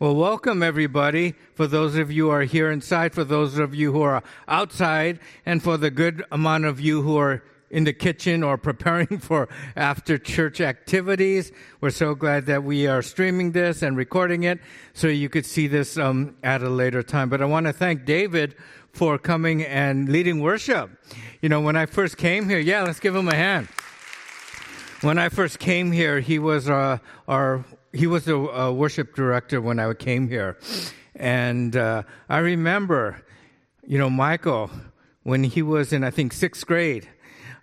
Well, 0.00 0.16
welcome 0.16 0.62
everybody. 0.62 1.34
For 1.54 1.66
those 1.66 1.96
of 1.96 2.10
you 2.10 2.28
who 2.28 2.30
are 2.30 2.44
here 2.44 2.70
inside, 2.70 3.12
for 3.12 3.22
those 3.22 3.58
of 3.58 3.74
you 3.74 3.92
who 3.92 4.00
are 4.00 4.22
outside, 4.48 5.20
and 5.44 5.62
for 5.62 5.76
the 5.76 5.90
good 5.90 6.24
amount 6.32 6.64
of 6.64 6.80
you 6.80 7.02
who 7.02 7.18
are 7.18 7.42
in 7.68 7.84
the 7.84 7.92
kitchen 7.92 8.42
or 8.42 8.56
preparing 8.56 9.18
for 9.18 9.50
after 9.76 10.16
church 10.16 10.58
activities. 10.62 11.52
We're 11.82 11.90
so 11.90 12.14
glad 12.14 12.46
that 12.46 12.64
we 12.64 12.86
are 12.86 13.02
streaming 13.02 13.52
this 13.52 13.82
and 13.82 13.94
recording 13.94 14.44
it 14.44 14.60
so 14.94 15.06
you 15.06 15.28
could 15.28 15.44
see 15.44 15.66
this 15.66 15.98
um, 15.98 16.34
at 16.42 16.62
a 16.62 16.70
later 16.70 17.02
time. 17.02 17.28
But 17.28 17.42
I 17.42 17.44
want 17.44 17.66
to 17.66 17.72
thank 17.74 18.06
David 18.06 18.56
for 18.94 19.18
coming 19.18 19.62
and 19.62 20.08
leading 20.08 20.40
worship. 20.40 20.92
You 21.42 21.50
know, 21.50 21.60
when 21.60 21.76
I 21.76 21.84
first 21.84 22.16
came 22.16 22.48
here, 22.48 22.58
yeah, 22.58 22.84
let's 22.84 23.00
give 23.00 23.14
him 23.14 23.28
a 23.28 23.34
hand. 23.34 23.68
When 25.02 25.18
I 25.18 25.28
first 25.28 25.58
came 25.58 25.92
here, 25.92 26.20
he 26.20 26.38
was 26.38 26.70
uh, 26.70 26.98
our 27.28 27.66
he 27.92 28.06
was 28.06 28.28
a, 28.28 28.34
a, 28.34 28.72
worship 28.72 29.14
director 29.14 29.60
when 29.60 29.78
I 29.78 29.92
came 29.94 30.28
here, 30.28 30.56
and 31.14 31.76
uh, 31.76 32.02
I 32.28 32.38
remember, 32.38 33.22
you 33.86 33.98
know, 33.98 34.10
Michael 34.10 34.70
when 35.22 35.44
he 35.44 35.62
was 35.62 35.92
in 35.92 36.04
I 36.04 36.10
think 36.10 36.32
sixth 36.32 36.66
grade, 36.66 37.08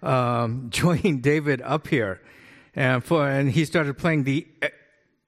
um, 0.02 0.68
joining 0.70 1.22
David 1.22 1.62
up 1.62 1.88
here, 1.88 2.22
and 2.76 3.04
for 3.04 3.28
and 3.28 3.52
he 3.52 3.66
started 3.66 3.98
playing 3.98 4.24
the 4.24 4.48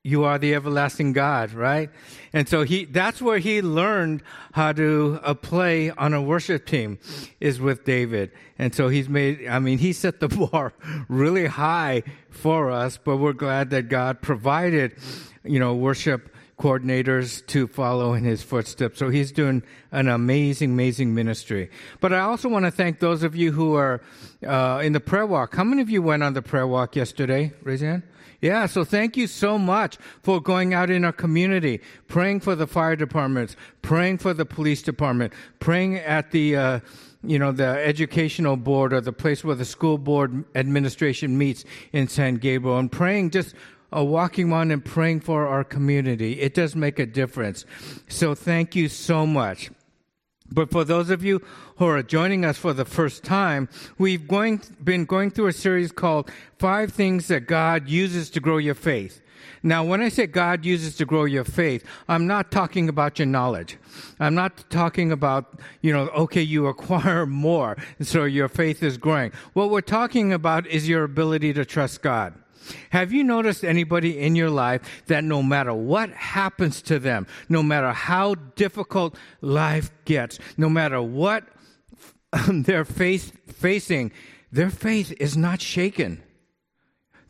you 0.04 0.24
are 0.24 0.40
the 0.40 0.56
everlasting 0.56 1.12
God, 1.12 1.52
right? 1.52 1.90
And 2.32 2.48
so 2.48 2.64
he, 2.64 2.86
that's 2.86 3.22
where 3.22 3.38
he 3.38 3.62
learned 3.62 4.24
how 4.54 4.72
to 4.72 5.20
uh, 5.22 5.34
play 5.34 5.92
on 5.92 6.14
a 6.14 6.22
worship 6.22 6.66
team 6.66 7.00
is 7.42 7.60
with 7.60 7.84
David. 7.84 8.32
And 8.58 8.74
so 8.74 8.88
he's 8.88 9.10
made, 9.10 9.46
I 9.48 9.60
mean, 9.60 9.78
he 9.78 9.92
set 9.92 10.22
the 10.22 10.30
bar 10.52 10.74
really 11.10 11.48
high 11.48 12.04
for 12.30 12.72
us, 12.72 12.98
but 12.98 13.18
we're 13.18 13.34
glad 13.34 13.72
that 13.72 13.90
God 13.90 14.22
provided, 14.22 14.96
you 15.44 15.60
know, 15.60 15.76
worship 15.76 16.34
coordinators 16.58 17.46
to 17.48 17.68
follow 17.68 18.14
in 18.14 18.24
his 18.24 18.42
footsteps. 18.42 19.00
So 19.00 19.10
he's 19.10 19.34
doing 19.34 19.64
an 19.92 20.08
amazing, 20.08 20.72
amazing 20.72 21.14
ministry. 21.14 21.72
But 22.00 22.14
I 22.14 22.20
also 22.20 22.48
want 22.48 22.66
to 22.66 22.72
thank 22.72 23.00
those 23.00 23.24
of 23.24 23.36
you 23.36 23.52
who 23.52 23.76
are 23.76 24.02
uh, 24.46 24.82
in 24.82 24.94
the 24.94 25.00
prayer 25.02 25.26
walk. 25.26 25.56
How 25.56 25.64
many 25.66 25.82
of 25.82 25.90
you 25.90 26.02
went 26.02 26.24
on 26.24 26.34
the 26.34 26.42
prayer 26.42 26.68
walk 26.68 26.96
yesterday? 26.96 27.52
Raise 27.64 27.82
your 27.82 27.92
hand. 27.92 28.04
Yeah, 28.42 28.68
so 28.68 28.86
thank 28.86 29.18
you 29.18 29.28
so 29.28 29.58
much 29.58 29.98
for 30.24 30.42
going 30.42 30.74
out 30.74 30.90
in 30.90 31.04
our 31.04 31.12
community, 31.12 31.82
praying 32.08 32.40
for 32.40 32.56
the 32.56 32.68
fire 32.68 32.96
departments, 32.96 33.58
praying 33.82 34.20
for 34.20 34.34
the 34.34 34.46
police 34.46 34.82
department, 34.82 35.34
praying 35.60 35.98
at 35.98 36.32
the, 36.32 36.56
uh, 36.56 36.80
you 37.22 37.38
know, 37.38 37.52
the 37.52 37.66
educational 37.66 38.56
board 38.56 38.94
or 38.94 39.02
the 39.02 39.12
place 39.12 39.44
where 39.44 39.56
the 39.56 39.66
school 39.66 39.98
board 39.98 40.46
administration 40.56 41.38
meets 41.38 41.66
in 41.92 42.08
San 42.08 42.36
Gabriel, 42.36 42.78
and 42.78 42.90
praying 42.90 43.32
just 43.32 43.56
uh, 43.96 44.04
walking 44.04 44.54
on 44.54 44.72
and 44.72 44.86
praying 44.86 45.20
for 45.20 45.48
our 45.48 45.66
community. 45.66 46.40
It 46.40 46.54
does 46.54 46.76
make 46.76 46.98
a 47.00 47.06
difference. 47.06 47.66
So 48.08 48.36
thank 48.36 48.76
you 48.76 48.88
so 48.88 49.26
much. 49.26 49.70
But 50.52 50.72
for 50.72 50.84
those 50.84 51.10
of 51.10 51.24
you 51.24 51.42
who 51.78 51.86
are 51.86 52.04
joining 52.04 52.44
us 52.44 52.58
for 52.58 52.74
the 52.74 52.86
first 52.86 53.24
time, 53.24 53.70
we've 53.98 54.28
going, 54.28 54.62
been 54.84 55.06
going 55.06 55.32
through 55.32 55.48
a 55.48 55.54
series 55.54 55.92
called 55.92 56.30
Five 56.58 56.92
Things 56.92 57.28
That 57.28 57.48
God 57.48 57.88
Uses 57.88 58.30
to 58.32 58.40
Grow 58.40 58.58
Your 58.58 58.76
Faith. 58.76 59.22
Now, 59.62 59.84
when 59.84 60.02
I 60.02 60.10
say 60.10 60.26
God 60.28 60.66
uses 60.66 60.96
to 60.98 61.06
grow 61.06 61.26
your 61.26 61.44
faith, 61.44 61.84
I'm 62.08 62.28
not 62.28 62.52
talking 62.52 62.88
about 62.88 63.20
your 63.20 63.26
knowledge. 63.26 63.78
I'm 64.20 64.36
not 64.36 64.70
talking 64.70 65.12
about, 65.12 65.60
you 65.82 65.92
know, 65.92 66.08
okay, 66.10 66.42
you 66.42 66.68
acquire 66.68 67.26
more, 67.26 67.78
so 68.02 68.24
your 68.24 68.48
faith 68.48 68.82
is 68.82 68.98
growing. 68.98 69.32
What 69.54 69.70
we're 69.70 69.82
talking 69.82 70.32
about 70.32 70.66
is 70.68 70.88
your 70.88 71.04
ability 71.04 71.54
to 71.54 71.66
trust 71.66 72.02
God. 72.02 72.34
Have 72.92 73.12
you 73.12 73.24
noticed 73.24 73.64
anybody 73.64 74.20
in 74.20 74.36
your 74.36 74.50
life 74.50 75.04
that 75.08 75.24
no 75.24 75.42
matter 75.44 75.74
what 75.74 76.10
happens 76.12 76.82
to 76.84 77.00
them, 77.00 77.28
no 77.48 77.64
matter 77.64 77.92
how 77.92 78.36
difficult 78.56 79.16
life 79.42 79.92
gets, 80.06 80.40
no 80.58 80.70
matter 80.70 81.02
what 81.02 81.48
they're 82.48 82.86
face, 82.86 83.32
facing, 83.48 84.12
their 84.52 84.70
faith 84.70 85.14
is 85.20 85.38
not 85.38 85.62
shaken? 85.62 86.24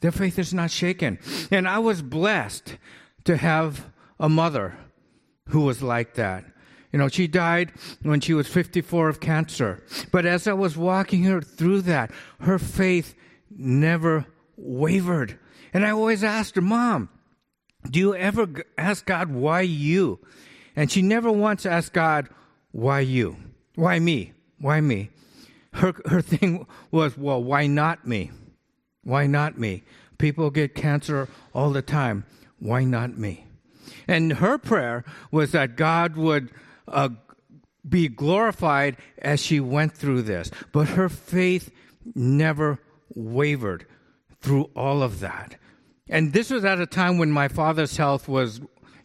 Their 0.02 0.12
faith 0.12 0.40
is 0.40 0.54
not 0.54 0.72
shaken. 0.72 1.20
And 1.52 1.68
I 1.68 1.80
was 1.80 2.02
blessed 2.02 2.78
to 3.26 3.38
have 3.38 3.92
a 4.20 4.30
mother 4.30 4.78
who 5.50 5.62
was 5.62 5.84
like 5.84 6.16
that. 6.16 6.46
You 6.92 7.00
know, 7.00 7.08
she 7.08 7.28
died 7.28 7.72
when 8.02 8.20
she 8.20 8.34
was 8.34 8.48
54 8.48 9.10
of 9.10 9.20
cancer. 9.20 9.84
But 10.12 10.26
as 10.26 10.48
I 10.48 10.54
was 10.54 10.76
walking 10.76 11.24
her 11.24 11.42
through 11.42 11.82
that, 11.82 12.12
her 12.40 12.58
faith 12.58 13.14
never 13.52 14.26
wavered. 14.60 15.40
And 15.74 15.86
I 15.86 15.92
always 15.92 16.24
asked 16.24 16.56
her, 16.56 16.62
Mom, 16.62 17.10
do 17.90 18.00
you 18.00 18.16
ever 18.16 18.48
ask 18.78 19.06
God, 19.06 19.32
why 19.32 19.62
you? 19.62 20.20
And 20.76 20.92
she 20.92 21.02
never 21.02 21.32
once 21.32 21.66
asked 21.66 21.94
God, 21.94 22.30
why 22.72 23.00
you? 23.00 23.38
Why 23.76 24.00
me? 24.00 24.34
Why 24.60 24.82
me? 24.82 25.10
Her, 25.74 25.96
her 26.06 26.22
thing 26.22 26.66
was, 26.92 27.18
well, 27.18 27.42
why 27.42 27.68
not 27.68 28.06
me? 28.06 28.32
Why 29.04 29.28
not 29.28 29.58
me? 29.58 29.84
People 30.18 30.50
get 30.50 30.76
cancer 30.76 31.30
all 31.54 31.72
the 31.72 31.82
time. 31.82 32.26
Why 32.60 32.84
not 32.84 33.18
me? 33.18 33.46
And 34.08 34.34
her 34.34 34.58
prayer 34.58 35.06
was 35.32 35.54
that 35.54 35.78
God 35.78 36.18
would 36.18 36.52
uh, 36.88 37.10
be 37.88 38.10
glorified 38.10 38.98
as 39.20 39.40
she 39.40 39.60
went 39.60 39.94
through 39.96 40.24
this. 40.24 40.52
But 40.74 40.90
her 40.90 41.08
faith 41.08 41.72
never 42.14 42.80
wavered 43.16 43.86
through 44.42 44.70
all 44.76 45.04
of 45.04 45.20
that. 45.20 45.56
And 46.10 46.34
this 46.34 46.50
was 46.50 46.66
at 46.66 46.80
a 46.80 46.88
time 46.88 47.18
when 47.18 47.32
my 47.32 47.48
father's 47.48 47.98
health 47.98 48.28
was 48.28 48.62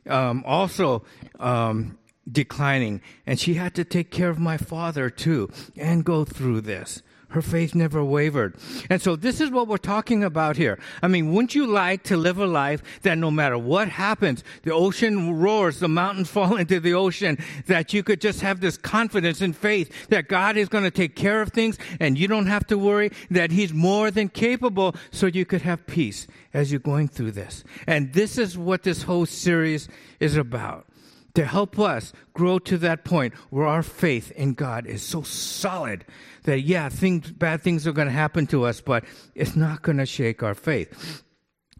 um, 0.08 0.42
also 0.46 1.04
um, 1.38 1.98
declining, 2.30 3.02
and 3.26 3.38
she 3.38 3.54
had 3.54 3.74
to 3.74 3.84
take 3.84 4.10
care 4.10 4.30
of 4.30 4.38
my 4.38 4.56
father 4.56 5.10
too 5.10 5.50
and 5.76 6.04
go 6.04 6.24
through 6.24 6.62
this. 6.62 7.02
Her 7.34 7.42
faith 7.42 7.74
never 7.74 8.04
wavered. 8.04 8.54
And 8.88 9.02
so 9.02 9.16
this 9.16 9.40
is 9.40 9.50
what 9.50 9.66
we're 9.66 9.76
talking 9.76 10.22
about 10.22 10.56
here. 10.56 10.78
I 11.02 11.08
mean, 11.08 11.32
wouldn't 11.32 11.56
you 11.56 11.66
like 11.66 12.04
to 12.04 12.16
live 12.16 12.38
a 12.38 12.46
life 12.46 12.80
that 13.02 13.18
no 13.18 13.28
matter 13.28 13.58
what 13.58 13.88
happens, 13.88 14.44
the 14.62 14.72
ocean 14.72 15.40
roars, 15.40 15.80
the 15.80 15.88
mountains 15.88 16.30
fall 16.34 16.54
into 16.54 16.78
the 16.78 16.94
ocean, 16.94 17.36
that 17.66 17.92
you 17.92 18.04
could 18.04 18.20
just 18.20 18.40
have 18.42 18.60
this 18.60 18.76
confidence 18.76 19.40
and 19.40 19.56
faith 19.56 20.06
that 20.10 20.28
God 20.28 20.56
is 20.56 20.68
going 20.68 20.84
to 20.84 20.92
take 20.92 21.16
care 21.16 21.42
of 21.42 21.48
things 21.48 21.76
and 21.98 22.16
you 22.16 22.28
don't 22.28 22.46
have 22.46 22.68
to 22.68 22.78
worry 22.78 23.10
that 23.32 23.50
He's 23.50 23.74
more 23.74 24.12
than 24.12 24.28
capable 24.28 24.94
so 25.10 25.26
you 25.26 25.44
could 25.44 25.62
have 25.62 25.84
peace 25.88 26.28
as 26.52 26.70
you're 26.70 26.78
going 26.78 27.08
through 27.08 27.32
this. 27.32 27.64
And 27.88 28.12
this 28.12 28.38
is 28.38 28.56
what 28.56 28.84
this 28.84 29.02
whole 29.02 29.26
series 29.26 29.88
is 30.20 30.36
about 30.36 30.86
to 31.34 31.44
help 31.44 31.78
us 31.78 32.12
grow 32.32 32.58
to 32.60 32.78
that 32.78 33.04
point 33.04 33.34
where 33.50 33.66
our 33.66 33.82
faith 33.82 34.30
in 34.32 34.54
God 34.54 34.86
is 34.86 35.02
so 35.02 35.22
solid 35.22 36.04
that, 36.44 36.60
yeah, 36.60 36.88
things, 36.88 37.30
bad 37.32 37.62
things 37.62 37.86
are 37.86 37.92
going 37.92 38.08
to 38.08 38.12
happen 38.12 38.46
to 38.48 38.64
us, 38.64 38.80
but 38.80 39.04
it's 39.34 39.56
not 39.56 39.82
going 39.82 39.98
to 39.98 40.06
shake 40.06 40.42
our 40.42 40.54
faith. 40.54 41.23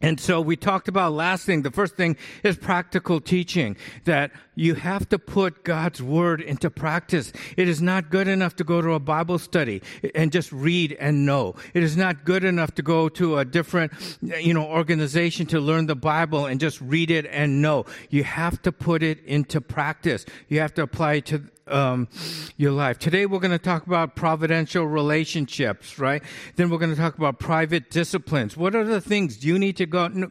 And 0.05 0.21
so 0.21 0.39
we 0.39 0.55
talked 0.55 0.89
about 0.89 1.15
last 1.15 1.47
thing. 1.47 1.63
The 1.63 1.71
first 1.71 1.97
thing 1.97 2.19
is 2.43 2.59
practical 2.59 3.23
teaching 3.23 3.75
that 4.05 4.33
you 4.55 4.75
have 4.75 5.09
to 5.09 5.19
put 5.19 5.65
God's 5.65 6.03
word 6.03 6.43
into 6.43 6.69
practice. 6.69 7.33
It 7.57 7.69
is 7.69 7.81
not 7.81 8.11
good 8.11 8.29
enough 8.29 8.55
to 8.57 8.65
go 8.65 8.83
to 8.83 8.93
a 8.93 9.01
Bible 9.01 9.39
study 9.39 9.81
and 10.15 10.31
just 10.31 10.53
read 10.53 10.93
and 11.01 11.25
know. 11.25 11.55
It 11.73 11.83
is 11.83 11.97
not 11.97 12.27
good 12.27 12.45
enough 12.45 12.75
to 12.75 12.83
go 12.83 13.09
to 13.09 13.39
a 13.39 13.47
different, 13.47 13.93
you 14.21 14.53
know, 14.53 14.67
organization 14.67 15.47
to 15.47 15.59
learn 15.59 15.87
the 15.87 15.97
Bible 15.97 16.45
and 16.45 16.61
just 16.61 16.83
read 16.83 17.11
it 17.11 17.25
and 17.31 17.63
know. 17.63 17.87
You 18.11 18.25
have 18.25 18.61
to 18.61 18.73
put 18.73 19.03
it 19.03 19.25
into 19.25 19.63
practice. 19.63 20.27
You 20.49 20.61
have 20.61 20.75
to 20.75 20.83
apply 20.83 21.15
it 21.15 21.27
to 21.27 21.45
um, 21.67 22.09
your 22.57 22.73
life. 22.73 22.99
Today 22.99 23.27
we're 23.27 23.39
going 23.39 23.51
to 23.51 23.59
talk 23.59 23.87
about 23.87 24.17
providential 24.17 24.87
relationships, 24.87 25.99
right? 25.99 26.23
Then 26.57 26.71
we're 26.71 26.79
going 26.79 26.95
to 26.95 27.01
talk 27.01 27.17
about 27.17 27.39
private 27.39 27.91
disciplines. 27.91 28.57
What 28.57 28.75
are 28.75 28.85
the 28.85 29.01
things 29.01 29.45
you 29.45 29.59
need 29.59 29.77
to 29.79 29.87
go 29.87 30.31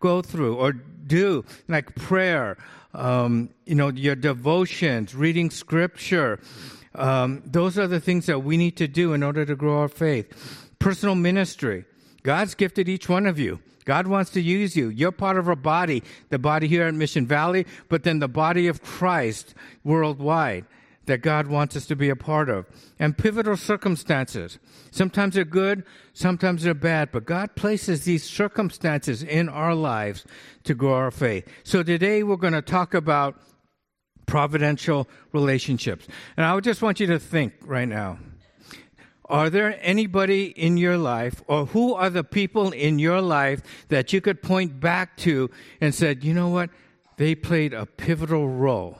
go 0.00 0.22
through 0.22 0.56
or 0.56 0.72
do, 0.72 1.44
like 1.68 1.94
prayer, 1.94 2.56
um, 2.94 3.50
you 3.66 3.74
know, 3.74 3.88
your 3.88 4.14
devotions, 4.14 5.14
reading 5.14 5.50
scripture. 5.50 6.40
Um, 6.94 7.42
those 7.44 7.78
are 7.78 7.86
the 7.86 8.00
things 8.00 8.26
that 8.26 8.40
we 8.40 8.56
need 8.56 8.76
to 8.76 8.88
do 8.88 9.12
in 9.12 9.22
order 9.22 9.44
to 9.44 9.56
grow 9.56 9.80
our 9.80 9.88
faith. 9.88 10.70
Personal 10.78 11.14
ministry. 11.14 11.84
God's 12.22 12.54
gifted 12.54 12.88
each 12.88 13.08
one 13.08 13.26
of 13.26 13.38
you. 13.38 13.60
God 13.84 14.06
wants 14.06 14.30
to 14.32 14.40
use 14.40 14.76
you. 14.76 14.88
You're 14.88 15.12
part 15.12 15.36
of 15.36 15.48
our 15.48 15.56
body, 15.56 16.02
the 16.30 16.38
body 16.38 16.68
here 16.68 16.84
at 16.84 16.94
Mission 16.94 17.26
Valley, 17.26 17.66
but 17.88 18.02
then 18.02 18.18
the 18.18 18.28
body 18.28 18.66
of 18.66 18.82
Christ 18.82 19.54
worldwide 19.82 20.64
that 21.06 21.18
God 21.18 21.48
wants 21.48 21.76
us 21.76 21.86
to 21.86 21.96
be 21.96 22.08
a 22.08 22.16
part 22.16 22.48
of. 22.48 22.66
And 22.98 23.16
pivotal 23.16 23.56
circumstances. 23.56 24.58
Sometimes 24.90 25.34
they're 25.34 25.44
good, 25.44 25.84
sometimes 26.12 26.62
they're 26.62 26.74
bad, 26.74 27.12
but 27.12 27.26
God 27.26 27.54
places 27.56 28.04
these 28.04 28.24
circumstances 28.24 29.22
in 29.22 29.48
our 29.48 29.74
lives 29.74 30.24
to 30.64 30.74
grow 30.74 30.94
our 30.94 31.10
faith. 31.10 31.46
So 31.62 31.82
today 31.82 32.22
we're 32.22 32.36
going 32.36 32.54
to 32.54 32.62
talk 32.62 32.94
about 32.94 33.36
providential 34.26 35.06
relationships. 35.32 36.08
And 36.36 36.46
I 36.46 36.58
just 36.60 36.80
want 36.80 37.00
you 37.00 37.06
to 37.08 37.18
think 37.18 37.54
right 37.62 37.88
now. 37.88 38.18
Are 39.26 39.48
there 39.48 39.78
anybody 39.80 40.46
in 40.46 40.76
your 40.76 40.98
life, 40.98 41.42
or 41.46 41.66
who 41.66 41.94
are 41.94 42.10
the 42.10 42.24
people 42.24 42.72
in 42.72 42.98
your 42.98 43.20
life 43.20 43.62
that 43.88 44.12
you 44.12 44.20
could 44.20 44.42
point 44.42 44.80
back 44.80 45.16
to 45.18 45.50
and 45.80 45.94
said, 45.94 46.22
you 46.22 46.34
know 46.34 46.48
what? 46.48 46.70
they 47.16 47.34
played 47.34 47.72
a 47.72 47.86
pivotal 47.86 48.48
role 48.48 48.98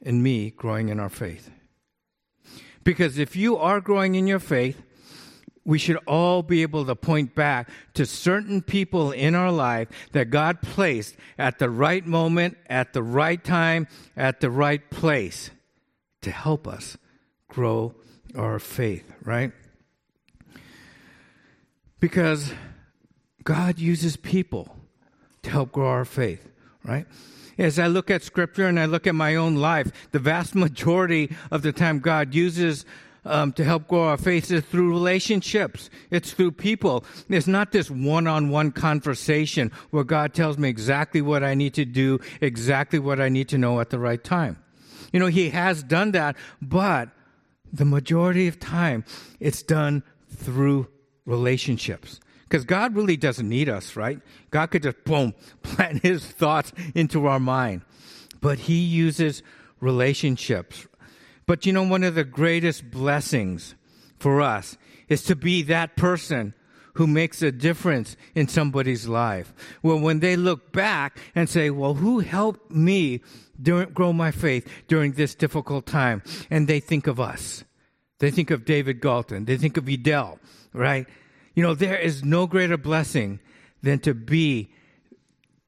in 0.00 0.22
me 0.22 0.50
growing 0.50 0.88
in 0.88 0.98
our 0.98 1.08
faith. 1.08 1.50
Because 2.84 3.18
if 3.18 3.36
you 3.36 3.56
are 3.56 3.80
growing 3.80 4.14
in 4.14 4.26
your 4.26 4.40
faith, 4.40 4.82
we 5.64 5.78
should 5.78 5.98
all 6.08 6.42
be 6.42 6.62
able 6.62 6.84
to 6.84 6.96
point 6.96 7.36
back 7.36 7.70
to 7.94 8.04
certain 8.04 8.62
people 8.62 9.12
in 9.12 9.36
our 9.36 9.52
life 9.52 9.88
that 10.10 10.30
God 10.30 10.60
placed 10.60 11.14
at 11.38 11.60
the 11.60 11.70
right 11.70 12.04
moment, 12.04 12.56
at 12.68 12.92
the 12.92 13.02
right 13.02 13.42
time, 13.42 13.86
at 14.16 14.40
the 14.40 14.50
right 14.50 14.90
place 14.90 15.50
to 16.22 16.32
help 16.32 16.66
us 16.66 16.96
grow 17.48 17.94
our 18.36 18.58
faith, 18.58 19.12
right? 19.24 19.52
Because 22.00 22.52
God 23.44 23.78
uses 23.78 24.16
people 24.16 24.76
to 25.42 25.50
help 25.50 25.72
grow 25.72 25.88
our 25.88 26.04
faith, 26.04 26.48
right? 26.84 27.06
As 27.58 27.78
I 27.78 27.86
look 27.86 28.10
at 28.10 28.22
scripture 28.22 28.66
and 28.66 28.78
I 28.80 28.86
look 28.86 29.06
at 29.06 29.14
my 29.14 29.36
own 29.36 29.56
life, 29.56 29.92
the 30.10 30.18
vast 30.18 30.54
majority 30.66 31.34
of 31.50 31.62
the 31.62 31.72
time 31.72 32.00
God 32.00 32.34
uses 32.34 32.84
um, 33.24 33.52
to 33.52 33.64
help 33.64 33.86
grow 33.86 34.04
our 34.04 34.16
faith 34.16 34.50
is 34.50 34.64
through 34.64 34.90
relationships. 34.90 35.90
It's 36.10 36.32
through 36.32 36.52
people. 36.52 37.04
It's 37.28 37.46
not 37.46 37.70
this 37.72 37.90
one-on-one 37.90 38.72
conversation 38.72 39.70
where 39.90 40.04
God 40.04 40.34
tells 40.34 40.58
me 40.58 40.68
exactly 40.68 41.22
what 41.22 41.44
I 41.44 41.54
need 41.54 41.74
to 41.74 41.84
do, 41.84 42.18
exactly 42.40 42.98
what 42.98 43.20
I 43.20 43.28
need 43.28 43.48
to 43.50 43.58
know 43.58 43.80
at 43.80 43.90
the 43.90 43.98
right 43.98 44.22
time. 44.22 44.58
You 45.12 45.20
know, 45.20 45.26
He 45.26 45.50
has 45.50 45.82
done 45.82 46.12
that, 46.12 46.36
but 46.60 47.10
the 47.72 47.84
majority 47.84 48.48
of 48.48 48.60
time 48.60 49.04
it's 49.40 49.62
done 49.62 50.02
through 50.28 50.88
relationships. 51.24 52.20
Because 52.44 52.64
God 52.64 52.94
really 52.94 53.16
doesn't 53.16 53.48
need 53.48 53.68
us, 53.68 53.96
right? 53.96 54.20
God 54.50 54.66
could 54.66 54.82
just, 54.82 55.04
boom, 55.04 55.34
plant 55.62 56.02
his 56.02 56.24
thoughts 56.26 56.72
into 56.94 57.26
our 57.26 57.40
mind. 57.40 57.82
But 58.40 58.58
he 58.60 58.78
uses 58.78 59.42
relationships. 59.80 60.86
But 61.46 61.64
you 61.64 61.72
know, 61.72 61.82
one 61.82 62.04
of 62.04 62.14
the 62.14 62.24
greatest 62.24 62.90
blessings 62.90 63.74
for 64.18 64.40
us 64.40 64.76
is 65.08 65.22
to 65.24 65.36
be 65.36 65.62
that 65.62 65.96
person 65.96 66.54
who 66.94 67.06
makes 67.06 67.42
a 67.42 67.52
difference 67.52 68.16
in 68.34 68.48
somebody's 68.48 69.08
life. 69.08 69.54
Well, 69.82 69.98
when 69.98 70.20
they 70.20 70.36
look 70.36 70.72
back 70.72 71.18
and 71.34 71.48
say, 71.48 71.70
well, 71.70 71.94
who 71.94 72.20
helped 72.20 72.70
me 72.70 73.20
during, 73.60 73.90
grow 73.90 74.12
my 74.12 74.30
faith 74.30 74.68
during 74.88 75.12
this 75.12 75.34
difficult 75.34 75.86
time? 75.86 76.22
And 76.50 76.68
they 76.68 76.80
think 76.80 77.06
of 77.06 77.20
us. 77.20 77.64
They 78.18 78.30
think 78.30 78.50
of 78.50 78.64
David 78.64 79.00
Galton. 79.00 79.46
They 79.46 79.56
think 79.56 79.76
of 79.76 79.88
Edel, 79.88 80.38
right? 80.72 81.06
You 81.54 81.62
know, 81.62 81.74
there 81.74 81.98
is 81.98 82.24
no 82.24 82.46
greater 82.46 82.76
blessing 82.76 83.40
than 83.82 83.98
to 84.00 84.14
be 84.14 84.70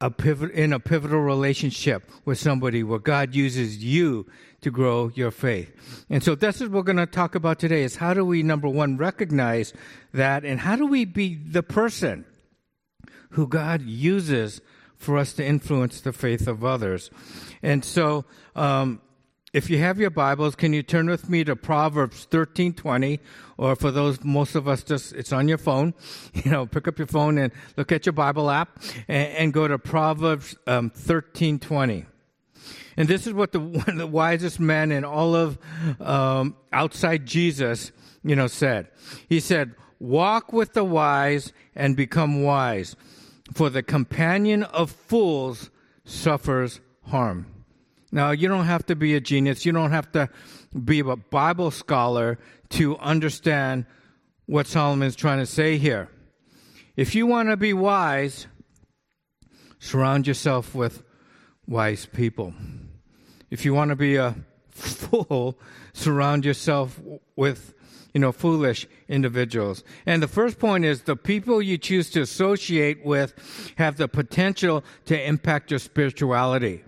a 0.00 0.10
pivot, 0.10 0.50
in 0.52 0.72
a 0.72 0.80
pivotal 0.80 1.20
relationship 1.20 2.10
with 2.24 2.38
somebody 2.38 2.82
where 2.82 2.98
God 2.98 3.34
uses 3.34 3.82
you 3.82 4.26
to 4.64 4.70
grow 4.70 5.10
your 5.14 5.30
faith. 5.30 6.04
And 6.10 6.22
so 6.22 6.34
this 6.34 6.56
is 6.56 6.62
what 6.62 6.72
we're 6.72 6.82
going 6.82 6.96
to 6.96 7.06
talk 7.06 7.34
about 7.34 7.58
today 7.58 7.82
is 7.82 7.96
how 7.96 8.12
do 8.12 8.24
we, 8.24 8.42
number 8.42 8.68
one, 8.68 8.96
recognize 8.96 9.72
that 10.12 10.44
and 10.44 10.60
how 10.60 10.76
do 10.76 10.86
we 10.86 11.04
be 11.04 11.36
the 11.36 11.62
person 11.62 12.24
who 13.30 13.46
God 13.46 13.82
uses 13.82 14.60
for 14.96 15.18
us 15.18 15.32
to 15.34 15.44
influence 15.44 16.00
the 16.00 16.12
faith 16.12 16.46
of 16.48 16.64
others. 16.64 17.10
And 17.62 17.84
so, 17.84 18.24
um, 18.56 19.00
if 19.52 19.70
you 19.70 19.78
have 19.78 20.00
your 20.00 20.10
Bibles, 20.10 20.56
can 20.56 20.72
you 20.72 20.82
turn 20.82 21.06
with 21.06 21.28
me 21.28 21.44
to 21.44 21.54
Proverbs 21.54 22.26
13:20 22.30 23.20
or 23.56 23.76
for 23.76 23.92
those 23.92 24.24
most 24.24 24.56
of 24.56 24.66
us 24.66 24.82
just 24.82 25.12
it's 25.12 25.32
on 25.32 25.46
your 25.46 25.58
phone, 25.58 25.94
you 26.34 26.50
know, 26.50 26.66
pick 26.66 26.88
up 26.88 26.98
your 26.98 27.06
phone 27.06 27.38
and 27.38 27.52
look 27.76 27.92
at 27.92 28.04
your 28.04 28.14
Bible 28.14 28.50
app 28.50 28.82
and, 29.06 29.28
and 29.28 29.52
go 29.52 29.68
to 29.68 29.78
Proverbs 29.78 30.56
um, 30.66 30.90
13:20. 30.90 32.06
And 32.96 33.08
this 33.08 33.26
is 33.26 33.32
what 33.32 33.52
the 33.52 33.60
one 33.80 33.88
of 33.88 33.96
the 33.96 34.06
wisest 34.06 34.60
men 34.60 34.92
in 34.92 35.04
all 35.04 35.34
of 35.34 35.58
um, 36.00 36.56
outside 36.72 37.26
Jesus, 37.26 37.92
you 38.22 38.36
know, 38.36 38.46
said. 38.46 38.88
He 39.28 39.40
said, 39.40 39.74
"Walk 39.98 40.52
with 40.52 40.74
the 40.74 40.84
wise 40.84 41.52
and 41.74 41.96
become 41.96 42.42
wise, 42.42 42.96
for 43.52 43.70
the 43.70 43.82
companion 43.82 44.62
of 44.64 44.90
fools 44.90 45.70
suffers 46.04 46.80
harm." 47.06 47.46
Now, 48.14 48.30
you 48.30 48.46
don't 48.46 48.66
have 48.66 48.86
to 48.86 48.94
be 48.94 49.16
a 49.16 49.20
genius. 49.20 49.66
You 49.66 49.72
don't 49.72 49.90
have 49.90 50.12
to 50.12 50.28
be 50.84 51.00
a 51.00 51.16
Bible 51.16 51.72
scholar 51.72 52.38
to 52.70 52.96
understand 52.98 53.86
what 54.46 54.68
Solomon 54.68 55.08
is 55.08 55.16
trying 55.16 55.40
to 55.40 55.46
say 55.46 55.78
here. 55.78 56.08
If 56.96 57.16
you 57.16 57.26
want 57.26 57.48
to 57.48 57.56
be 57.56 57.72
wise, 57.72 58.46
surround 59.80 60.28
yourself 60.28 60.76
with 60.76 61.02
wise 61.66 62.06
people. 62.06 62.54
If 63.54 63.64
you 63.64 63.72
want 63.72 63.90
to 63.90 63.96
be 63.96 64.16
a 64.16 64.34
fool, 64.70 65.56
surround 65.92 66.44
yourself 66.44 67.00
with 67.36 67.72
you 68.12 68.20
know 68.20 68.32
foolish 68.32 68.88
individuals. 69.08 69.84
And 70.06 70.20
the 70.20 70.26
first 70.26 70.58
point 70.58 70.84
is 70.84 71.02
the 71.02 71.14
people 71.14 71.62
you 71.62 71.78
choose 71.78 72.10
to 72.10 72.20
associate 72.20 73.06
with 73.06 73.32
have 73.76 73.96
the 73.96 74.08
potential 74.08 74.82
to 75.04 75.16
impact 75.24 75.70
your 75.70 75.78
spirituality. 75.78 76.82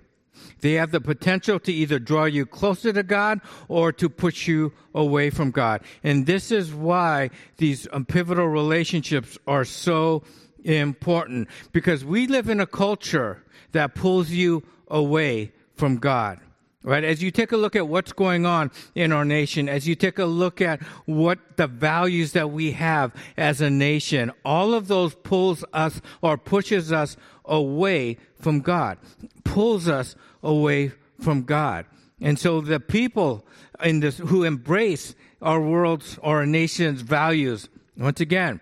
They 0.60 0.72
have 0.72 0.90
the 0.90 1.00
potential 1.00 1.60
to 1.60 1.72
either 1.72 2.00
draw 2.00 2.24
you 2.24 2.44
closer 2.44 2.92
to 2.92 3.04
God 3.04 3.42
or 3.68 3.92
to 3.92 4.08
push 4.08 4.48
you 4.48 4.72
away 4.92 5.30
from 5.30 5.52
God. 5.52 5.82
And 6.02 6.26
this 6.26 6.50
is 6.50 6.74
why 6.74 7.30
these 7.58 7.86
um, 7.92 8.04
pivotal 8.06 8.48
relationships 8.48 9.38
are 9.46 9.64
so 9.64 10.24
important 10.64 11.46
because 11.70 12.04
we 12.04 12.26
live 12.26 12.48
in 12.48 12.58
a 12.58 12.66
culture 12.66 13.44
that 13.70 13.94
pulls 13.94 14.30
you 14.30 14.64
away 14.88 15.52
from 15.76 15.98
God. 15.98 16.40
Right? 16.86 17.02
As 17.02 17.20
you 17.20 17.32
take 17.32 17.50
a 17.50 17.56
look 17.56 17.74
at 17.74 17.88
what's 17.88 18.12
going 18.12 18.46
on 18.46 18.70
in 18.94 19.10
our 19.10 19.24
nation, 19.24 19.68
as 19.68 19.88
you 19.88 19.96
take 19.96 20.20
a 20.20 20.24
look 20.24 20.60
at 20.60 20.80
what 21.04 21.56
the 21.56 21.66
values 21.66 22.30
that 22.32 22.52
we 22.52 22.70
have 22.72 23.12
as 23.36 23.60
a 23.60 23.68
nation, 23.68 24.30
all 24.44 24.72
of 24.72 24.86
those 24.86 25.16
pulls 25.16 25.64
us 25.72 26.00
or 26.22 26.38
pushes 26.38 26.92
us 26.92 27.16
away 27.44 28.18
from 28.40 28.60
God, 28.60 28.98
pulls 29.42 29.88
us 29.88 30.14
away 30.44 30.92
from 31.20 31.42
God. 31.42 31.86
And 32.20 32.38
so 32.38 32.60
the 32.60 32.78
people 32.78 33.44
in 33.82 33.98
this 33.98 34.18
who 34.18 34.44
embrace 34.44 35.16
our 35.42 35.60
world's 35.60 36.18
or 36.18 36.36
our 36.36 36.46
nation's 36.46 37.00
values, 37.02 37.68
once 37.96 38.20
again, 38.20 38.60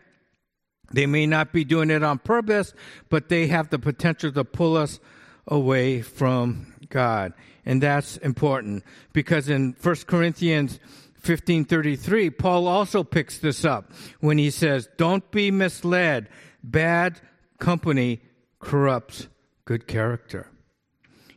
they 0.91 1.05
may 1.05 1.27
not 1.27 1.53
be 1.53 1.63
doing 1.63 1.91
it 1.91 2.03
on 2.03 2.21
purpose, 2.21 2.73
but 3.11 3.29
they 3.29 3.49
have 3.49 3.69
the 3.69 3.79
potential 3.79 4.33
to 4.33 4.45
pull 4.45 4.79
us 4.79 4.99
away 5.47 6.01
from 6.01 6.73
God. 6.89 7.35
And 7.67 7.83
that's 7.83 8.17
important 8.19 8.85
because 9.13 9.49
in 9.49 9.75
1 9.81 10.07
Corinthians 10.07 10.79
15:33, 11.23 12.31
Paul 12.31 12.69
also 12.69 13.03
picks 13.03 13.39
this 13.39 13.65
up 13.65 13.93
when 14.21 14.39
he 14.39 14.51
says, 14.51 14.89
"Don't 14.99 15.31
be 15.31 15.51
misled. 15.51 16.29
Bad 16.63 17.21
company 17.59 18.21
corrupts 18.59 19.29
good 19.65 19.87
character." 19.87 20.49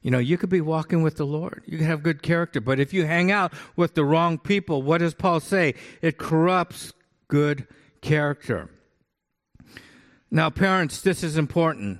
You 0.01 0.11
know, 0.11 0.19
you 0.19 0.37
could 0.37 0.49
be 0.49 0.61
walking 0.61 1.01
with 1.01 1.17
the 1.17 1.25
Lord. 1.25 1.63
You 1.65 1.77
can 1.77 1.87
have 1.87 2.03
good 2.03 2.21
character, 2.21 2.61
but 2.61 2.79
if 2.79 2.93
you 2.93 3.05
hang 3.05 3.31
out 3.31 3.53
with 3.75 3.95
the 3.95 4.05
wrong 4.05 4.37
people, 4.37 4.81
what 4.81 4.99
does 4.99 5.13
Paul 5.13 5.39
say? 5.39 5.73
It 6.01 6.17
corrupts 6.17 6.93
good 7.27 7.67
character. 8.01 8.69
Now, 10.29 10.49
parents, 10.49 11.01
this 11.01 11.23
is 11.23 11.37
important 11.37 11.99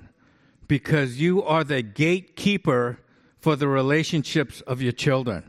because 0.66 1.20
you 1.20 1.42
are 1.42 1.64
the 1.64 1.82
gatekeeper 1.82 2.98
for 3.40 3.56
the 3.56 3.68
relationships 3.68 4.60
of 4.62 4.82
your 4.82 4.92
children. 4.92 5.44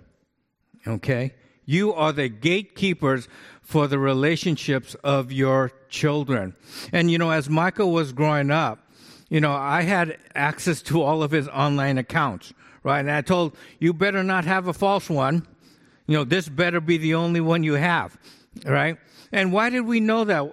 Okay? 0.88 1.34
You 1.66 1.94
are 1.94 2.12
the 2.12 2.30
gatekeepers 2.30 3.28
for 3.62 3.88
the 3.88 4.00
relationships 4.00 4.96
of 5.04 5.32
your 5.32 5.72
children. 5.90 6.56
And 6.92 7.12
you 7.12 7.18
know, 7.18 7.30
as 7.30 7.50
Michael 7.50 7.92
was 7.92 8.12
growing 8.12 8.50
up, 8.50 8.80
you 9.30 9.40
know, 9.40 9.52
I 9.52 9.84
had 9.84 10.18
access 10.34 10.82
to 10.84 11.04
all 11.04 11.22
of 11.22 11.30
his 11.30 11.48
online 11.50 12.00
accounts, 12.00 12.52
right? 12.84 13.00
And 13.02 13.12
I 13.12 13.22
told, 13.22 13.56
you 13.78 13.94
better 13.94 14.24
not 14.24 14.46
have 14.46 14.68
a 14.68 14.74
false 14.74 15.08
one. 15.08 15.46
You 16.08 16.18
know, 16.18 16.24
this 16.24 16.50
better 16.50 16.82
be 16.82 16.98
the 16.98 17.14
only 17.14 17.42
one 17.42 17.64
you 17.64 17.74
have, 17.74 18.18
right? 18.66 18.98
And 19.32 19.54
why 19.54 19.70
did 19.70 19.82
we 19.82 20.00
know 20.00 20.24
that? 20.24 20.52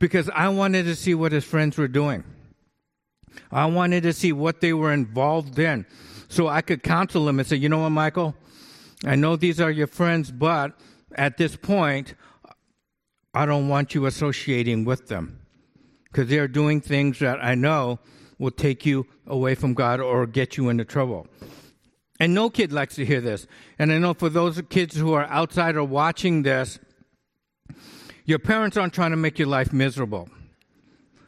Because 0.00 0.28
I 0.30 0.48
wanted 0.48 0.84
to 0.86 0.96
see 0.96 1.14
what 1.14 1.30
his 1.30 1.44
friends 1.44 1.78
were 1.78 1.86
doing. 1.86 2.24
I 3.52 3.66
wanted 3.66 4.02
to 4.02 4.12
see 4.12 4.32
what 4.32 4.60
they 4.60 4.72
were 4.72 4.92
involved 4.92 5.56
in 5.60 5.86
so 6.28 6.48
I 6.48 6.60
could 6.60 6.82
counsel 6.82 7.24
them 7.24 7.38
and 7.38 7.48
say, 7.48 7.56
you 7.56 7.68
know 7.68 7.78
what, 7.78 7.90
Michael? 7.90 8.34
I 9.04 9.16
know 9.16 9.36
these 9.36 9.60
are 9.60 9.70
your 9.70 9.86
friends, 9.86 10.30
but 10.30 10.78
at 11.14 11.36
this 11.36 11.56
point, 11.56 12.14
I 13.34 13.46
don't 13.46 13.68
want 13.68 13.94
you 13.94 14.06
associating 14.06 14.84
with 14.84 15.08
them 15.08 15.40
because 16.04 16.28
they're 16.28 16.48
doing 16.48 16.80
things 16.80 17.18
that 17.20 17.42
I 17.42 17.54
know 17.54 17.98
will 18.38 18.50
take 18.50 18.86
you 18.86 19.06
away 19.26 19.54
from 19.54 19.74
God 19.74 20.00
or 20.00 20.26
get 20.26 20.56
you 20.56 20.68
into 20.68 20.84
trouble. 20.84 21.26
And 22.20 22.34
no 22.34 22.50
kid 22.50 22.72
likes 22.72 22.96
to 22.96 23.04
hear 23.04 23.20
this. 23.20 23.46
And 23.78 23.92
I 23.92 23.98
know 23.98 24.14
for 24.14 24.28
those 24.28 24.60
kids 24.68 24.96
who 24.96 25.12
are 25.12 25.24
outside 25.26 25.76
or 25.76 25.84
watching 25.84 26.42
this, 26.42 26.78
your 28.24 28.38
parents 28.38 28.76
aren't 28.76 28.92
trying 28.92 29.12
to 29.12 29.16
make 29.16 29.38
your 29.38 29.48
life 29.48 29.72
miserable. 29.72 30.28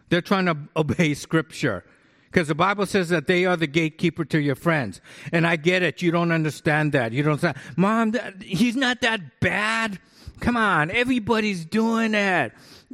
They're 0.09 0.21
trying 0.21 0.47
to 0.47 0.57
obey 0.76 1.14
scripture. 1.14 1.85
Because 2.30 2.46
the 2.46 2.54
Bible 2.54 2.87
says 2.87 3.08
that 3.08 3.26
they 3.26 3.44
are 3.44 3.56
the 3.56 3.66
gatekeeper 3.66 4.25
to 4.26 4.38
your 4.38 4.54
friends. 4.54 5.00
And 5.32 5.46
I 5.46 5.56
get 5.56 5.82
it. 5.82 6.00
You 6.00 6.12
don't 6.12 6.30
understand 6.30 6.92
that. 6.92 7.12
You 7.12 7.25
don't 7.25 7.40
say, 7.40 7.54
Mom, 7.76 8.14
he's 8.40 8.76
not 8.76 9.00
that 9.00 9.40
bad. 9.40 9.99
Come 10.38 10.56
on. 10.56 10.92
Everybody's 10.92 11.64
doing 11.64 12.14
it. 12.14 12.52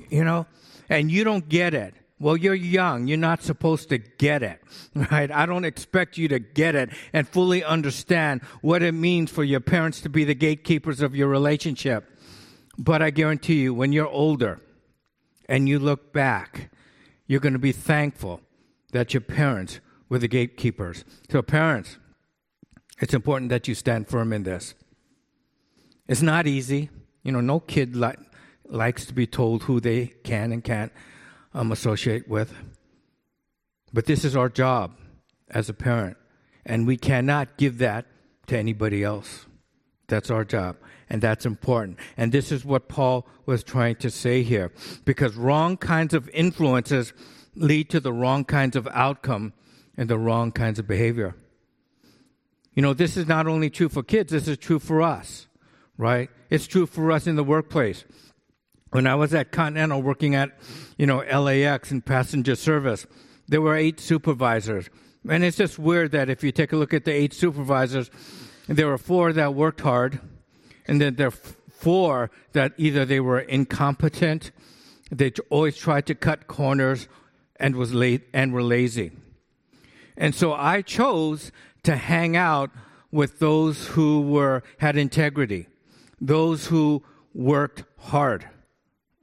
You 0.08 0.24
know? 0.24 0.46
And 0.88 1.10
you 1.10 1.22
don't 1.22 1.48
get 1.48 1.74
it. 1.74 1.94
Well, 2.18 2.36
you're 2.38 2.54
young. 2.54 3.08
You're 3.08 3.18
not 3.18 3.42
supposed 3.42 3.90
to 3.90 3.98
get 3.98 4.42
it, 4.42 4.58
right? 4.94 5.30
I 5.30 5.44
don't 5.44 5.66
expect 5.66 6.16
you 6.16 6.28
to 6.28 6.38
get 6.38 6.74
it 6.74 6.88
and 7.12 7.28
fully 7.28 7.62
understand 7.62 8.40
what 8.62 8.82
it 8.82 8.92
means 8.92 9.30
for 9.30 9.44
your 9.44 9.60
parents 9.60 10.00
to 10.00 10.08
be 10.08 10.24
the 10.24 10.34
gatekeepers 10.34 11.02
of 11.02 11.14
your 11.14 11.28
relationship. 11.28 12.10
But 12.78 13.02
I 13.02 13.10
guarantee 13.10 13.60
you, 13.60 13.74
when 13.74 13.92
you're 13.92 14.08
older 14.08 14.62
and 15.46 15.68
you 15.68 15.78
look 15.78 16.14
back, 16.14 16.70
you're 17.26 17.40
going 17.40 17.52
to 17.52 17.58
be 17.58 17.72
thankful 17.72 18.40
that 18.92 19.14
your 19.14 19.20
parents 19.20 19.80
were 20.08 20.18
the 20.18 20.28
gatekeepers. 20.28 21.04
So, 21.30 21.42
parents, 21.42 21.98
it's 23.00 23.14
important 23.14 23.50
that 23.50 23.68
you 23.68 23.74
stand 23.74 24.08
firm 24.08 24.32
in 24.32 24.44
this. 24.44 24.74
It's 26.08 26.22
not 26.22 26.46
easy. 26.46 26.90
You 27.22 27.32
know, 27.32 27.40
no 27.40 27.60
kid 27.60 27.96
li- 27.96 28.14
likes 28.64 29.06
to 29.06 29.14
be 29.14 29.26
told 29.26 29.64
who 29.64 29.80
they 29.80 30.06
can 30.24 30.52
and 30.52 30.62
can't 30.62 30.92
um, 31.52 31.72
associate 31.72 32.28
with. 32.28 32.54
But 33.92 34.06
this 34.06 34.24
is 34.24 34.36
our 34.36 34.48
job 34.48 34.96
as 35.50 35.68
a 35.68 35.74
parent, 35.74 36.16
and 36.64 36.86
we 36.86 36.96
cannot 36.96 37.56
give 37.56 37.78
that 37.78 38.06
to 38.46 38.58
anybody 38.58 39.02
else. 39.02 39.46
That's 40.08 40.30
our 40.30 40.44
job, 40.44 40.76
and 41.08 41.20
that's 41.20 41.46
important. 41.46 41.98
And 42.16 42.30
this 42.30 42.52
is 42.52 42.64
what 42.64 42.88
Paul 42.88 43.26
was 43.44 43.64
trying 43.64 43.96
to 43.96 44.10
say 44.10 44.42
here, 44.42 44.72
because 45.04 45.34
wrong 45.34 45.76
kinds 45.76 46.14
of 46.14 46.28
influences 46.30 47.12
lead 47.56 47.90
to 47.90 48.00
the 48.00 48.12
wrong 48.12 48.44
kinds 48.44 48.76
of 48.76 48.86
outcome 48.92 49.52
and 49.96 50.08
the 50.08 50.18
wrong 50.18 50.52
kinds 50.52 50.78
of 50.78 50.86
behavior. 50.86 51.34
You 52.74 52.82
know, 52.82 52.92
this 52.92 53.16
is 53.16 53.26
not 53.26 53.46
only 53.46 53.70
true 53.70 53.88
for 53.88 54.02
kids, 54.02 54.32
this 54.32 54.46
is 54.46 54.58
true 54.58 54.78
for 54.78 55.00
us, 55.00 55.46
right? 55.96 56.28
It's 56.50 56.66
true 56.66 56.86
for 56.86 57.10
us 57.10 57.26
in 57.26 57.36
the 57.36 57.44
workplace. 57.44 58.04
When 58.90 59.06
I 59.06 59.14
was 59.14 59.34
at 59.34 59.50
Continental 59.50 60.02
working 60.02 60.34
at, 60.34 60.50
you 60.98 61.06
know, 61.06 61.18
LAX 61.18 61.90
and 61.90 62.04
passenger 62.04 62.54
service, 62.54 63.06
there 63.48 63.60
were 63.60 63.74
eight 63.74 63.98
supervisors. 63.98 64.90
And 65.28 65.42
it's 65.42 65.56
just 65.56 65.78
weird 65.78 66.12
that 66.12 66.28
if 66.28 66.44
you 66.44 66.52
take 66.52 66.72
a 66.72 66.76
look 66.76 66.94
at 66.94 67.04
the 67.04 67.12
eight 67.12 67.32
supervisors, 67.32 68.10
there 68.68 68.86
were 68.86 68.98
four 68.98 69.32
that 69.32 69.54
worked 69.54 69.80
hard, 69.80 70.20
and 70.86 71.00
then 71.00 71.16
there 71.16 71.28
are 71.28 71.54
four 71.70 72.30
that 72.52 72.72
either 72.76 73.04
they 73.04 73.20
were 73.20 73.40
incompetent, 73.40 74.50
they 75.10 75.32
always 75.50 75.76
tried 75.76 76.06
to 76.06 76.14
cut 76.14 76.46
corners, 76.46 77.08
and 77.58 77.76
was 77.76 77.94
late 77.94 78.22
and 78.32 78.52
were 78.52 78.62
lazy. 78.62 79.12
And 80.16 80.34
so 80.34 80.52
I 80.52 80.82
chose 80.82 81.52
to 81.82 81.96
hang 81.96 82.36
out 82.36 82.70
with 83.10 83.38
those 83.38 83.88
who 83.88 84.22
were 84.22 84.62
had 84.78 84.96
integrity, 84.96 85.68
those 86.20 86.66
who 86.66 87.02
worked 87.34 87.84
hard, 87.98 88.48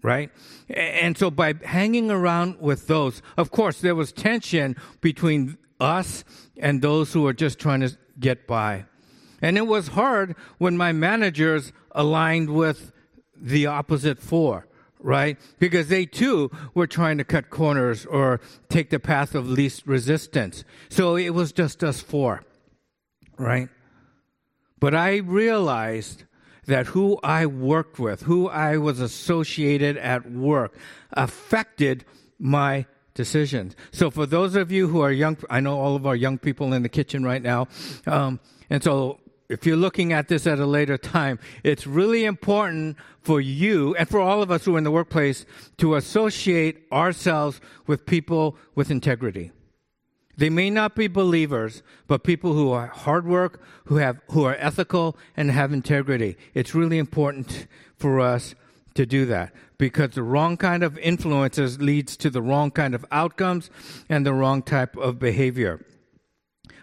right? 0.02 0.32
And 0.70 1.18
so 1.18 1.32
by 1.32 1.56
hanging 1.64 2.12
around 2.12 2.60
with 2.60 2.88
those, 2.88 3.22
of 3.38 3.52
course 3.52 3.82
there 3.82 3.96
was 3.96 4.12
tension 4.12 4.76
between 5.02 5.58
us 5.80 6.24
and 6.58 6.82
those 6.82 7.14
who 7.14 7.24
were 7.24 7.34
just 7.34 7.60
trying 7.60 7.82
to 7.82 7.98
get 8.20 8.48
by. 8.48 8.86
And 9.42 9.58
it 9.58 9.68
was 9.68 9.90
hard 9.90 10.36
when 10.58 10.78
my 10.78 10.92
managers 10.92 11.74
aligned 11.92 12.50
with 12.50 12.94
the 13.36 13.66
opposite 13.66 14.22
four 14.22 14.68
right? 15.04 15.38
Because 15.60 15.90
they 15.90 16.06
too 16.06 16.50
were 16.74 16.88
trying 16.88 17.20
to 17.20 17.24
cut 17.24 17.50
corners 17.50 18.06
or 18.06 18.40
take 18.70 18.90
the 18.90 19.00
path 19.00 19.36
of 19.36 19.48
least 19.48 19.86
resistance. 19.86 20.64
So 20.90 21.16
it 21.16 21.32
was 21.32 21.52
just 21.52 21.84
us 21.84 22.02
four, 22.02 22.44
right? 23.38 23.70
But 24.80 24.96
I 24.96 25.18
realized 25.18 26.24
that 26.66 26.88
who 26.88 27.20
I 27.24 27.46
worked 27.46 28.00
with, 28.00 28.24
who 28.24 28.48
I 28.48 28.78
was 28.78 29.00
associated 29.00 29.98
at 29.98 30.32
work, 30.32 30.76
affected 31.12 32.06
my 32.40 32.86
decisions. 33.14 33.76
So 33.92 34.10
for 34.10 34.26
those 34.26 34.56
of 34.56 34.72
you 34.72 34.88
who 34.88 35.02
are 35.02 35.12
young, 35.12 35.38
I 35.50 35.60
know 35.60 35.80
all 35.80 35.96
of 35.96 36.08
our 36.08 36.16
young 36.16 36.38
people 36.38 36.74
in 36.74 36.82
the 36.84 36.90
kitchen 36.90 37.24
right 37.24 37.42
now, 37.42 37.68
um, 38.08 38.40
and 38.70 38.84
so 38.84 39.20
if 39.54 39.66
you're 39.68 39.78
looking 39.78 40.12
at 40.12 40.28
this 40.28 40.48
at 40.48 40.60
a 40.60 40.66
later 40.66 40.98
time, 40.98 41.40
it's 41.64 41.86
really 41.86 42.26
important 42.26 42.98
for 43.22 43.40
you 43.40 43.96
and 43.96 44.10
for 44.10 44.20
all 44.20 44.42
of 44.42 44.50
us 44.50 44.66
who 44.66 44.76
are 44.76 44.78
in 44.80 44.84
the 44.84 44.92
workplace 44.92 45.46
to 45.78 45.96
associate 45.96 46.86
ourselves 46.92 47.62
with 47.86 48.06
people 48.06 48.58
with 48.74 48.90
integrity. 48.90 49.52
They 50.36 50.50
may 50.50 50.72
not 50.72 50.96
be 50.96 51.08
believers, 51.08 51.84
but 52.08 52.24
people 52.24 52.54
who 52.54 52.72
are 52.72 52.88
hard 52.88 53.28
work, 53.28 53.62
who 53.86 53.98
have, 53.98 54.20
who 54.32 54.44
are 54.46 54.56
ethical 54.56 55.16
and 55.38 55.52
have 55.52 55.72
integrity. 55.72 56.36
It's 56.56 56.74
really 56.74 56.98
important 56.98 57.68
for 57.96 58.20
us 58.20 58.56
to 58.96 59.06
do 59.06 59.28
that 59.28 59.54
because 59.78 60.12
the 60.12 60.24
wrong 60.24 60.58
kind 60.58 60.82
of 60.82 60.98
influences 60.98 61.80
leads 61.80 62.18
to 62.18 62.32
the 62.32 62.42
wrong 62.42 62.72
kind 62.72 62.96
of 62.96 63.06
outcomes 63.12 63.70
and 64.10 64.26
the 64.26 64.34
wrong 64.34 64.64
type 64.64 64.98
of 64.98 65.20
behavior. 65.20 65.86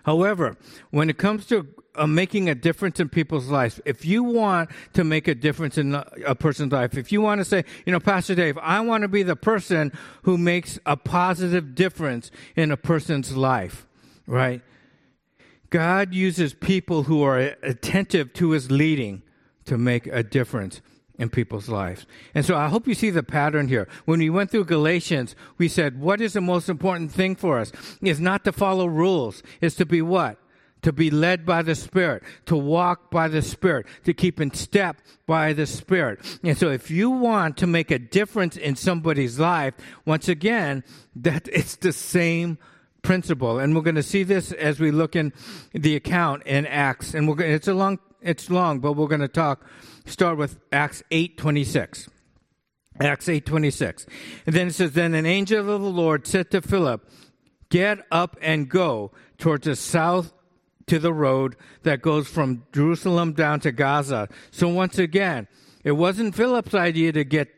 However, 0.05 0.57
when 0.91 1.11
it 1.11 1.19
comes 1.19 1.47
to 1.47 1.67
uh, 1.95 2.07
making 2.07 2.49
a 2.49 2.55
difference 2.55 3.01
in 3.01 3.09
people's 3.09 3.49
lives, 3.49 3.81
if 3.85 4.05
you 4.05 4.23
want 4.23 4.71
to 4.93 5.05
make 5.05 5.29
a 5.29 5.35
difference 5.35 5.77
in 5.79 5.95
a 5.95 6.35
person's 6.35 6.73
life, 6.73 6.97
if 6.97 7.11
you 7.13 7.21
want 7.21 7.41
to 7.41 7.45
say, 7.45 7.65
you 7.85 7.93
know, 7.93 8.01
Pastor 8.01 8.35
Dave, 8.35 8.57
I 8.59 8.81
want 8.81 9.03
to 9.03 9.09
be 9.09 9.23
the 9.23 9.37
person 9.37 9.93
who 10.23 10.39
makes 10.39 10.79
a 10.87 10.97
positive 10.97 11.75
difference 11.75 12.31
in 12.57 12.71
a 12.71 12.77
person's 12.77 13.37
life, 13.37 13.87
right? 14.27 14.63
God 15.71 16.15
uses 16.15 16.55
people 16.55 17.05
who 17.05 17.23
are 17.23 17.39
attentive 17.39 18.33
to 18.35 18.51
his 18.51 18.71
leading 18.71 19.23
to 19.65 19.79
make 19.79 20.07
a 20.07 20.23
difference 20.23 20.81
in 21.19 21.29
people's 21.29 21.69
lives. 21.69 22.07
And 22.35 22.45
so 22.45 22.57
I 22.57 22.69
hope 22.69 22.89
you 22.89 22.95
see 22.95 23.11
the 23.11 23.23
pattern 23.23 23.69
here. 23.69 23.87
When 24.07 24.21
we 24.21 24.31
went 24.31 24.51
through 24.51 24.65
Galatians, 24.65 25.37
we 25.59 25.69
said, 25.69 26.01
what 26.01 26.21
is 26.21 26.33
the 26.33 26.41
most 26.41 26.69
important 26.69 27.13
thing 27.13 27.37
for 27.37 27.59
us? 27.59 27.73
Is 28.01 28.19
not 28.19 28.43
to 28.45 28.53
follow 28.53 28.87
rules, 28.87 29.43
is 29.61 29.75
to 29.77 29.87
be 29.87 30.03
what? 30.03 30.39
To 30.83 30.93
be 30.93 31.11
led 31.11 31.45
by 31.45 31.63
the 31.63 31.75
Spirit, 31.75 32.23
to 32.47 32.57
walk 32.57 33.11
by 33.11 33.29
the 33.29 33.43
Spirit, 33.43 33.87
to 34.05 34.15
keep 34.15 34.41
in 34.41 34.53
step 34.53 34.97
by 35.27 35.53
the 35.53 35.67
Spirit. 35.67 36.21
And 36.43 36.57
so 36.57 36.71
if 36.71 36.91
you 36.91 37.11
want 37.11 37.57
to 37.59 37.67
make 37.67 37.91
a 37.91 37.99
difference 37.99 38.57
in 38.57 38.77
somebody's 38.77 39.39
life, 39.39 39.75
once 40.05 40.29
again, 40.29 40.85
that 41.17 41.49
it's 41.53 41.77
the 41.77 41.93
same 41.93 42.59
principle. 43.03 43.59
And 43.59 43.75
we're 43.75 43.83
going 43.83 43.95
to 43.97 44.03
see 44.03 44.23
this 44.23 44.53
as 44.53 44.81
we 44.81 44.91
look 44.91 45.17
in 45.17 45.33
the 45.73 45.97
account 45.97 46.45
in 46.45 46.67
Acts. 46.67 47.15
And 47.15 47.29
we're 47.29 47.35
going, 47.35 47.53
it's 47.53 47.69
a 47.69 47.75
long, 47.75 47.99
it's 48.21 48.51
long, 48.51 48.81
but 48.81 48.93
we're 48.93 49.09
going 49.09 49.21
to 49.21 49.29
talk, 49.29 49.67
start 50.07 50.39
with 50.39 50.59
Acts 50.73 51.03
8:26. 51.11 52.09
Acts 53.01 53.27
8:26. 53.27 54.07
And 54.47 54.55
then 54.55 54.69
it 54.69 54.75
says, 54.75 54.93
Then 54.93 55.15
an 55.15 55.27
angel 55.27 55.61
of 55.61 55.81
the 55.81 55.91
Lord 55.91 56.27
said 56.27 56.51
to 56.51 56.61
Philip, 56.61 57.09
Get 57.71 58.05
up 58.11 58.37
and 58.43 58.69
go 58.69 59.13
towards 59.39 59.65
the 59.65 59.77
south 59.77 60.33
to 60.91 60.99
the 60.99 61.13
road 61.13 61.55
that 61.85 62.03
goes 62.03 62.27
from 62.27 62.65
Jerusalem 62.73 63.33
down 63.33 63.61
to 63.61 63.71
Gaza. 63.71 64.29
So 64.51 64.67
once 64.67 64.99
again, 64.99 65.47
it 65.85 65.93
wasn't 65.93 66.35
Philip's 66.35 66.75
idea 66.75 67.13
to 67.13 67.23
get 67.23 67.49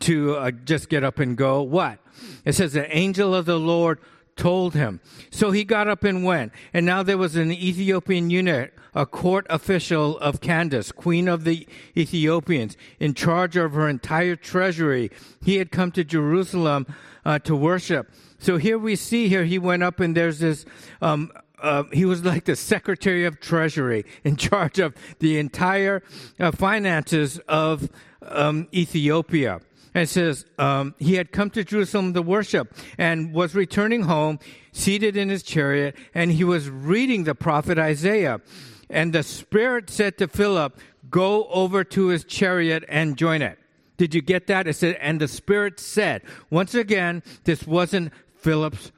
to 0.00 0.36
uh, 0.36 0.50
just 0.50 0.90
get 0.90 1.02
up 1.02 1.18
and 1.18 1.34
go. 1.34 1.62
What? 1.62 1.98
It 2.44 2.52
says 2.52 2.74
the 2.74 2.94
angel 2.94 3.34
of 3.34 3.46
the 3.46 3.58
Lord 3.58 3.98
told 4.36 4.74
him. 4.74 5.00
So 5.30 5.52
he 5.52 5.64
got 5.64 5.88
up 5.88 6.04
and 6.04 6.22
went. 6.22 6.52
And 6.74 6.84
now 6.84 7.02
there 7.02 7.16
was 7.16 7.34
an 7.34 7.50
Ethiopian 7.50 8.28
eunuch, 8.28 8.72
a 8.94 9.06
court 9.06 9.46
official 9.48 10.18
of 10.18 10.42
Candace, 10.42 10.92
queen 10.92 11.28
of 11.28 11.44
the 11.44 11.66
Ethiopians, 11.96 12.76
in 13.00 13.14
charge 13.14 13.56
of 13.56 13.72
her 13.72 13.88
entire 13.88 14.36
treasury. 14.36 15.10
He 15.42 15.56
had 15.56 15.70
come 15.70 15.92
to 15.92 16.04
Jerusalem 16.04 16.86
uh, 17.24 17.38
to 17.40 17.56
worship. 17.56 18.10
So 18.38 18.58
here 18.58 18.76
we 18.76 18.96
see 18.96 19.28
here 19.28 19.44
he 19.44 19.58
went 19.58 19.82
up 19.82 19.98
and 20.00 20.14
there's 20.14 20.40
this 20.40 20.66
um, 21.00 21.32
uh, 21.62 21.84
he 21.92 22.04
was 22.04 22.24
like 22.24 22.44
the 22.44 22.56
Secretary 22.56 23.24
of 23.24 23.40
Treasury 23.40 24.04
in 24.24 24.36
charge 24.36 24.78
of 24.78 24.94
the 25.20 25.38
entire 25.38 26.02
uh, 26.38 26.50
finances 26.50 27.38
of 27.48 27.88
um, 28.22 28.68
Ethiopia. 28.74 29.60
And 29.94 30.08
says 30.08 30.46
um, 30.58 30.94
he 30.98 31.16
had 31.16 31.32
come 31.32 31.50
to 31.50 31.64
Jerusalem 31.64 32.14
to 32.14 32.22
worship 32.22 32.74
and 32.96 33.34
was 33.34 33.54
returning 33.54 34.02
home, 34.02 34.38
seated 34.72 35.18
in 35.18 35.28
his 35.28 35.42
chariot, 35.42 35.96
and 36.14 36.32
he 36.32 36.44
was 36.44 36.70
reading 36.70 37.24
the 37.24 37.34
prophet 37.34 37.78
Isaiah. 37.78 38.40
And 38.88 39.12
the 39.12 39.22
Spirit 39.22 39.90
said 39.90 40.16
to 40.18 40.28
Philip, 40.28 40.78
Go 41.10 41.46
over 41.48 41.84
to 41.84 42.06
his 42.06 42.24
chariot 42.24 42.84
and 42.88 43.18
join 43.18 43.42
it. 43.42 43.58
Did 43.98 44.14
you 44.14 44.22
get 44.22 44.46
that? 44.46 44.66
It 44.66 44.74
said, 44.74 44.96
and 45.00 45.20
the 45.20 45.28
Spirit 45.28 45.78
said. 45.78 46.22
Once 46.48 46.74
again, 46.74 47.22
this 47.44 47.66
wasn't 47.66 48.12
Philip's 48.34 48.92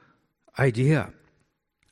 idea. 0.57 1.11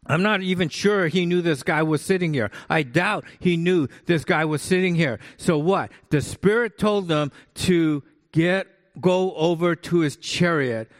I'm 0.06 0.24
not 0.24 0.42
even 0.42 0.70
sure 0.70 1.08
he 1.08 1.26
knew 1.26 1.42
this 1.42 1.64
guy 1.64 1.84
was 1.84 2.02
sitting 2.02 2.34
here. 2.34 2.52
I 2.70 2.84
doubt 2.84 3.26
he 3.40 3.58
knew 3.58 3.88
this 4.06 4.26
guy 4.26 4.46
was 4.46 4.62
sitting 4.62 4.96
here. 4.96 5.20
So 5.38 5.58
what? 5.58 5.92
The 6.10 6.22
Spirit 6.22 6.78
told 6.78 7.08
them 7.08 7.32
to 7.56 8.04
get, 8.32 8.68
go 9.00 9.34
over 9.36 9.76
to 9.76 10.00
his 10.00 10.18
chariot 10.18 10.92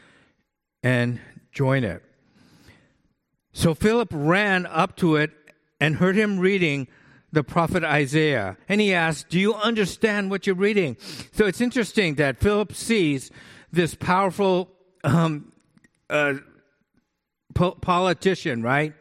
and 0.82 1.20
join 1.52 1.84
it. 1.84 2.02
So 3.52 3.74
Philip 3.74 4.08
ran 4.12 4.66
up 4.66 4.96
to 4.96 5.16
it 5.16 5.30
and 5.80 5.96
heard 5.96 6.16
him 6.16 6.38
reading 6.38 6.88
the 7.30 7.44
prophet 7.44 7.84
Isaiah. 7.84 8.56
And 8.68 8.80
he 8.80 8.94
asked, 8.94 9.28
Do 9.28 9.38
you 9.38 9.54
understand 9.54 10.30
what 10.30 10.46
you're 10.46 10.56
reading? 10.56 10.96
So 11.32 11.46
it's 11.46 11.60
interesting 11.60 12.14
that 12.14 12.38
Philip 12.38 12.72
sees 12.72 13.30
this 13.72 13.94
powerful 13.94 14.70
um, 15.02 15.52
uh, 16.08 16.34
po- 17.54 17.72
politician, 17.72 18.62
right? 18.62 18.94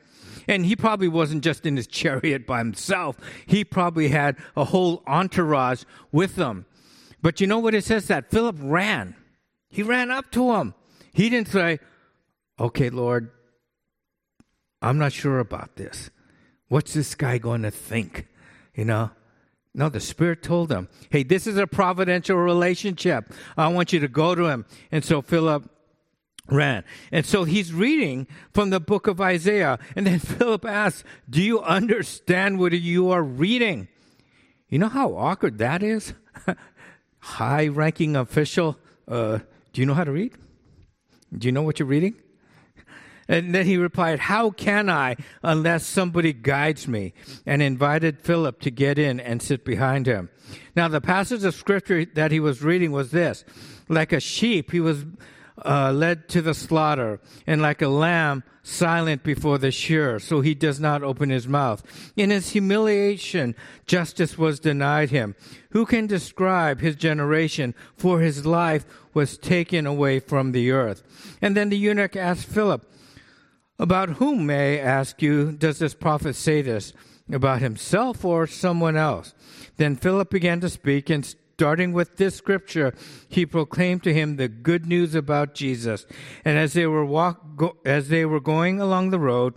And 0.48 0.66
he 0.66 0.76
probably 0.76 1.08
wasn't 1.08 1.44
just 1.44 1.66
in 1.66 1.78
his 1.78 1.88
chariot 2.02 2.46
by 2.46 2.60
himself. 2.60 3.18
He 3.46 3.64
probably 3.64 4.10
had 4.10 4.38
a 4.56 4.66
whole 4.66 5.04
entourage 5.08 5.84
with 6.12 6.36
him. 6.36 6.66
But 7.22 7.40
you 7.40 7.48
know 7.48 7.60
what 7.60 7.74
it 7.74 7.86
says? 7.86 8.08
That 8.08 8.30
Philip 8.30 8.58
ran. 8.60 9.16
He 9.70 9.82
ran 9.82 10.12
up 10.12 10.30
to 10.32 10.54
him. 10.54 10.76
He 11.14 11.30
didn't 11.30 11.48
say, 11.50 11.80
Okay, 12.60 12.90
Lord, 12.90 13.32
I'm 14.82 14.98
not 14.98 15.14
sure 15.14 15.40
about 15.40 15.76
this. 15.76 16.12
What's 16.68 16.94
this 16.94 17.16
guy 17.16 17.38
going 17.38 17.64
to 17.64 17.72
think? 17.72 18.28
You 18.76 18.86
know? 18.86 19.12
No, 19.74 19.90
the 19.90 20.00
Spirit 20.00 20.44
told 20.44 20.72
him, 20.72 20.90
Hey, 21.10 21.24
this 21.24 21.48
is 21.48 21.58
a 21.58 21.66
providential 21.66 22.38
relationship. 22.38 23.34
I 23.58 23.70
want 23.70 23.94
you 23.94 24.00
to 24.02 24.08
go 24.08 24.36
to 24.36 24.46
him. 24.46 24.66
And 24.92 25.04
so 25.04 25.22
Philip 25.22 25.70
ran. 26.54 26.84
And 27.12 27.26
so 27.26 27.44
he's 27.44 27.74
reading 27.74 28.28
from 28.54 28.70
the 28.70 28.80
book 28.80 29.08
of 29.08 29.20
Isaiah. 29.20 29.80
And 29.96 30.08
then 30.08 30.20
Philip 30.20 30.66
asks, 30.66 31.04
Do 31.30 31.42
you 31.42 31.62
understand 31.62 32.60
what 32.60 32.72
you 32.74 33.10
are 33.10 33.24
reading? 33.24 33.88
You 34.70 34.80
know 34.80 34.90
how 34.90 35.16
awkward 35.16 35.58
that 35.60 35.84
is? 35.84 36.14
High 37.20 37.68
ranking 37.68 38.16
official, 38.16 38.78
uh, 39.08 39.40
do 39.72 39.82
you 39.82 39.86
know 39.86 39.94
how 39.94 40.04
to 40.04 40.12
read? 40.12 40.34
Do 41.36 41.48
you 41.48 41.52
know 41.52 41.64
what 41.64 41.80
you're 41.80 41.88
reading? 41.88 42.16
And 43.28 43.56
then 43.56 43.66
he 43.66 43.78
replied, 43.78 44.20
How 44.20 44.52
can 44.52 44.90
I 44.90 45.16
unless 45.42 45.86
somebody 45.86 46.34
guides 46.34 46.88
me? 46.88 47.14
And 47.46 47.62
invited 47.62 48.20
Philip 48.20 48.60
to 48.62 48.72
get 48.72 49.00
in 49.00 49.20
and 49.20 49.42
sit 49.42 49.64
behind 49.64 50.08
him. 50.08 50.30
Now, 50.76 50.88
the 50.88 51.02
passage 51.02 51.44
of 51.44 51.56
scripture 51.56 52.06
that 52.06 52.32
he 52.32 52.40
was 52.40 52.62
reading 52.62 52.92
was 52.92 53.12
this 53.12 53.46
Like 53.88 54.12
a 54.12 54.20
sheep, 54.20 54.72
he 54.72 54.80
was 54.80 55.06
uh, 55.64 55.92
led 55.92 56.28
to 56.30 56.42
the 56.42 56.54
slaughter, 56.54 57.20
and 57.46 57.62
like 57.62 57.82
a 57.82 57.88
lamb, 57.88 58.44
silent 58.64 59.24
before 59.24 59.58
the 59.58 59.72
shearer, 59.72 60.20
so 60.20 60.42
he 60.42 60.56
does 60.56 60.80
not 60.80 61.04
open 61.04 61.30
his 61.30 61.48
mouth. 61.48 61.84
In 62.16 62.30
his 62.30 62.52
humiliation, 62.52 63.56
justice 63.86 64.38
was 64.38 64.60
denied 64.60 65.10
him. 65.10 65.36
Who 65.72 65.86
can 65.86 66.08
describe 66.08 66.80
his 66.80 66.96
generation? 66.96 67.76
For 67.96 68.22
his 68.22 68.46
life 68.46 68.86
was 69.14 69.38
taken 69.38 69.86
away 69.86 70.20
from 70.20 70.54
the 70.54 70.72
earth. 70.72 71.04
And 71.42 71.56
then 71.56 71.70
the 71.70 71.78
eunuch 71.78 72.16
asked 72.16 72.48
Philip, 72.48 72.90
About 73.78 74.12
whom, 74.12 74.46
may 74.46 74.80
I 74.80 74.84
ask 74.84 75.22
you, 75.22 75.52
does 75.52 75.80
this 75.80 75.94
prophet 75.94 76.36
say 76.36 76.62
this? 76.62 76.94
About 77.32 77.62
himself 77.62 78.26
or 78.26 78.48
someone 78.48 78.98
else? 78.98 79.34
Then 79.78 79.96
Philip 79.96 80.30
began 80.30 80.60
to 80.62 80.70
speak 80.70 81.10
and 81.10 81.36
starting 81.64 81.94
with 81.94 82.18
this 82.18 82.36
scripture, 82.36 82.94
he 83.30 83.46
proclaimed 83.46 84.04
to 84.04 84.14
him 84.14 84.36
the 84.36 84.50
good 84.50 84.86
news 84.86 85.16
about 85.16 85.56
Jesus. 85.56 86.06
And 86.44 86.58
as 86.58 86.74
they 86.74 86.86
were 86.86 87.06
walk, 87.06 87.56
go, 87.56 87.78
as 87.86 88.10
they 88.10 88.26
were 88.26 88.42
going 88.42 88.82
along 88.82 89.12
the 89.12 89.20
road, 89.20 89.54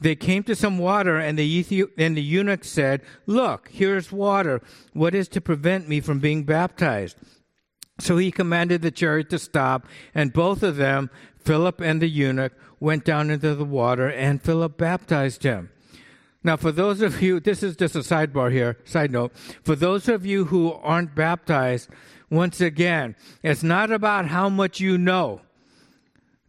they 0.00 0.16
came 0.16 0.44
to 0.44 0.56
some 0.56 0.78
water, 0.78 1.18
and 1.18 1.38
the, 1.38 1.86
and 1.98 2.16
the 2.16 2.22
eunuch 2.22 2.64
said, 2.64 3.02
Look, 3.26 3.68
here's 3.70 4.10
water. 4.10 4.62
What 4.94 5.14
is 5.14 5.28
to 5.28 5.42
prevent 5.42 5.90
me 5.90 6.00
from 6.00 6.20
being 6.20 6.44
baptized? 6.44 7.18
So 7.98 8.16
he 8.16 8.30
commanded 8.30 8.80
the 8.80 8.90
chariot 8.90 9.28
to 9.28 9.38
stop, 9.38 9.86
and 10.14 10.32
both 10.32 10.62
of 10.62 10.76
them, 10.76 11.10
Philip 11.36 11.82
and 11.82 12.00
the 12.00 12.08
eunuch, 12.08 12.54
went 12.80 13.04
down 13.04 13.28
into 13.28 13.54
the 13.54 13.66
water, 13.66 14.08
and 14.08 14.40
Philip 14.40 14.78
baptized 14.78 15.42
him. 15.42 15.68
Now, 16.44 16.56
for 16.56 16.72
those 16.72 17.02
of 17.02 17.22
you, 17.22 17.38
this 17.38 17.62
is 17.62 17.76
just 17.76 17.94
a 17.94 18.00
sidebar 18.00 18.50
here, 18.50 18.76
side 18.84 19.12
note. 19.12 19.32
For 19.62 19.76
those 19.76 20.08
of 20.08 20.26
you 20.26 20.46
who 20.46 20.72
aren't 20.72 21.14
baptized, 21.14 21.88
once 22.30 22.60
again, 22.60 23.14
it's 23.42 23.62
not 23.62 23.92
about 23.92 24.26
how 24.26 24.48
much 24.48 24.80
you 24.80 24.98
know 24.98 25.42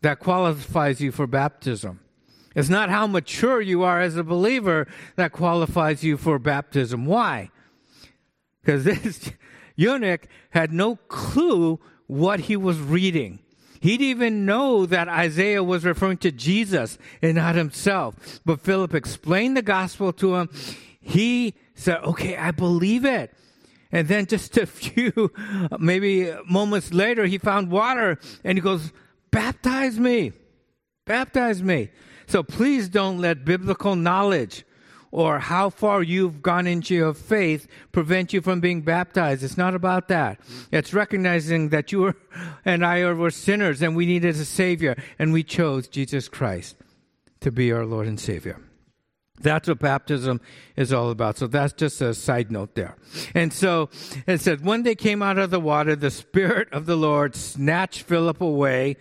that 0.02 0.20
qualifies 0.20 1.00
you 1.00 1.12
for 1.12 1.28
baptism. 1.28 2.00
It's 2.56 2.70
not 2.70 2.90
how 2.90 3.08
mature 3.08 3.62
you 3.62 3.84
are 3.84 4.02
as 4.02 4.16
a 4.16 4.24
believer 4.24 4.88
that 5.16 5.32
qualifies 5.32 6.04
you 6.04 6.18
for 6.18 6.40
baptism. 6.40 7.06
Why? 7.06 7.52
Because 8.62 8.84
this 8.86 9.32
eunuch 9.76 10.28
had 10.52 10.72
no 10.72 10.96
clue 11.08 11.80
what 12.08 12.42
he 12.42 12.56
was 12.56 12.80
reading. 12.80 13.40
He 13.84 13.98
didn't 13.98 14.12
even 14.12 14.46
know 14.46 14.86
that 14.86 15.10
Isaiah 15.10 15.62
was 15.62 15.84
referring 15.84 16.16
to 16.20 16.32
Jesus 16.32 16.98
and 17.22 17.36
not 17.36 17.56
himself. 17.56 18.40
But 18.46 18.62
Philip 18.62 18.94
explained 18.96 19.58
the 19.58 19.62
gospel 19.62 20.14
to 20.14 20.36
him. 20.36 20.50
He 21.02 21.56
said, 21.76 21.98
okay, 21.98 22.38
I 22.38 22.52
believe 22.52 23.04
it. 23.04 23.34
And 23.92 24.08
then 24.08 24.26
just 24.26 24.56
a 24.56 24.66
few, 24.68 25.34
maybe 25.78 26.34
moments 26.50 26.94
later, 26.94 27.26
he 27.26 27.38
found 27.38 27.72
water 27.72 28.20
and 28.46 28.58
he 28.58 28.62
goes, 28.62 28.94
baptize 29.32 30.00
me, 30.00 30.32
baptize 31.06 31.62
me. 31.62 31.90
So 32.26 32.42
please 32.42 32.88
don't 32.88 33.20
let 33.20 33.44
biblical 33.44 33.98
knowledge 33.98 34.64
or 35.14 35.38
how 35.38 35.70
far 35.70 36.02
you've 36.02 36.42
gone 36.42 36.66
into 36.66 36.96
your 36.96 37.14
faith 37.14 37.68
prevent 37.92 38.34
you 38.34 38.42
from 38.42 38.60
being 38.60 38.82
baptized. 38.82 39.44
It's 39.44 39.58
not 39.58 39.76
about 39.76 40.08
that. 40.08 40.40
It's 40.72 40.92
recognizing 40.92 41.70
that 41.70 41.92
you 41.92 42.00
were, 42.02 42.16
and 42.66 42.84
I 42.84 43.02
are 43.02 43.14
were 43.14 43.30
sinners 43.30 43.84
and 43.84 43.96
we 43.96 44.08
needed 44.08 44.36
a 44.36 44.44
Savior, 44.44 44.96
and 45.20 45.32
we 45.32 45.44
chose 45.44 45.88
Jesus 45.88 46.28
Christ 46.28 46.78
to 47.42 47.52
be 47.52 47.72
our 47.72 47.86
Lord 47.86 48.08
and 48.08 48.20
Savior. 48.20 48.60
That's 49.40 49.68
what 49.68 49.78
baptism 49.78 50.42
is 50.76 50.92
all 50.92 51.12
about. 51.12 51.38
So 51.38 51.46
that's 51.46 51.74
just 51.74 52.02
a 52.02 52.16
side 52.16 52.52
note 52.52 52.74
there. 52.74 52.96
And 53.36 53.54
so 53.54 53.92
it 54.26 54.42
says, 54.42 54.62
when 54.62 54.82
they 54.82 54.96
came 54.96 55.22
out 55.22 55.38
of 55.38 55.52
the 55.52 55.60
water, 55.60 55.96
the 55.96 56.10
Spirit 56.10 56.74
of 56.74 56.88
the 56.88 56.96
Lord 56.96 57.36
snatched 57.36 58.02
Philip 58.02 58.42
away. 58.42 58.98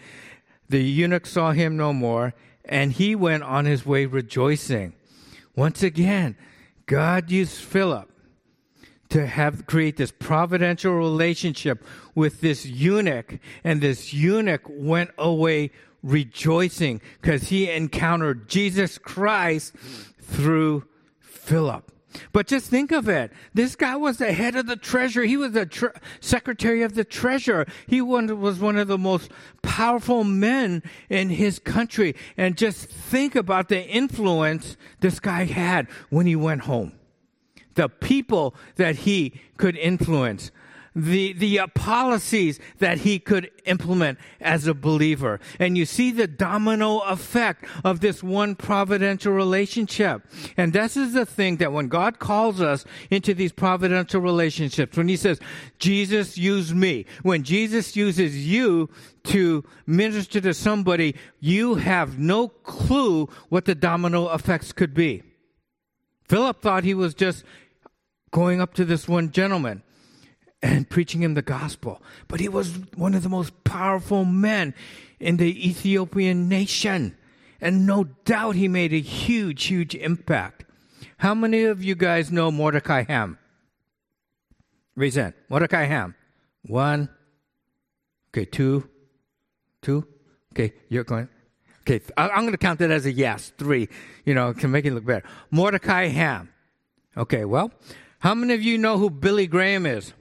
The 0.68 0.82
eunuch 0.82 1.24
saw 1.24 1.52
him 1.52 1.78
no 1.78 1.94
more, 1.94 2.34
and 2.66 2.92
he 2.92 3.14
went 3.14 3.44
on 3.44 3.64
his 3.64 3.86
way 3.86 4.04
rejoicing. 4.04 4.92
Once 5.54 5.82
again, 5.82 6.36
God 6.86 7.30
used 7.30 7.62
Philip 7.62 8.10
to 9.10 9.26
have 9.26 9.66
create 9.66 9.98
this 9.98 10.10
providential 10.10 10.94
relationship 10.94 11.84
with 12.14 12.40
this 12.40 12.64
eunuch, 12.64 13.38
and 13.62 13.80
this 13.80 14.14
eunuch 14.14 14.62
went 14.66 15.10
away 15.18 15.70
rejoicing 16.02 17.00
because 17.20 17.44
he 17.50 17.70
encountered 17.70 18.48
Jesus 18.48 18.96
Christ 18.96 19.74
through 20.18 20.84
Philip. 21.20 21.92
But 22.32 22.46
just 22.46 22.70
think 22.70 22.92
of 22.92 23.08
it. 23.08 23.32
This 23.54 23.76
guy 23.76 23.96
was 23.96 24.18
the 24.18 24.32
head 24.32 24.56
of 24.56 24.66
the 24.66 24.76
treasury. 24.76 25.28
He 25.28 25.36
was 25.36 25.52
the 25.52 25.66
tre- 25.66 25.90
secretary 26.20 26.82
of 26.82 26.94
the 26.94 27.04
treasurer. 27.04 27.66
He 27.86 28.00
was 28.00 28.58
one 28.58 28.76
of 28.76 28.88
the 28.88 28.98
most 28.98 29.30
powerful 29.62 30.24
men 30.24 30.82
in 31.08 31.30
his 31.30 31.58
country. 31.58 32.14
And 32.36 32.56
just 32.56 32.88
think 32.88 33.34
about 33.34 33.68
the 33.68 33.86
influence 33.86 34.76
this 35.00 35.20
guy 35.20 35.44
had 35.44 35.86
when 36.10 36.26
he 36.26 36.36
went 36.36 36.62
home. 36.62 36.92
The 37.74 37.88
people 37.88 38.54
that 38.76 38.96
he 38.96 39.40
could 39.56 39.76
influence 39.76 40.50
the, 40.94 41.32
the 41.32 41.58
uh, 41.58 41.66
policies 41.68 42.60
that 42.78 42.98
he 42.98 43.18
could 43.18 43.50
implement 43.64 44.18
as 44.40 44.66
a 44.66 44.74
believer. 44.74 45.40
And 45.58 45.76
you 45.78 45.86
see 45.86 46.10
the 46.10 46.26
domino 46.26 46.98
effect 47.00 47.64
of 47.84 48.00
this 48.00 48.22
one 48.22 48.54
providential 48.54 49.32
relationship. 49.32 50.22
And 50.56 50.72
this 50.72 50.96
is 50.96 51.12
the 51.12 51.26
thing 51.26 51.56
that 51.56 51.72
when 51.72 51.88
God 51.88 52.18
calls 52.18 52.60
us 52.60 52.84
into 53.10 53.34
these 53.34 53.52
providential 53.52 54.20
relationships, 54.20 54.96
when 54.96 55.08
he 55.08 55.16
says, 55.16 55.40
Jesus 55.78 56.36
used 56.36 56.74
me, 56.74 57.06
when 57.22 57.42
Jesus 57.42 57.96
uses 57.96 58.46
you 58.46 58.90
to 59.24 59.64
minister 59.86 60.40
to 60.40 60.52
somebody, 60.52 61.14
you 61.40 61.76
have 61.76 62.18
no 62.18 62.48
clue 62.48 63.28
what 63.48 63.64
the 63.64 63.74
domino 63.74 64.32
effects 64.34 64.72
could 64.72 64.94
be. 64.94 65.22
Philip 66.28 66.60
thought 66.60 66.84
he 66.84 66.94
was 66.94 67.14
just 67.14 67.44
going 68.30 68.60
up 68.60 68.74
to 68.74 68.84
this 68.84 69.06
one 69.06 69.30
gentleman 69.30 69.82
and 70.62 70.88
preaching 70.88 71.22
him 71.22 71.34
the 71.34 71.42
gospel. 71.42 72.00
But 72.28 72.40
he 72.40 72.48
was 72.48 72.78
one 72.94 73.14
of 73.14 73.22
the 73.22 73.28
most 73.28 73.64
powerful 73.64 74.24
men 74.24 74.74
in 75.18 75.36
the 75.36 75.68
Ethiopian 75.68 76.48
nation. 76.48 77.16
And 77.60 77.86
no 77.86 78.04
doubt 78.24 78.56
he 78.56 78.68
made 78.68 78.92
a 78.92 79.00
huge, 79.00 79.64
huge 79.64 79.94
impact. 79.94 80.64
How 81.18 81.34
many 81.34 81.64
of 81.64 81.84
you 81.84 81.94
guys 81.94 82.32
know 82.32 82.50
Mordecai 82.50 83.04
Ham? 83.04 83.38
Raise 84.96 85.14
hand. 85.14 85.34
Mordecai 85.48 85.84
Ham. 85.84 86.14
One. 86.66 87.08
Okay, 88.30 88.44
two. 88.44 88.88
Two. 89.80 90.06
Okay, 90.52 90.74
you're 90.88 91.04
going. 91.04 91.28
Okay, 91.80 92.00
I'm 92.16 92.42
going 92.42 92.52
to 92.52 92.58
count 92.58 92.78
that 92.78 92.90
as 92.90 93.06
a 93.06 93.12
yes. 93.12 93.52
Three, 93.58 93.88
you 94.24 94.34
know, 94.34 94.52
to 94.52 94.68
make 94.68 94.84
it 94.84 94.92
look 94.92 95.04
better. 95.04 95.26
Mordecai 95.50 96.06
Ham. 96.08 96.48
Okay, 97.16 97.44
well, 97.44 97.72
how 98.20 98.34
many 98.34 98.54
of 98.54 98.62
you 98.62 98.78
know 98.78 98.98
who 98.98 99.10
Billy 99.10 99.46
Graham 99.46 99.86
is? 99.86 100.12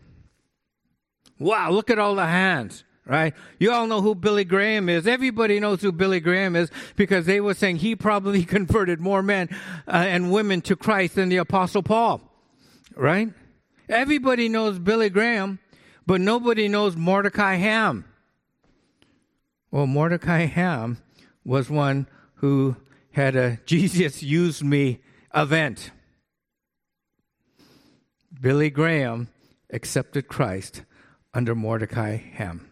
Wow, 1.41 1.71
look 1.71 1.89
at 1.89 1.97
all 1.97 2.13
the 2.13 2.27
hands. 2.27 2.83
right? 3.03 3.33
You 3.57 3.71
all 3.71 3.87
know 3.87 3.99
who 4.01 4.13
Billy 4.13 4.43
Graham 4.43 4.87
is. 4.89 5.07
Everybody 5.07 5.59
knows 5.59 5.81
who 5.81 5.91
Billy 5.91 6.19
Graham 6.19 6.55
is 6.55 6.69
because 6.95 7.25
they 7.25 7.41
were 7.41 7.55
saying 7.55 7.77
he 7.77 7.95
probably 7.95 8.43
converted 8.57 8.99
more 8.99 9.23
men 9.23 9.49
uh, 9.87 9.91
and 9.91 10.31
women 10.31 10.61
to 10.61 10.75
Christ 10.75 11.15
than 11.15 11.29
the 11.29 11.37
Apostle 11.37 11.81
Paul, 11.81 12.21
right? 12.95 13.29
Everybody 13.89 14.49
knows 14.49 14.77
Billy 14.77 15.09
Graham, 15.09 15.57
but 16.05 16.21
nobody 16.21 16.67
knows 16.67 16.95
Mordecai 16.95 17.55
Ham. 17.55 18.05
Well, 19.71 19.87
Mordecai 19.87 20.45
Ham 20.45 20.99
was 21.43 21.71
one 21.71 22.07
who 22.35 22.75
had 23.13 23.35
a 23.35 23.57
Jesus 23.65 24.21
used 24.21 24.63
me 24.63 24.99
event. 25.33 25.89
Billy 28.39 28.69
Graham 28.69 29.27
accepted 29.71 30.27
Christ 30.27 30.83
under 31.33 31.55
Mordecai 31.55 32.17
Ham. 32.17 32.67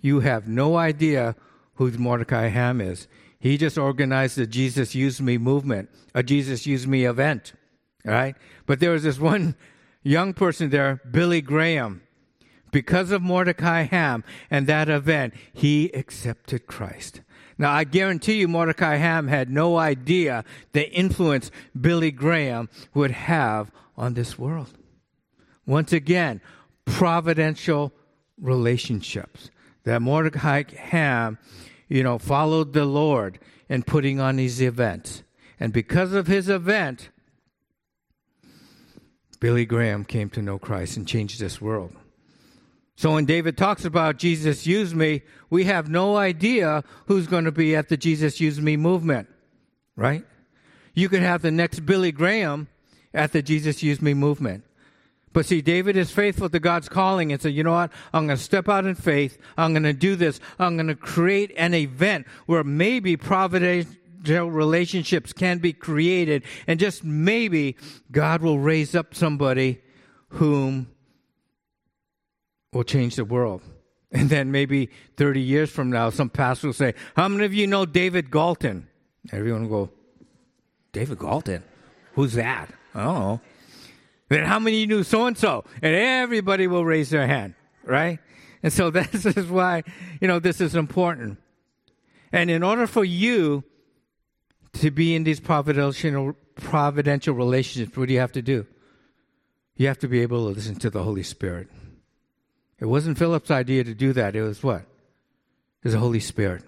You 0.00 0.20
have 0.20 0.48
no 0.48 0.76
idea 0.76 1.36
who 1.74 1.90
Mordecai 1.92 2.48
Ham 2.48 2.80
is. 2.80 3.08
He 3.38 3.56
just 3.56 3.78
organized 3.78 4.36
the 4.36 4.46
Jesus 4.46 4.94
Use 4.94 5.20
Me 5.20 5.38
movement, 5.38 5.88
a 6.14 6.22
Jesus 6.22 6.66
Use 6.66 6.86
Me 6.86 7.04
event, 7.04 7.54
right? 8.04 8.36
But 8.66 8.80
there 8.80 8.90
was 8.90 9.02
this 9.02 9.18
one 9.18 9.54
young 10.02 10.34
person 10.34 10.70
there, 10.70 11.00
Billy 11.10 11.40
Graham. 11.40 12.02
Because 12.70 13.10
of 13.10 13.22
Mordecai 13.22 13.82
Ham 13.82 14.22
and 14.50 14.66
that 14.66 14.88
event, 14.88 15.34
he 15.52 15.90
accepted 15.92 16.66
Christ. 16.66 17.22
Now, 17.58 17.72
I 17.72 17.84
guarantee 17.84 18.40
you, 18.40 18.48
Mordecai 18.48 18.96
Ham 18.96 19.28
had 19.28 19.50
no 19.50 19.76
idea 19.76 20.44
the 20.72 20.90
influence 20.90 21.50
Billy 21.78 22.10
Graham 22.10 22.68
would 22.94 23.10
have 23.10 23.70
on 23.96 24.14
this 24.14 24.38
world. 24.38 24.70
Once 25.66 25.92
again, 25.92 26.40
providential 26.84 27.92
relationships 28.40 29.50
that 29.84 30.02
Mordecai 30.02 30.64
Ham, 30.76 31.38
you 31.88 32.02
know, 32.02 32.18
followed 32.18 32.72
the 32.72 32.84
Lord 32.84 33.38
in 33.68 33.82
putting 33.82 34.20
on 34.20 34.36
these 34.36 34.60
events. 34.60 35.22
And 35.58 35.72
because 35.72 36.12
of 36.12 36.26
his 36.26 36.48
event, 36.48 37.10
Billy 39.40 39.64
Graham 39.64 40.04
came 40.04 40.28
to 40.30 40.42
know 40.42 40.58
Christ 40.58 40.96
and 40.96 41.06
changed 41.06 41.40
this 41.40 41.60
world. 41.60 41.94
So 42.96 43.14
when 43.14 43.24
David 43.24 43.56
talks 43.56 43.86
about 43.86 44.18
Jesus 44.18 44.66
use 44.66 44.94
me, 44.94 45.22
we 45.48 45.64
have 45.64 45.88
no 45.88 46.16
idea 46.16 46.84
who's 47.06 47.26
going 47.26 47.44
to 47.46 47.52
be 47.52 47.74
at 47.74 47.88
the 47.88 47.96
Jesus 47.96 48.40
use 48.40 48.60
me 48.60 48.76
movement, 48.76 49.28
right? 49.96 50.22
You 50.92 51.08
could 51.08 51.22
have 51.22 51.40
the 51.40 51.50
next 51.50 51.80
Billy 51.80 52.12
Graham 52.12 52.68
at 53.14 53.32
the 53.32 53.40
Jesus 53.40 53.82
use 53.82 54.02
me 54.02 54.12
movement. 54.12 54.64
But 55.32 55.46
see, 55.46 55.60
David 55.60 55.96
is 55.96 56.10
faithful 56.10 56.48
to 56.48 56.58
God's 56.58 56.88
calling 56.88 57.32
and 57.32 57.40
said, 57.40 57.52
you 57.52 57.62
know 57.62 57.72
what? 57.72 57.92
I'm 58.12 58.26
going 58.26 58.36
to 58.36 58.42
step 58.42 58.68
out 58.68 58.84
in 58.84 58.96
faith. 58.96 59.38
I'm 59.56 59.72
going 59.72 59.84
to 59.84 59.92
do 59.92 60.16
this. 60.16 60.40
I'm 60.58 60.76
going 60.76 60.88
to 60.88 60.96
create 60.96 61.52
an 61.56 61.72
event 61.74 62.26
where 62.46 62.64
maybe 62.64 63.16
providential 63.16 64.50
relationships 64.50 65.32
can 65.32 65.58
be 65.58 65.72
created. 65.72 66.42
And 66.66 66.80
just 66.80 67.04
maybe 67.04 67.76
God 68.10 68.42
will 68.42 68.58
raise 68.58 68.94
up 68.96 69.14
somebody 69.14 69.80
whom 70.30 70.88
will 72.72 72.84
change 72.84 73.16
the 73.16 73.24
world. 73.24 73.62
And 74.12 74.28
then 74.28 74.50
maybe 74.50 74.90
30 75.18 75.40
years 75.40 75.70
from 75.70 75.90
now, 75.90 76.10
some 76.10 76.30
pastor 76.30 76.66
will 76.66 76.74
say, 76.74 76.94
How 77.14 77.28
many 77.28 77.44
of 77.44 77.54
you 77.54 77.68
know 77.68 77.86
David 77.86 78.28
Galton? 78.28 78.88
Everyone 79.30 79.68
will 79.68 79.86
go, 79.86 79.92
David 80.90 81.20
Galton? 81.20 81.62
Who's 82.14 82.32
that? 82.32 82.70
I 82.92 83.04
don't 83.04 83.14
know. 83.14 83.40
Then 84.30 84.44
how 84.44 84.60
many 84.60 84.86
knew 84.86 85.02
so 85.02 85.26
and 85.26 85.36
so? 85.36 85.64
And 85.82 85.94
everybody 85.94 86.68
will 86.68 86.84
raise 86.84 87.10
their 87.10 87.26
hand, 87.26 87.54
right? 87.84 88.20
And 88.62 88.72
so 88.72 88.88
this 88.90 89.26
is 89.26 89.46
why, 89.48 89.82
you 90.20 90.28
know, 90.28 90.38
this 90.38 90.60
is 90.60 90.74
important. 90.74 91.38
And 92.32 92.48
in 92.48 92.62
order 92.62 92.86
for 92.86 93.04
you 93.04 93.64
to 94.74 94.90
be 94.92 95.16
in 95.16 95.24
these 95.24 95.40
providential, 95.40 96.36
providential 96.54 97.34
relationships, 97.34 97.96
what 97.96 98.06
do 98.06 98.14
you 98.14 98.20
have 98.20 98.32
to 98.32 98.42
do? 98.42 98.66
You 99.76 99.88
have 99.88 99.98
to 99.98 100.08
be 100.08 100.20
able 100.20 100.46
to 100.46 100.54
listen 100.54 100.76
to 100.76 100.90
the 100.90 101.02
Holy 101.02 101.24
Spirit. 101.24 101.68
It 102.78 102.86
wasn't 102.86 103.18
Philip's 103.18 103.50
idea 103.50 103.82
to 103.82 103.94
do 103.94 104.12
that. 104.12 104.36
It 104.36 104.42
was 104.42 104.62
what? 104.62 104.82
It 104.82 105.84
was 105.84 105.92
the 105.94 105.98
Holy 105.98 106.20
Spirit. 106.20 106.62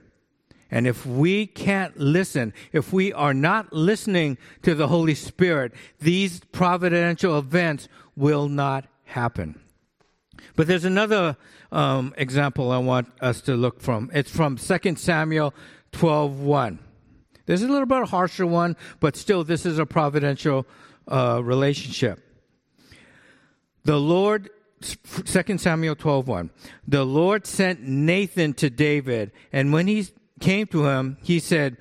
And 0.72 0.87
if 0.87 1.04
we 1.04 1.46
can't 1.46 1.98
listen, 1.98 2.54
if 2.72 2.94
we 2.94 3.12
are 3.12 3.35
not 3.35 3.74
listening 3.74 4.38
to 4.62 4.74
the 4.74 4.88
Holy 4.88 5.14
Spirit, 5.14 5.72
these 6.00 6.40
providential 6.50 7.38
events 7.38 7.90
will 8.16 8.48
not 8.48 8.87
happen. 9.04 9.61
But 10.56 10.66
there's 10.66 10.87
another 10.87 11.37
um, 11.70 12.14
example 12.16 12.72
I 12.72 12.78
want 12.78 13.08
us 13.20 13.42
to 13.42 13.54
look 13.54 13.82
from. 13.82 14.11
It's 14.14 14.30
from 14.30 14.56
2 14.56 14.96
Samuel 14.96 15.52
12:1. 15.92 16.78
is 17.46 17.62
a 17.62 17.68
little 17.68 17.87
bit 17.87 18.08
harsher 18.08 18.46
one, 18.46 18.74
but 18.98 19.14
still, 19.14 19.44
this 19.44 19.66
is 19.66 19.78
a 19.78 19.85
providential 19.85 20.66
uh, 21.06 21.42
relationship. 21.44 22.18
The 23.85 24.00
Lord 24.00 24.48
2 24.80 25.58
Samuel 25.58 25.96
12:1. 25.96 26.48
The 26.88 27.04
Lord 27.04 27.46
sent 27.46 27.82
Nathan 27.82 28.54
to 28.54 28.70
David, 28.70 29.32
and 29.52 29.70
when 29.70 29.87
he 29.87 30.08
came 30.42 30.66
to 30.66 30.87
him, 30.87 31.16
he 31.22 31.38
said, 31.38 31.78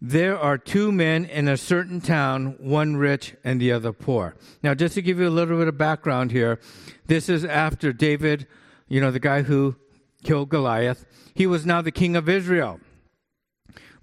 There 0.00 0.38
are 0.38 0.56
two 0.56 0.92
men 0.92 1.24
in 1.24 1.48
a 1.48 1.56
certain 1.56 2.00
town, 2.00 2.56
one 2.60 2.96
rich 2.96 3.34
and 3.42 3.60
the 3.60 3.72
other 3.72 3.92
poor. 3.92 4.36
Now, 4.62 4.74
just 4.74 4.94
to 4.94 5.02
give 5.02 5.18
you 5.18 5.26
a 5.26 5.30
little 5.30 5.58
bit 5.58 5.66
of 5.66 5.76
background 5.76 6.30
here, 6.30 6.60
this 7.06 7.28
is 7.28 7.44
after 7.44 7.92
David, 7.92 8.46
you 8.86 9.00
know, 9.00 9.10
the 9.10 9.18
guy 9.18 9.42
who 9.42 9.76
killed 10.22 10.50
Goliath. 10.50 11.04
He 11.34 11.46
was 11.46 11.66
now 11.66 11.82
the 11.82 11.90
king 11.90 12.14
of 12.14 12.28
Israel. 12.28 12.78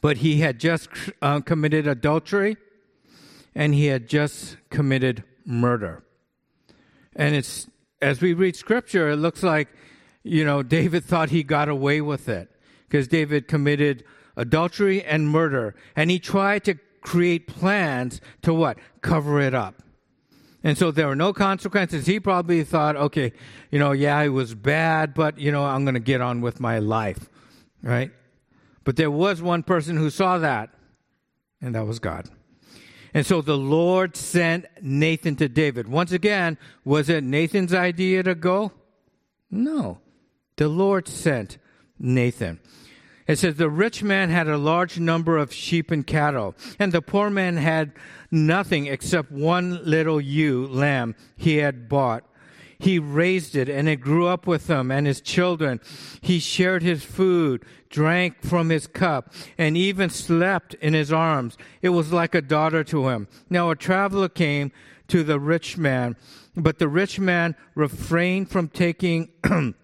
But 0.01 0.17
he 0.17 0.37
had 0.37 0.59
just 0.59 0.89
uh, 1.21 1.41
committed 1.41 1.87
adultery 1.87 2.57
and 3.53 3.73
he 3.73 3.87
had 3.87 4.07
just 4.07 4.57
committed 4.69 5.23
murder. 5.45 6.03
And 7.15 7.35
it's, 7.35 7.67
as 8.01 8.21
we 8.21 8.33
read 8.33 8.55
scripture, 8.55 9.09
it 9.09 9.17
looks 9.17 9.43
like, 9.43 9.67
you 10.23 10.45
know, 10.45 10.63
David 10.63 11.03
thought 11.03 11.29
he 11.29 11.43
got 11.43 11.67
away 11.67 11.99
with 12.01 12.29
it 12.29 12.49
because 12.89 13.07
David 13.07 13.47
committed 13.47 14.03
adultery 14.35 15.03
and 15.03 15.29
murder, 15.29 15.75
and 15.95 16.09
he 16.09 16.17
tried 16.17 16.63
to 16.63 16.75
create 17.01 17.47
plans 17.47 18.19
to 18.41 18.53
what? 18.53 18.79
Cover 19.01 19.39
it 19.39 19.53
up. 19.53 19.83
And 20.63 20.77
so 20.77 20.91
there 20.91 21.07
were 21.07 21.15
no 21.15 21.31
consequences. 21.31 22.05
He 22.05 22.19
probably 22.19 22.63
thought, 22.63 22.97
okay, 22.97 23.31
you 23.71 23.79
know, 23.79 23.91
yeah, 23.91 24.19
it 24.21 24.29
was 24.29 24.55
bad, 24.55 25.13
but, 25.13 25.37
you 25.37 25.51
know, 25.51 25.63
I'm 25.63 25.85
going 25.85 25.93
to 25.93 26.01
get 26.01 26.19
on 26.19 26.41
with 26.41 26.59
my 26.59 26.79
life, 26.79 27.29
right? 27.81 28.11
But 28.83 28.95
there 28.95 29.11
was 29.11 29.41
one 29.41 29.63
person 29.63 29.95
who 29.95 30.09
saw 30.09 30.39
that, 30.39 30.71
and 31.61 31.75
that 31.75 31.85
was 31.85 31.99
God. 31.99 32.29
And 33.13 33.25
so 33.25 33.41
the 33.41 33.57
Lord 33.57 34.17
sent 34.17 34.65
Nathan 34.81 35.35
to 35.37 35.47
David. 35.47 35.87
Once 35.87 36.11
again, 36.11 36.57
was 36.83 37.07
it 37.07 37.23
Nathan's 37.23 37.73
idea 37.73 38.23
to 38.23 38.35
go? 38.35 38.71
No. 39.49 39.99
The 40.57 40.67
Lord 40.67 41.07
sent 41.07 41.57
Nathan. 41.99 42.59
It 43.27 43.37
says, 43.37 43.55
The 43.55 43.69
rich 43.69 44.01
man 44.01 44.29
had 44.29 44.47
a 44.47 44.57
large 44.57 44.99
number 44.99 45.37
of 45.37 45.53
sheep 45.53 45.91
and 45.91 46.05
cattle, 46.05 46.55
and 46.79 46.91
the 46.91 47.01
poor 47.01 47.29
man 47.29 47.57
had 47.57 47.93
nothing 48.31 48.87
except 48.87 49.31
one 49.31 49.83
little 49.85 50.19
ewe 50.19 50.65
lamb 50.65 51.15
he 51.35 51.57
had 51.57 51.87
bought. 51.87 52.23
He 52.79 52.97
raised 52.97 53.55
it, 53.55 53.69
and 53.69 53.87
it 53.87 53.97
grew 53.97 54.25
up 54.25 54.47
with 54.47 54.67
him 54.67 54.89
and 54.89 55.05
his 55.05 55.21
children. 55.21 55.81
He 56.21 56.39
shared 56.39 56.81
his 56.81 57.03
food, 57.03 57.65
drank 57.89 58.41
from 58.41 58.69
his 58.69 58.87
cup, 58.87 59.33
and 59.57 59.75
even 59.75 60.09
slept 60.09 60.73
in 60.75 60.93
his 60.93 61.11
arms. 61.11 61.55
It 61.81 61.89
was 61.89 62.13
like 62.13 62.33
a 62.33 62.41
daughter 62.41 62.83
to 62.85 63.09
him. 63.09 63.27
Now 63.49 63.69
a 63.69 63.75
traveler 63.75 64.29
came 64.29 64.71
to 65.09 65.23
the 65.23 65.39
rich 65.39 65.77
man, 65.77 66.15
but 66.55 66.79
the 66.79 66.87
rich 66.87 67.19
man 67.19 67.55
refrained 67.75 68.49
from 68.49 68.69
taking 68.69 69.29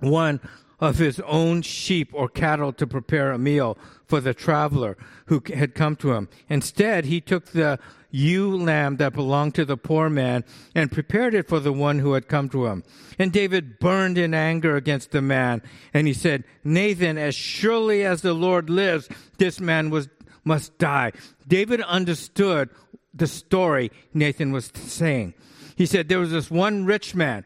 one 0.00 0.40
of 0.78 0.98
his 0.98 1.20
own 1.20 1.62
sheep 1.62 2.10
or 2.12 2.28
cattle 2.28 2.72
to 2.72 2.86
prepare 2.86 3.32
a 3.32 3.38
meal 3.38 3.78
for 4.04 4.20
the 4.20 4.34
traveler 4.34 4.96
who 5.26 5.42
had 5.54 5.74
come 5.74 5.96
to 5.96 6.12
him. 6.12 6.28
Instead, 6.48 7.06
he 7.06 7.20
took 7.20 7.46
the 7.46 7.78
ewe 8.10 8.56
lamb 8.56 8.96
that 8.96 9.12
belonged 9.12 9.54
to 9.54 9.64
the 9.64 9.76
poor 9.76 10.08
man 10.08 10.44
and 10.74 10.92
prepared 10.92 11.34
it 11.34 11.48
for 11.48 11.60
the 11.60 11.72
one 11.72 11.98
who 11.98 12.12
had 12.12 12.28
come 12.28 12.48
to 12.48 12.66
him. 12.66 12.82
And 13.18 13.32
David 13.32 13.78
burned 13.78 14.18
in 14.18 14.34
anger 14.34 14.76
against 14.76 15.10
the 15.10 15.22
man, 15.22 15.62
and 15.92 16.06
he 16.06 16.12
said, 16.12 16.44
Nathan, 16.62 17.18
as 17.18 17.34
surely 17.34 18.04
as 18.04 18.22
the 18.22 18.34
Lord 18.34 18.70
lives, 18.70 19.08
this 19.38 19.60
man 19.60 19.90
was, 19.90 20.08
must 20.44 20.78
die. 20.78 21.12
David 21.46 21.80
understood 21.82 22.70
the 23.12 23.26
story 23.26 23.90
Nathan 24.12 24.52
was 24.52 24.70
saying. 24.74 25.34
He 25.74 25.86
said, 25.86 26.08
There 26.08 26.18
was 26.18 26.30
this 26.30 26.50
one 26.50 26.84
rich 26.84 27.14
man 27.14 27.44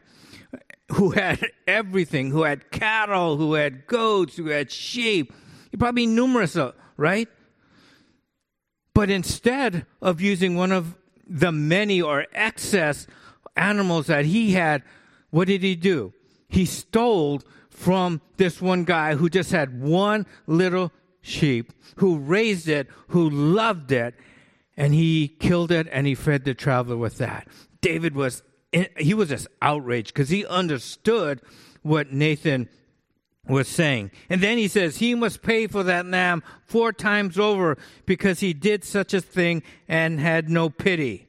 who 0.93 1.11
had 1.11 1.45
everything, 1.67 2.31
who 2.31 2.43
had 2.43 2.71
cattle, 2.71 3.37
who 3.37 3.53
had 3.53 3.87
goats, 3.87 4.37
who 4.37 4.47
had 4.47 4.71
sheep. 4.71 5.33
Probably 5.77 6.05
numerous, 6.05 6.55
uh, 6.55 6.73
right? 6.97 7.29
But 8.93 9.09
instead 9.09 9.85
of 10.01 10.19
using 10.19 10.55
one 10.55 10.71
of 10.71 10.95
the 11.25 11.51
many 11.51 12.01
or 12.01 12.25
excess 12.33 13.07
animals 13.55 14.07
that 14.07 14.25
he 14.25 14.51
had, 14.51 14.83
what 15.29 15.47
did 15.47 15.63
he 15.63 15.75
do? 15.75 16.13
He 16.49 16.65
stole 16.65 17.41
from 17.69 18.21
this 18.35 18.61
one 18.61 18.83
guy 18.83 19.15
who 19.15 19.29
just 19.29 19.51
had 19.51 19.81
one 19.81 20.25
little 20.45 20.91
sheep, 21.21 21.71
who 21.95 22.17
raised 22.17 22.67
it, 22.67 22.87
who 23.07 23.29
loved 23.29 23.91
it, 23.91 24.15
and 24.75 24.93
he 24.93 25.27
killed 25.27 25.71
it 25.71 25.87
and 25.91 26.05
he 26.05 26.15
fed 26.15 26.43
the 26.43 26.53
traveler 26.53 26.97
with 26.97 27.17
that. 27.17 27.47
David 27.79 28.13
was 28.13 28.43
he 28.97 29.13
was 29.13 29.29
just 29.29 29.47
outraged 29.61 30.13
because 30.13 30.29
he 30.29 30.45
understood 30.45 31.41
what 31.81 32.11
Nathan 32.11 32.69
was 33.47 33.67
saying. 33.67 34.11
And 34.29 34.41
then 34.41 34.57
he 34.57 34.67
says 34.67 34.97
he 34.97 35.15
must 35.15 35.41
pay 35.41 35.67
for 35.67 35.83
that 35.83 36.05
lamb 36.05 36.43
four 36.65 36.93
times 36.93 37.39
over 37.39 37.77
because 38.05 38.39
he 38.39 38.53
did 38.53 38.83
such 38.83 39.13
a 39.13 39.21
thing 39.21 39.63
and 39.87 40.19
had 40.19 40.49
no 40.49 40.69
pity. 40.69 41.27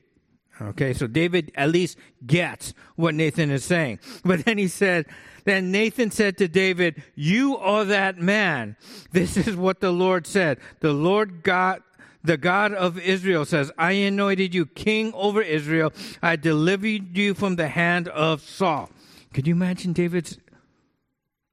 Okay, 0.61 0.93
so 0.93 1.07
David 1.07 1.51
at 1.57 1.71
least 1.71 1.99
gets 2.25 2.75
what 2.95 3.15
Nathan 3.15 3.51
is 3.51 3.65
saying. 3.65 3.99
But 4.25 4.45
then 4.45 4.59
he 4.59 4.69
said, 4.69 5.07
then 5.45 5.73
Nathan 5.73 6.11
said 6.11 6.39
to 6.39 6.47
David, 6.47 7.03
You 7.15 7.57
are 7.57 7.85
that 7.87 8.19
man. 8.19 8.77
This 9.11 9.37
is 9.37 9.57
what 9.57 9.81
the 9.81 9.91
Lord 9.91 10.27
said. 10.27 10.59
The 10.81 10.93
Lord 10.93 11.43
God 11.43 11.83
the 12.25 12.37
God 12.37 12.73
of 12.73 12.99
Israel 12.99 13.45
says, 13.45 13.73
I 13.77 13.93
anointed 13.93 14.55
you 14.55 14.67
king 14.67 15.13
over 15.15 15.43
Israel. 15.43 15.93
I 16.23 16.37
delivered 16.37 17.17
you 17.17 17.35
from 17.35 17.57
the 17.57 17.69
hand 17.69 18.09
of 18.09 18.43
Saul. 18.43 18.91
Could 19.33 19.47
you 19.47 19.55
imagine 19.55 19.93
David's 19.93 20.39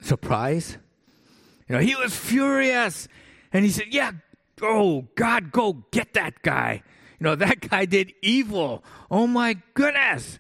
surprise? 0.02 0.78
You 1.68 1.76
know, 1.76 1.82
he 1.82 1.96
was 1.96 2.16
furious. 2.16 3.08
And 3.52 3.66
he 3.66 3.72
said, 3.72 3.88
Yeah, 3.90 4.12
oh, 4.62 5.08
God, 5.16 5.52
go 5.52 5.84
get 5.92 6.14
that 6.14 6.42
guy. 6.42 6.84
You 7.20 7.24
know, 7.24 7.36
that 7.36 7.68
guy 7.70 7.86
did 7.86 8.14
evil. 8.22 8.84
Oh 9.10 9.28
my 9.28 9.58
goodness. 9.74 10.40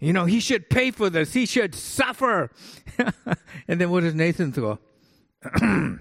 You 0.00 0.14
know, 0.14 0.24
he 0.24 0.40
should 0.40 0.70
pay 0.70 0.90
for 0.90 1.10
this. 1.10 1.34
He 1.34 1.44
should 1.44 1.74
suffer. 1.74 2.50
and 3.68 3.80
then 3.80 3.90
what 3.90 4.02
does 4.02 4.14
Nathan 4.14 4.50
go? 4.50 4.78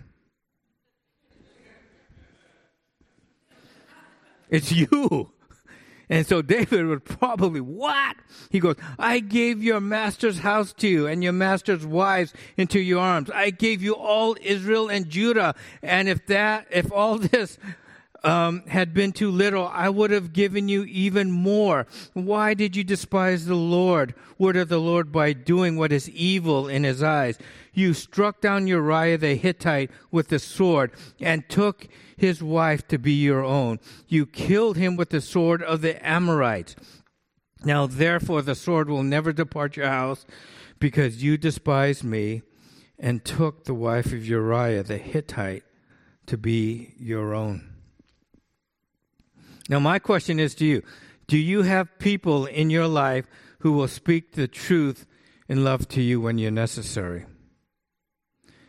It's 4.49 4.71
you. 4.71 5.31
And 6.11 6.25
so 6.25 6.41
David 6.41 6.87
would 6.87 7.05
probably, 7.05 7.61
what? 7.61 8.15
He 8.49 8.59
goes, 8.59 8.77
I 8.97 9.19
gave 9.19 9.63
your 9.63 9.79
master's 9.79 10.39
house 10.39 10.73
to 10.73 10.87
you 10.87 11.05
and 11.05 11.23
your 11.23 11.33
master's 11.33 11.85
wives 11.85 12.33
into 12.57 12.79
your 12.79 12.99
arms. 12.99 13.29
I 13.29 13.51
gave 13.51 13.83
you 13.83 13.95
all 13.95 14.35
Israel 14.41 14.89
and 14.89 15.07
Judah. 15.07 15.53
And 15.83 16.09
if 16.09 16.25
that, 16.25 16.65
if 16.71 16.91
all 16.91 17.17
this 17.19 17.59
um, 18.23 18.63
had 18.67 18.93
been 18.93 19.11
too 19.11 19.31
little, 19.31 19.67
I 19.67 19.89
would 19.89 20.11
have 20.11 20.33
given 20.33 20.67
you 20.67 20.83
even 20.83 21.31
more. 21.31 21.87
Why 22.13 22.53
did 22.53 22.75
you 22.75 22.83
despise 22.83 23.45
the 23.45 23.55
Lord, 23.55 24.13
word 24.37 24.57
of 24.57 24.69
the 24.69 24.79
Lord, 24.79 25.11
by 25.11 25.33
doing 25.33 25.77
what 25.77 25.91
is 25.91 26.09
evil 26.09 26.67
in 26.67 26.83
his 26.83 27.01
eyes? 27.01 27.37
You 27.73 27.93
struck 27.93 28.41
down 28.41 28.67
Uriah 28.67 29.17
the 29.17 29.35
Hittite 29.35 29.91
with 30.11 30.27
the 30.27 30.39
sword 30.39 30.91
and 31.19 31.47
took 31.47 31.87
his 32.17 32.43
wife 32.43 32.87
to 32.89 32.97
be 32.97 33.13
your 33.13 33.43
own. 33.43 33.79
You 34.07 34.25
killed 34.25 34.77
him 34.77 34.95
with 34.95 35.09
the 35.09 35.21
sword 35.21 35.63
of 35.63 35.81
the 35.81 36.05
Amorites. 36.05 36.75
Now, 37.63 37.87
therefore, 37.87 38.41
the 38.41 38.55
sword 38.55 38.89
will 38.89 39.03
never 39.03 39.33
depart 39.33 39.77
your 39.77 39.87
house 39.87 40.25
because 40.79 41.23
you 41.23 41.37
despised 41.37 42.03
me 42.03 42.41
and 42.97 43.23
took 43.23 43.63
the 43.63 43.73
wife 43.73 44.07
of 44.07 44.25
Uriah 44.25 44.83
the 44.83 44.97
Hittite 44.97 45.63
to 46.25 46.37
be 46.37 46.93
your 46.97 47.33
own. 47.33 47.68
Now, 49.69 49.79
my 49.79 49.99
question 49.99 50.39
is 50.39 50.55
to 50.55 50.65
you 50.65 50.81
Do 51.27 51.37
you 51.37 51.61
have 51.61 51.99
people 51.99 52.47
in 52.47 52.69
your 52.69 52.87
life 52.87 53.25
who 53.59 53.71
will 53.71 53.87
speak 53.87 54.33
the 54.33 54.47
truth 54.47 55.05
in 55.47 55.63
love 55.63 55.87
to 55.89 56.01
you 56.01 56.19
when 56.19 56.37
you're 56.37 56.51
necessary? 56.51 57.25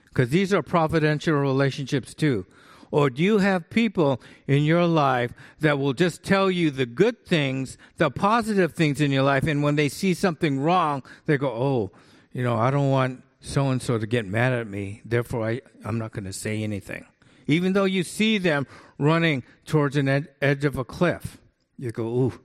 Because 0.09 0.29
these 0.29 0.53
are 0.53 0.63
providential 0.63 1.35
relationships 1.35 2.15
too. 2.15 2.47
Or 2.93 3.09
do 3.09 3.23
you 3.23 3.39
have 3.39 3.71
people 3.71 4.21
in 4.49 4.65
your 4.65 4.85
life 4.85 5.33
that 5.61 5.79
will 5.79 5.93
just 5.93 6.25
tell 6.25 6.51
you 6.51 6.73
the 6.73 6.87
good 6.87 7.25
things, 7.25 7.79
the 7.99 8.11
positive 8.11 8.75
things 8.75 9.01
in 9.01 9.13
your 9.13 9.23
life, 9.23 9.45
and 9.45 9.63
when 9.63 9.77
they 9.77 9.89
see 9.89 10.13
something 10.13 10.59
wrong, 10.59 11.05
they 11.27 11.39
go, 11.39 11.49
oh, 11.49 11.93
you 12.33 12.43
know, 12.43 12.57
I 12.57 12.73
don't 12.73 12.91
want 12.91 13.23
so 13.41 13.71
and 13.71 13.81
so 13.81 13.97
to 13.97 14.07
get 14.09 14.27
mad 14.27 14.53
at 14.53 14.67
me, 14.67 15.03
therefore 15.05 15.49
I, 15.49 15.61
I'm 15.85 15.99
not 15.99 16.11
going 16.11 16.25
to 16.25 16.33
say 16.33 16.65
anything. 16.65 17.07
Even 17.47 17.73
though 17.73 17.85
you 17.85 18.03
see 18.03 18.39
them 18.39 18.67
running 19.01 19.43
towards 19.65 19.97
an 19.97 20.09
ed- 20.09 20.29
edge 20.41 20.65
of 20.65 20.77
a 20.77 20.85
cliff, 20.85 21.39
you 21.79 21.91
go, 21.91 22.05
ooh, 22.05 22.41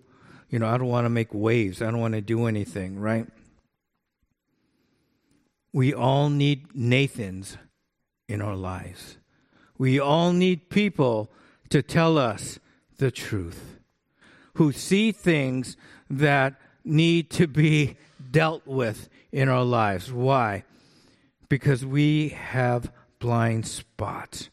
you 0.50 0.58
know, 0.58 0.68
I 0.68 0.78
don't 0.78 0.88
want 0.88 1.06
to 1.06 1.10
make 1.10 1.34
waves. 1.34 1.82
I 1.82 1.92
don't 1.92 2.00
want 2.00 2.14
to 2.14 2.22
do 2.22 2.46
anything, 2.46 3.00
right? 3.00 3.28
We 5.74 5.94
all 5.94 6.30
need 6.30 6.74
Nathans 6.74 7.58
in 8.30 8.42
our 8.42 8.56
lives. 8.56 9.18
We 9.78 10.00
all 10.00 10.32
need 10.32 10.70
people 10.70 11.30
to 11.70 11.82
tell 11.82 12.18
us 12.18 12.60
the 12.98 13.12
truth, 13.12 13.78
who 14.54 14.72
see 14.72 15.12
things 15.12 15.76
that 16.10 16.56
need 16.86 17.30
to 17.32 17.48
be 17.48 17.98
dealt 18.32 18.66
with 18.66 19.10
in 19.34 19.50
our 19.50 19.66
lives. 19.66 20.14
Why? 20.14 20.64
Because 21.50 21.86
we 21.86 22.30
have 22.30 22.92
blind 23.20 23.68
spots 23.68 24.50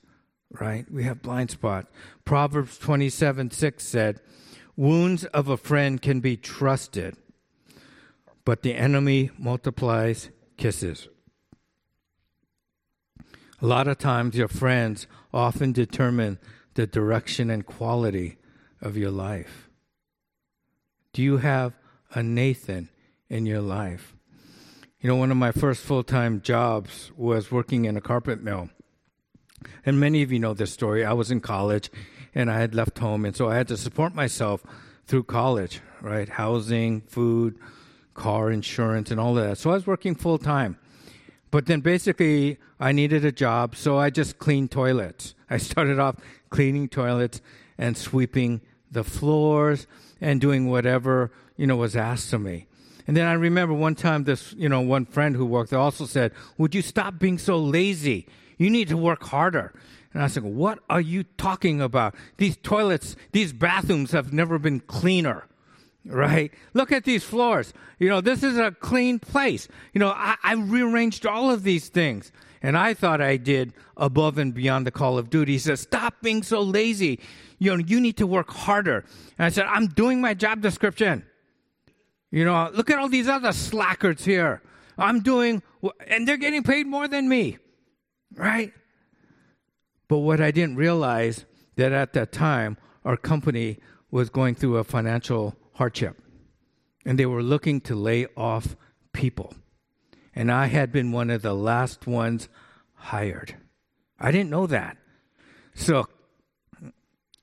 right? 0.61 0.91
We 0.91 1.05
have 1.05 1.23
blind 1.23 1.51
spots. 1.51 1.89
Proverbs 2.25 2.79
27 2.79 3.51
6 3.51 3.87
said, 3.87 4.21
Wounds 4.77 5.25
of 5.27 5.49
a 5.49 5.57
friend 5.57 6.01
can 6.01 6.21
be 6.21 6.37
trusted, 6.37 7.17
but 8.45 8.63
the 8.63 8.75
enemy 8.75 9.31
multiplies 9.39 10.31
kisses. 10.57 11.09
A 13.61 13.67
lot 13.67 13.87
of 13.87 13.99
times, 13.99 14.37
your 14.37 14.49
friends 14.49 15.07
often 15.33 15.73
determine 15.73 16.39
the 16.75 16.87
direction 16.87 17.51
and 17.51 17.65
quality 17.65 18.39
of 18.81 18.97
your 18.97 19.11
life. 19.11 19.69
Do 21.13 21.23
you 21.23 21.37
have 21.37 21.75
a 22.13 22.23
Nathan 22.23 22.89
in 23.29 23.47
your 23.47 23.61
life? 23.61 24.17
You 25.01 25.09
know, 25.09 25.17
one 25.17 25.31
of 25.31 25.37
my 25.37 25.53
first 25.53 25.83
full 25.83 26.03
time 26.03 26.41
jobs 26.41 27.13
was 27.17 27.53
working 27.53 27.85
in 27.85 27.97
a 27.97 28.01
carpet 28.01 28.43
mill. 28.43 28.71
And 29.85 29.99
many 29.99 30.23
of 30.23 30.33
you 30.33 30.39
know 30.39 30.55
this 30.55 30.73
story. 30.73 31.05
I 31.05 31.13
was 31.13 31.31
in 31.31 31.41
college 31.41 31.91
and 32.35 32.51
I 32.51 32.59
had 32.59 32.75
left 32.75 32.99
home, 32.99 33.25
and 33.25 33.37
so 33.37 33.49
I 33.49 33.57
had 33.57 33.69
to 33.69 33.77
support 33.77 34.15
myself 34.15 34.63
through 35.07 35.25
college, 35.25 35.81
right? 36.01 36.29
Housing, 36.29 37.03
food, 37.03 37.59
car 38.15 38.51
insurance, 38.51 39.11
and 39.11 39.21
all 39.21 39.37
of 39.37 39.45
that. 39.45 39.59
So 39.59 39.71
I 39.71 39.75
was 39.75 39.87
working 39.87 40.15
full 40.15 40.39
time. 40.39 40.79
But 41.51 41.67
then 41.67 41.81
basically, 41.81 42.59
I 42.81 42.93
needed 42.93 43.25
a 43.25 43.33
job, 43.33 43.77
so 43.77 43.99
I 43.99 44.09
just 44.09 44.39
cleaned 44.39 44.71
toilets. 44.71 45.35
I 45.51 45.59
started 45.59 45.99
off 45.99 46.17
cleaning 46.49 46.89
toilets 46.89 47.43
and 47.77 47.97
sweeping 47.97 48.63
the 48.91 49.05
floors 49.05 49.87
and 50.21 50.41
doing 50.41 50.69
whatever, 50.69 51.31
you 51.57 51.67
know, 51.67 51.77
was 51.77 51.95
asked 51.95 52.33
of 52.33 52.41
me. 52.41 52.67
And 53.07 53.17
then 53.17 53.27
I 53.27 53.33
remember 53.33 53.75
one 53.75 53.95
time 53.95 54.25
this, 54.25 54.55
you 54.57 54.69
know, 54.69 54.81
one 54.81 55.05
friend 55.05 55.35
who 55.35 55.45
worked 55.45 55.71
there 55.71 55.79
also 55.79 56.07
said, 56.07 56.33
Would 56.57 56.75
you 56.75 56.83
stop 56.83 57.19
being 57.19 57.39
so 57.39 57.59
lazy? 57.59 58.27
You 58.59 58.71
need 58.71 58.89
to 58.89 58.97
work 58.97 59.25
harder. 59.25 59.73
And 60.15 60.23
I 60.23 60.27
said, 60.27 60.45
What 60.45 60.81
are 60.91 61.01
you 61.01 61.25
talking 61.25 61.81
about? 61.81 62.15
These 62.37 62.59
toilets, 62.59 63.17
these 63.33 63.53
bathrooms 63.53 64.13
have 64.13 64.33
never 64.33 64.59
been 64.59 64.81
cleaner, 64.81 65.47
right? 66.05 66.53
Look 66.75 66.93
at 66.93 67.05
these 67.05 67.25
floors. 67.25 67.73
You 67.99 68.09
know, 68.09 68.21
this 68.21 68.43
is 68.43 68.59
a 68.59 68.73
clean 68.73 69.19
place. 69.19 69.69
You 69.93 70.01
know, 70.01 70.11
I, 70.11 70.37
I 70.43 70.55
rearranged 70.55 71.27
all 71.27 71.51
of 71.51 71.63
these 71.63 71.89
things. 71.89 72.33
And 72.65 72.79
I 72.79 72.95
thought 72.95 73.21
I 73.21 73.39
did 73.39 73.73
above 73.97 74.39
and 74.39 74.55
beyond 74.55 74.87
the 74.87 74.93
call 74.93 75.19
of 75.19 75.31
duty. 75.31 75.53
He 75.53 75.59
says, 75.59 75.81
Stop 75.81 76.23
being 76.23 76.43
so 76.43 76.61
lazy. 76.61 77.21
You 77.59 77.77
know, 77.77 77.85
you 77.85 78.01
need 78.01 78.17
to 78.19 78.27
work 78.27 78.51
harder. 78.51 79.05
And 79.39 79.47
I 79.47 79.49
said, 79.49 79.67
I'm 79.67 79.89
doing 79.89 80.21
my 80.21 80.35
job 80.35 80.61
description. 80.61 81.25
You 82.31 82.45
know, 82.45 82.71
look 82.73 82.91
at 82.91 82.99
all 82.99 83.09
these 83.09 83.29
other 83.29 83.53
slackers 83.53 84.25
here. 84.25 84.63
I'm 84.97 85.21
doing, 85.21 85.63
and 86.07 86.27
they're 86.27 86.37
getting 86.37 86.63
paid 86.63 86.87
more 86.87 87.09
than 87.09 87.29
me 87.29 87.59
right? 88.37 88.73
But 90.09 90.19
what 90.19 90.41
I 90.41 90.51
didn't 90.51 90.77
realize 90.77 91.45
that 91.77 91.93
at 91.93 92.13
that 92.13 92.33
time 92.33 92.77
our 93.05 93.17
company 93.17 93.79
was 94.11 94.29
going 94.29 94.55
through 94.55 94.77
a 94.77 94.85
financial 94.85 95.57
hardship 95.75 96.21
and 97.05 97.19
they 97.19 97.27
were 97.27 97.43
looking 97.43 97.81
to 97.83 97.95
lay 97.95 98.27
off 98.37 98.77
people. 99.13 99.55
And 100.35 100.51
I 100.51 100.67
had 100.67 100.93
been 100.93 101.13
one 101.13 101.31
of 101.31 101.43
the 101.43 101.55
last 101.55 102.07
ones 102.07 102.49
hired. 102.95 103.57
I 104.19 104.31
didn't 104.31 104.51
know 104.51 104.67
that. 104.67 104.97
So, 105.75 106.07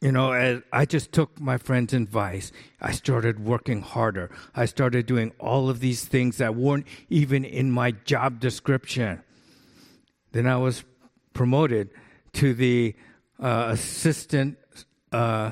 you 0.01 0.11
know, 0.11 0.61
I 0.71 0.85
just 0.85 1.11
took 1.11 1.39
my 1.41 1.57
friend's 1.57 1.93
advice. 1.93 2.51
I 2.79 2.91
started 2.91 3.43
working 3.43 3.81
harder. 3.81 4.31
I 4.55 4.65
started 4.65 5.05
doing 5.05 5.33
all 5.39 5.69
of 5.69 5.81
these 5.81 6.05
things 6.05 6.37
that 6.37 6.55
weren't 6.55 6.87
even 7.09 7.43
in 7.43 7.71
my 7.71 7.91
job 7.91 8.39
description. 8.39 9.23
Then 10.31 10.47
I 10.47 10.57
was 10.57 10.83
promoted 11.33 11.89
to 12.33 12.53
the 12.53 12.95
uh, 13.39 13.69
assistant 13.69 14.57
uh, 15.11 15.51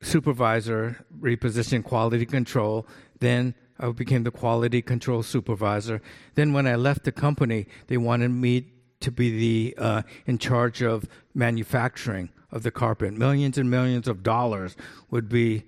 supervisor, 0.00 1.04
reposition 1.20 1.84
quality 1.84 2.26
control. 2.26 2.86
Then 3.20 3.54
I 3.78 3.90
became 3.90 4.24
the 4.24 4.30
quality 4.30 4.82
control 4.82 5.22
supervisor. 5.22 6.00
Then, 6.34 6.52
when 6.52 6.66
I 6.66 6.76
left 6.76 7.04
the 7.04 7.12
company, 7.12 7.66
they 7.88 7.96
wanted 7.96 8.30
me 8.30 8.72
to 9.00 9.10
be 9.10 9.30
the 9.38 9.82
uh, 9.82 10.02
in 10.26 10.38
charge 10.38 10.82
of 10.82 11.08
manufacturing 11.34 12.30
of 12.50 12.62
the 12.62 12.70
carpet. 12.70 13.14
Millions 13.14 13.58
and 13.58 13.70
millions 13.70 14.06
of 14.06 14.22
dollars 14.22 14.76
would 15.10 15.28
be 15.28 15.64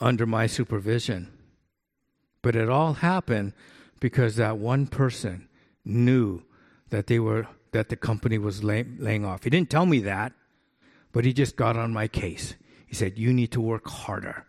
under 0.00 0.26
my 0.26 0.46
supervision. 0.46 1.30
But 2.40 2.56
it 2.56 2.68
all 2.68 2.94
happened 2.94 3.52
because 4.00 4.36
that 4.36 4.58
one 4.58 4.86
person 4.86 5.48
knew 5.84 6.42
that 6.90 7.06
they 7.06 7.18
were 7.18 7.46
that 7.72 7.88
the 7.88 7.96
company 7.96 8.38
was 8.38 8.62
lay, 8.62 8.84
laying 8.98 9.24
off. 9.24 9.44
He 9.44 9.50
didn't 9.50 9.70
tell 9.70 9.86
me 9.86 10.00
that, 10.00 10.32
but 11.10 11.24
he 11.24 11.32
just 11.32 11.56
got 11.56 11.76
on 11.76 11.92
my 11.92 12.08
case. 12.08 12.54
He 12.86 12.94
said, 12.94 13.18
"You 13.18 13.32
need 13.32 13.50
to 13.52 13.60
work 13.60 13.88
harder." 13.88 14.44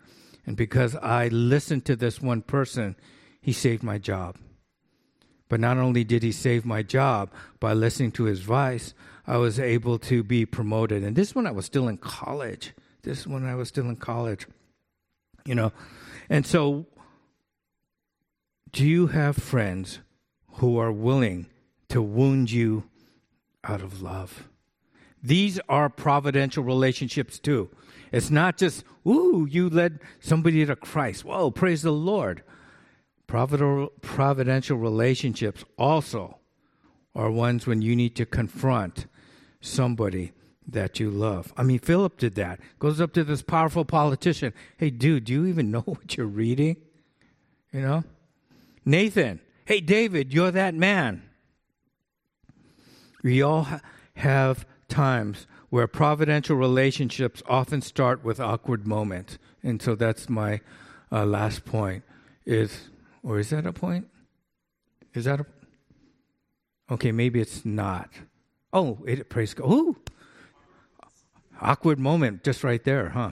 And 0.46 0.56
because 0.58 0.96
I 0.98 1.30
listened 1.30 1.86
to 1.86 1.96
this 1.96 2.22
one 2.22 2.42
person, 2.42 2.96
he 3.42 3.54
saved 3.54 3.82
my 3.82 3.98
job. 3.98 4.38
But 5.50 5.60
not 5.60 5.78
only 5.78 6.04
did 6.04 6.24
he 6.24 6.32
save 6.32 6.66
my 6.66 6.84
job 6.84 7.32
by 7.60 7.74
listening 7.74 8.12
to 8.14 8.26
his 8.26 8.40
advice, 8.40 8.94
I 9.26 9.38
was 9.38 9.60
able 9.60 10.00
to 10.00 10.24
be 10.24 10.46
promoted. 10.46 11.04
And 11.04 11.16
this 11.16 11.34
when 11.36 11.48
I 11.48 11.52
was 11.52 11.66
still 11.66 11.88
in 11.88 11.98
college. 11.98 12.74
This 13.04 13.20
is 13.20 13.28
when 13.28 13.46
I 13.46 13.56
was 13.56 13.70
still 13.70 13.88
in 13.90 13.98
college. 13.98 14.48
You 15.46 15.56
know, 15.56 15.72
and 16.30 16.46
so 16.46 16.88
do 18.72 18.86
you 18.86 19.08
have 19.08 19.36
friends 19.38 20.00
who 20.56 20.78
are 20.78 20.92
willing 20.92 21.48
to 21.90 22.02
wound 22.02 22.52
you 22.52 22.90
out 23.64 23.82
of 23.82 24.02
love? 24.02 24.50
These 25.22 25.60
are 25.70 25.90
providential 25.90 26.64
relationships 26.64 27.40
too. 27.40 27.70
It's 28.12 28.30
not 28.30 28.58
just, 28.58 28.84
ooh, 29.08 29.48
you 29.50 29.70
led 29.70 30.00
somebody 30.20 30.66
to 30.66 30.76
Christ. 30.76 31.24
Whoa, 31.24 31.50
praise 31.50 31.82
the 31.82 31.92
Lord. 31.92 32.44
Providential 33.26 34.78
relationships 34.78 35.64
also 35.78 36.38
are 37.16 37.32
ones 37.32 37.66
when 37.66 37.82
you 37.82 37.96
need 37.96 38.16
to 38.18 38.26
confront 38.26 39.08
somebody 39.62 40.34
that 40.68 41.00
you 41.00 41.10
love. 41.10 41.54
I 41.58 41.64
mean, 41.64 41.80
Philip 41.80 42.18
did 42.18 42.36
that. 42.36 42.60
Goes 42.80 43.02
up 43.02 43.14
to 43.14 43.24
this 43.24 43.42
powerful 43.42 43.86
politician. 43.86 44.54
Hey, 44.78 44.90
dude, 44.90 45.26
do 45.26 45.34
you 45.34 45.46
even 45.46 45.72
know 45.72 45.82
what 45.82 46.18
you're 46.18 46.28
reading? 46.28 46.78
You 47.72 47.82
know? 47.82 48.04
Nathan, 48.86 49.40
hey, 49.66 49.80
David, 49.80 50.34
you're 50.34 50.52
that 50.52 50.76
man. 50.76 51.24
We 53.24 53.42
all 53.42 53.64
ha- 53.64 53.82
have 54.16 54.66
times 54.88 55.48
where 55.70 55.88
providential 55.88 56.56
relationships 56.56 57.42
often 57.48 57.82
start 57.82 58.24
with 58.24 58.40
awkward 58.40 58.86
moments. 58.86 59.40
And 59.64 59.82
so 59.82 59.96
that's 59.96 60.30
my 60.30 60.62
uh, 61.12 61.26
last 61.26 61.66
point 61.66 62.04
is, 62.46 62.90
or 63.24 63.40
is 63.40 63.50
that 63.50 63.66
a 63.66 63.74
point? 63.74 64.08
Is 65.14 65.26
that 65.26 65.40
a, 65.40 65.46
okay, 66.92 67.12
maybe 67.12 67.40
it's 67.40 67.66
not. 67.66 68.10
Oh, 68.72 69.00
it, 69.08 69.30
praise 69.30 69.54
God. 69.54 69.72
Ooh, 69.72 69.96
awkward 71.62 72.00
moment 72.00 72.44
just 72.44 72.64
right 72.64 72.84
there, 72.84 73.10
huh? 73.10 73.32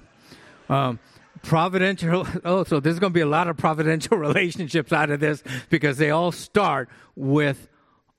Um, 0.70 1.00
providential, 1.44 2.26
oh, 2.46 2.64
so 2.64 2.80
there's 2.80 3.00
going 3.00 3.12
to 3.12 3.18
be 3.18 3.22
a 3.22 3.28
lot 3.28 3.48
of 3.48 3.58
providential 3.58 4.18
relationships 4.30 4.92
out 4.92 5.10
of 5.10 5.20
this 5.20 5.44
because 5.70 5.98
they 5.98 6.10
all 6.10 6.32
start 6.32 6.90
with 7.16 7.68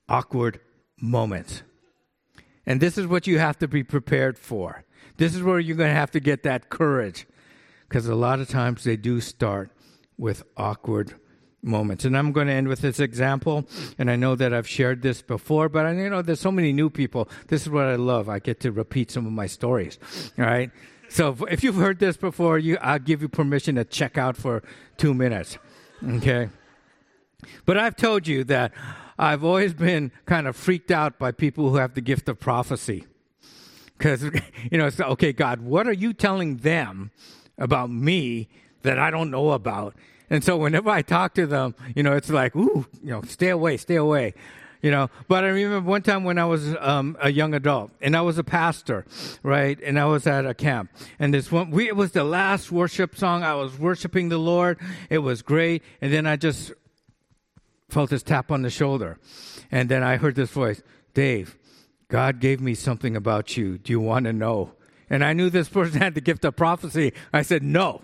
awkward 0.07 0.59
moments. 1.03 1.63
And 2.65 2.79
this 2.79 2.97
is 2.97 3.05
what 3.05 3.27
you 3.27 3.37
have 3.37 3.59
to 3.59 3.67
be 3.67 3.83
prepared 3.83 4.39
for. 4.39 4.85
This 5.17 5.35
is 5.35 5.43
where 5.43 5.59
you're 5.59 5.75
going 5.75 5.89
to 5.89 5.95
have 5.95 6.11
to 6.11 6.19
get 6.19 6.43
that 6.43 6.69
courage 6.69 7.27
because 7.87 8.07
a 8.07 8.15
lot 8.15 8.39
of 8.39 8.47
times 8.47 8.85
they 8.85 8.95
do 8.95 9.19
start 9.19 9.69
with 10.17 10.43
awkward 10.55 11.13
moments. 11.61 12.05
And 12.05 12.17
I'm 12.17 12.31
going 12.31 12.47
to 12.47 12.53
end 12.53 12.69
with 12.69 12.79
this 12.79 12.99
example. 12.99 13.67
And 13.97 14.09
I 14.09 14.15
know 14.15 14.35
that 14.35 14.53
I've 14.53 14.67
shared 14.67 15.01
this 15.01 15.21
before, 15.21 15.67
but 15.67 15.85
I 15.85 15.91
you 15.91 16.09
know 16.09 16.21
there's 16.21 16.39
so 16.39 16.51
many 16.51 16.71
new 16.71 16.89
people. 16.89 17.29
This 17.47 17.63
is 17.63 17.69
what 17.69 17.85
I 17.85 17.95
love. 17.95 18.29
I 18.29 18.39
get 18.39 18.61
to 18.61 18.71
repeat 18.71 19.11
some 19.11 19.25
of 19.25 19.33
my 19.33 19.47
stories. 19.47 19.99
All 20.39 20.45
right. 20.45 20.71
So 21.09 21.35
if 21.49 21.63
you've 21.63 21.75
heard 21.75 21.99
this 21.99 22.17
before, 22.17 22.57
you 22.57 22.77
I'll 22.81 22.97
give 22.97 23.21
you 23.21 23.29
permission 23.29 23.75
to 23.75 23.83
check 23.83 24.17
out 24.17 24.37
for 24.37 24.63
two 24.97 25.13
minutes. 25.13 25.57
Okay. 26.03 26.49
But 27.65 27.77
I've 27.77 27.97
told 27.97 28.25
you 28.25 28.45
that 28.45 28.71
I've 29.17 29.43
always 29.43 29.73
been 29.73 30.11
kind 30.25 30.47
of 30.47 30.55
freaked 30.55 30.91
out 30.91 31.19
by 31.19 31.31
people 31.31 31.69
who 31.69 31.77
have 31.77 31.93
the 31.93 32.01
gift 32.01 32.29
of 32.29 32.39
prophecy. 32.39 33.05
Because, 33.97 34.23
you 34.71 34.77
know, 34.77 34.87
it's 34.87 34.99
okay, 34.99 35.33
God, 35.33 35.61
what 35.61 35.87
are 35.87 35.93
you 35.93 36.13
telling 36.13 36.57
them 36.57 37.11
about 37.57 37.89
me 37.89 38.49
that 38.81 38.99
I 38.99 39.11
don't 39.11 39.31
know 39.31 39.51
about? 39.51 39.95
And 40.29 40.43
so 40.43 40.57
whenever 40.57 40.89
I 40.89 41.01
talk 41.01 41.35
to 41.35 41.45
them, 41.45 41.75
you 41.95 42.03
know, 42.03 42.13
it's 42.13 42.29
like, 42.29 42.55
ooh, 42.55 42.87
you 43.03 43.11
know, 43.11 43.21
stay 43.21 43.49
away, 43.49 43.77
stay 43.77 43.95
away. 43.95 44.33
You 44.81 44.91
know, 44.91 45.09
but 45.29 45.45
I 45.45 45.47
remember 45.47 45.89
one 45.89 46.01
time 46.01 46.25
when 46.25 46.37
I 46.37 46.43
was 46.43 46.75
um, 46.81 47.15
a 47.21 47.31
young 47.31 47.53
adult 47.53 47.91
and 48.01 48.17
I 48.17 48.21
was 48.21 48.37
a 48.37 48.43
pastor, 48.43 49.05
right? 49.41 49.79
And 49.81 49.97
I 49.97 50.03
was 50.05 50.27
at 50.27 50.45
a 50.45 50.53
camp. 50.53 50.91
And 51.19 51.33
this 51.33 51.49
one, 51.49 51.71
we, 51.71 51.87
it 51.87 51.95
was 51.95 52.11
the 52.11 52.25
last 52.25 52.69
worship 52.69 53.15
song. 53.15 53.43
I 53.43 53.53
was 53.53 53.79
worshiping 53.79 54.27
the 54.27 54.37
Lord. 54.37 54.77
It 55.09 55.19
was 55.19 55.41
great. 55.41 55.83
And 56.01 56.11
then 56.11 56.27
I 56.27 56.35
just 56.35 56.73
felt 57.93 58.09
this 58.09 58.23
tap 58.23 58.51
on 58.51 58.63
the 58.63 58.69
shoulder. 58.69 59.17
And 59.71 59.87
then 59.87 60.03
I 60.03 60.17
heard 60.17 60.35
this 60.35 60.49
voice 60.49 60.81
Dave, 61.13 61.57
God 62.09 62.39
gave 62.39 62.59
me 62.59 62.73
something 62.73 63.15
about 63.15 63.55
you. 63.55 63.77
Do 63.77 63.93
you 63.93 63.99
want 63.99 64.25
to 64.25 64.33
know? 64.33 64.73
And 65.09 65.23
I 65.23 65.33
knew 65.33 65.49
this 65.49 65.69
person 65.69 66.01
had 66.01 66.15
the 66.15 66.21
gift 66.21 66.43
of 66.43 66.55
prophecy. 66.55 67.13
I 67.31 67.43
said, 67.43 67.63
No. 67.63 68.01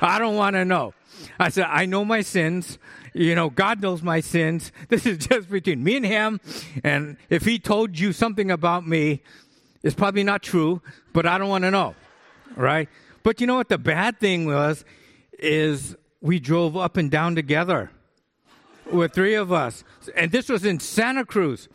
I 0.00 0.18
don't 0.18 0.36
want 0.36 0.54
to 0.56 0.64
know. 0.64 0.92
I 1.38 1.48
said, 1.48 1.66
I 1.70 1.86
know 1.86 2.04
my 2.04 2.20
sins. 2.20 2.78
You 3.14 3.34
know, 3.34 3.48
God 3.48 3.80
knows 3.80 4.02
my 4.02 4.20
sins. 4.20 4.72
This 4.88 5.06
is 5.06 5.26
just 5.26 5.48
between 5.48 5.82
me 5.82 5.96
and 5.96 6.04
Him. 6.04 6.40
And 6.84 7.16
if 7.30 7.44
He 7.44 7.58
told 7.58 7.98
you 7.98 8.12
something 8.12 8.50
about 8.50 8.86
me, 8.86 9.22
it's 9.82 9.94
probably 9.94 10.24
not 10.24 10.42
true, 10.42 10.82
but 11.12 11.24
I 11.24 11.38
don't 11.38 11.48
want 11.48 11.64
to 11.64 11.70
know. 11.70 11.94
Right? 12.56 12.88
But 13.22 13.40
you 13.40 13.46
know 13.46 13.56
what 13.56 13.68
the 13.68 13.78
bad 13.78 14.20
thing 14.20 14.46
was? 14.46 14.84
Is 15.38 15.96
we 16.20 16.40
drove 16.40 16.76
up 16.76 16.96
and 16.96 17.10
down 17.10 17.34
together 17.34 17.90
with 18.92 19.12
three 19.12 19.34
of 19.34 19.52
us. 19.52 19.84
And 20.14 20.30
this 20.30 20.48
was 20.48 20.64
in 20.64 20.80
Santa 20.80 21.24
Cruz. 21.24 21.68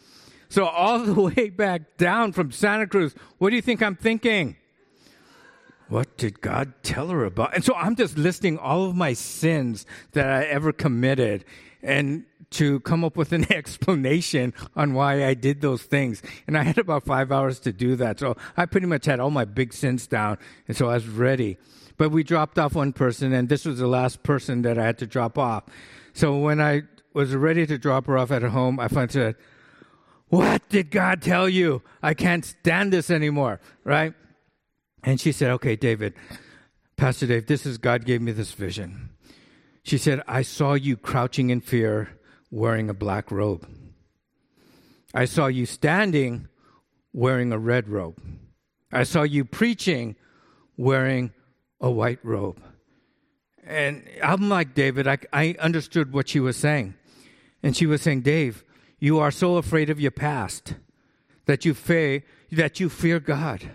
So 0.50 0.66
all 0.66 1.00
the 1.00 1.14
way 1.36 1.50
back 1.50 1.98
down 1.98 2.34
from 2.34 2.52
Santa 2.52 2.88
Cruz, 2.88 3.16
what 3.38 3.50
do 3.50 3.56
you 3.56 3.62
think 3.62 3.82
I'm 3.82 3.96
thinking? 3.96 4.58
What 5.88 6.18
did 6.18 6.40
God 6.40 6.74
tell 6.84 7.10
her 7.10 7.26
about? 7.26 7.54
And 7.54 7.66
so 7.66 7.76
I'm 7.76 7.96
just 7.96 8.18
listing 8.18 8.58
all 8.58 8.86
of 8.86 8.96
my 8.96 9.14
sins 9.14 9.86
that 10.14 10.30
I 10.30 10.46
ever 10.46 10.72
committed 10.72 11.44
and 11.84 12.26
to 12.52 12.80
come 12.82 13.04
up 13.04 13.18
with 13.18 13.32
an 13.32 13.52
explanation 13.54 14.54
on 14.76 14.94
why 14.94 15.26
I 15.26 15.34
did 15.34 15.62
those 15.62 15.84
things. 15.84 16.22
And 16.48 16.58
I 16.58 16.64
had 16.64 16.78
about 16.78 17.04
five 17.04 17.32
hours 17.32 17.60
to 17.62 17.74
do 17.74 17.96
that. 17.98 18.20
So 18.20 18.38
I 18.56 18.66
pretty 18.66 18.88
much 18.88 19.06
had 19.06 19.20
all 19.20 19.32
my 19.32 19.46
big 19.46 19.74
sins 19.74 20.08
down. 20.08 20.38
And 20.68 20.78
so 20.78 20.90
I 20.90 20.94
was 20.94 21.08
ready. 21.08 21.58
But 21.98 22.12
we 22.12 22.24
dropped 22.24 22.58
off 22.58 22.74
one 22.74 22.94
person, 22.94 23.32
and 23.34 23.48
this 23.48 23.66
was 23.66 23.80
the 23.80 23.88
last 23.88 24.24
person 24.24 24.64
that 24.64 24.78
I 24.78 24.86
had 24.86 24.98
to 25.00 25.08
drop 25.08 25.38
off. 25.38 25.66
So 26.14 26.38
when 26.38 26.60
I 26.60 26.84
was 27.14 27.36
ready 27.36 27.66
to 27.68 27.78
drop 27.78 28.08
her 28.08 28.18
off 28.18 28.32
at 28.32 28.42
her 28.42 28.50
home, 28.50 28.80
I 28.80 28.88
finally 28.88 29.12
said, 29.12 29.36
What 30.30 30.68
did 30.70 30.92
God 30.92 31.22
tell 31.22 31.50
you? 31.50 31.82
I 32.02 32.14
can't 32.14 32.46
stand 32.46 32.94
this 32.94 33.10
anymore, 33.10 33.60
right? 33.84 34.14
And 35.04 35.20
she 35.20 35.32
said, 35.32 35.52
Okay, 35.52 35.76
David, 35.76 36.14
Pastor 36.96 37.28
Dave, 37.28 37.48
this 37.48 37.66
is 37.66 37.78
God 37.78 38.06
gave 38.06 38.22
me 38.22 38.32
this 38.32 38.54
vision. 38.54 39.10
She 39.84 39.98
said, 39.98 40.22
I 40.28 40.44
saw 40.44 40.74
you 40.74 40.96
crouching 40.96 41.50
in 41.50 41.62
fear 41.62 42.10
wearing 42.52 42.90
a 42.90 42.94
black 42.94 43.32
robe. 43.32 43.68
I 45.14 45.26
saw 45.26 45.48
you 45.48 45.66
standing 45.66 46.48
wearing 47.14 47.52
a 47.52 47.58
red 47.58 47.90
robe. 47.90 48.22
I 48.92 49.04
saw 49.04 49.24
you 49.24 49.46
preaching 49.46 50.16
wearing 50.78 51.34
a 51.80 51.90
white 51.90 52.20
robe. 52.24 52.62
And 53.64 54.04
I'm 54.24 54.50
like 54.50 54.74
David, 54.74 55.08
I, 55.08 55.18
I 55.32 55.56
understood 55.60 56.14
what 56.14 56.30
she 56.30 56.40
was 56.40 56.58
saying. 56.58 56.96
And 57.64 57.76
she 57.76 57.86
was 57.86 58.02
saying, 58.02 58.22
Dave, 58.22 58.64
you 59.00 59.20
are 59.20 59.32
so 59.32 59.58
afraid 59.58 59.90
of 59.90 60.00
your 60.00 60.12
past 60.12 60.76
that 61.46 61.66
you 61.66 61.74
fear, 61.74 62.24
that 62.52 62.80
you 62.80 62.90
fear 62.90 63.20
God. 63.20 63.72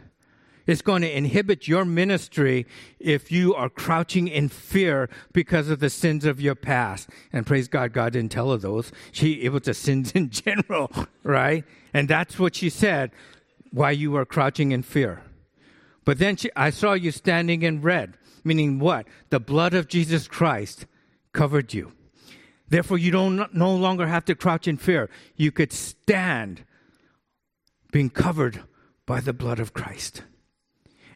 It's 0.67 0.83
going 0.83 1.03
to 1.03 1.17
inhibit 1.17 1.69
your 1.69 1.85
ministry 1.85 2.67
if 2.99 3.31
you 3.31 3.55
are 3.55 3.69
crouching 3.69 4.27
in 4.27 4.49
fear 4.49 5.09
because 5.33 5.69
of 5.69 5.79
the 5.79 5.91
sins 5.91 6.25
of 6.25 6.41
your 6.41 6.57
past. 6.57 7.09
And 7.33 7.47
praise 7.47 7.69
God, 7.69 7.93
God 7.93 8.15
didn't 8.15 8.33
tell 8.33 8.51
her 8.51 8.57
those. 8.57 8.91
She, 9.13 9.43
it 9.43 9.53
was 9.53 9.63
the 9.63 9.75
sins 9.75 10.13
in 10.15 10.31
general, 10.31 10.91
right? 11.23 11.65
And 11.95 12.09
that's 12.09 12.39
what 12.39 12.57
she 12.57 12.69
said, 12.69 13.13
why 13.71 13.93
you 13.93 14.11
were 14.11 14.25
crouching 14.25 14.73
in 14.73 14.83
fear. 14.83 15.23
But 16.05 16.19
then 16.19 16.37
she, 16.37 16.51
I 16.57 16.71
saw 16.71 16.95
you 16.95 17.11
standing 17.11 17.63
in 17.63 17.83
red, 17.83 18.17
meaning 18.43 18.79
what? 18.79 19.07
The 19.31 19.41
blood 19.41 19.75
of 19.75 19.89
Jesus 19.89 20.27
Christ 20.27 20.87
covered 21.33 21.75
you. 21.75 21.93
Therefore, 22.69 22.99
you 22.99 23.11
don't 23.11 23.55
no 23.55 23.75
longer 23.75 24.07
have 24.07 24.25
to 24.27 24.35
crouch 24.35 24.67
in 24.67 24.77
fear. 24.77 25.09
You 25.37 25.53
could 25.53 25.73
stand 25.73 26.65
being 27.93 28.11
covered 28.11 28.63
by 29.07 29.21
the 29.21 29.33
blood 29.33 29.61
of 29.61 29.73
Christ. 29.73 30.23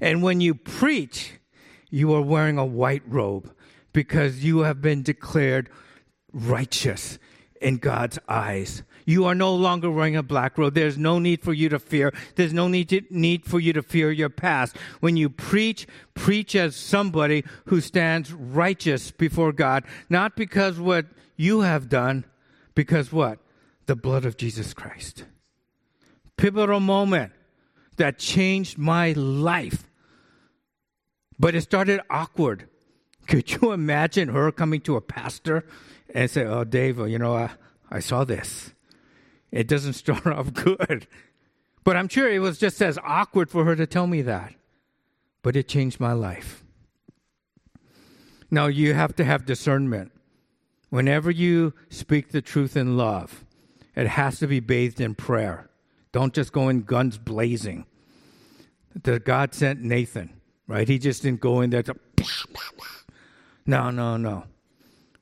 And 0.01 0.23
when 0.23 0.41
you 0.41 0.55
preach, 0.55 1.35
you 1.91 2.15
are 2.15 2.23
wearing 2.23 2.57
a 2.57 2.65
white 2.65 3.03
robe 3.07 3.53
because 3.93 4.45
you 4.45 4.61
have 4.61 4.81
been 4.81 5.03
declared 5.03 5.69
righteous 6.33 7.19
in 7.61 7.77
God's 7.77 8.19
eyes. 8.29 8.83
You 9.05 9.25
are 9.25 9.35
no 9.35 9.55
longer 9.55 9.91
wearing 9.91 10.17
a 10.17 10.23
black 10.23 10.57
robe. 10.57 10.75
There's 10.75 10.97
no 10.97 11.19
need 11.19 11.43
for 11.43 11.53
you 11.53 11.69
to 11.71 11.79
fear. 11.79 12.13
There's 12.37 12.53
no 12.53 12.69
need, 12.69 12.89
to, 12.91 13.03
need 13.11 13.45
for 13.45 13.59
you 13.59 13.73
to 13.73 13.83
fear 13.83 14.11
your 14.13 14.29
past. 14.29 14.77
When 15.01 15.17
you 15.17 15.29
preach, 15.29 15.87
preach 16.15 16.55
as 16.55 16.77
somebody 16.77 17.45
who 17.67 17.81
stands 17.81 18.33
righteous 18.33 19.11
before 19.11 19.53
God, 19.53 19.85
not 20.09 20.37
because 20.37 20.79
what 20.79 21.07
you 21.41 21.63
have 21.63 21.89
done, 21.89 22.27
because 22.75 23.11
what? 23.11 23.39
The 23.87 23.97
blood 23.97 24.27
of 24.27 24.37
Jesus 24.37 24.75
Christ. 24.75 25.25
Pivotal 26.37 26.81
moment 26.81 27.33
that 27.97 28.19
changed 28.19 28.77
my 28.77 29.13
life. 29.13 29.89
But 31.39 31.55
it 31.55 31.63
started 31.63 32.03
awkward. 32.11 32.69
Could 33.27 33.51
you 33.51 33.73
imagine 33.73 34.29
her 34.29 34.53
coming 34.53 34.83
to 34.83 34.97
a 34.97 35.01
pastor 35.01 35.65
and 36.15 36.31
say, 36.31 36.45
"Oh, 36.45 36.65
Dave, 36.65 37.01
uh, 37.01 37.05
you 37.05 37.19
know, 37.19 37.35
I, 37.35 37.51
I 37.91 38.01
saw 38.01 38.25
this. 38.25 38.75
It 39.51 39.67
doesn't 39.67 39.93
start 40.05 40.27
off 40.27 40.53
good." 40.53 41.07
But 41.85 41.97
I'm 41.97 42.09
sure 42.09 42.31
it 42.31 42.41
was 42.41 42.59
just 42.59 42.83
as 42.83 42.99
awkward 43.03 43.49
for 43.49 43.65
her 43.65 43.75
to 43.77 43.87
tell 43.87 44.07
me 44.07 44.21
that. 44.23 44.53
But 45.41 45.57
it 45.57 45.69
changed 45.69 45.99
my 46.01 46.13
life. 46.13 46.63
Now 48.51 48.67
you 48.67 48.93
have 48.93 49.17
to 49.17 49.25
have 49.25 49.47
discernment. 49.47 50.13
Whenever 50.91 51.31
you 51.31 51.73
speak 51.89 52.31
the 52.31 52.43
truth 52.43 52.77
in 52.77 52.97
love, 52.97 53.45
it 53.97 54.07
has 54.07 54.39
to 54.41 54.47
be 54.47 54.61
bathed 54.61 55.01
in 55.01 55.15
prayer. 55.15 55.71
Don't 56.13 56.35
just 56.35 56.53
go 56.53 56.69
in 56.69 56.83
guns 56.83 57.17
blazing. 57.17 57.87
The 59.01 59.21
God 59.21 59.55
sent 59.55 59.81
Nathan, 59.81 60.41
right? 60.67 60.89
He 60.89 60.99
just 60.99 61.23
didn't 61.23 61.41
go 61.41 61.61
in 61.61 61.71
there 61.71 61.83
to. 61.85 61.95
No, 63.67 63.91
no, 63.91 64.17
no. 64.17 64.45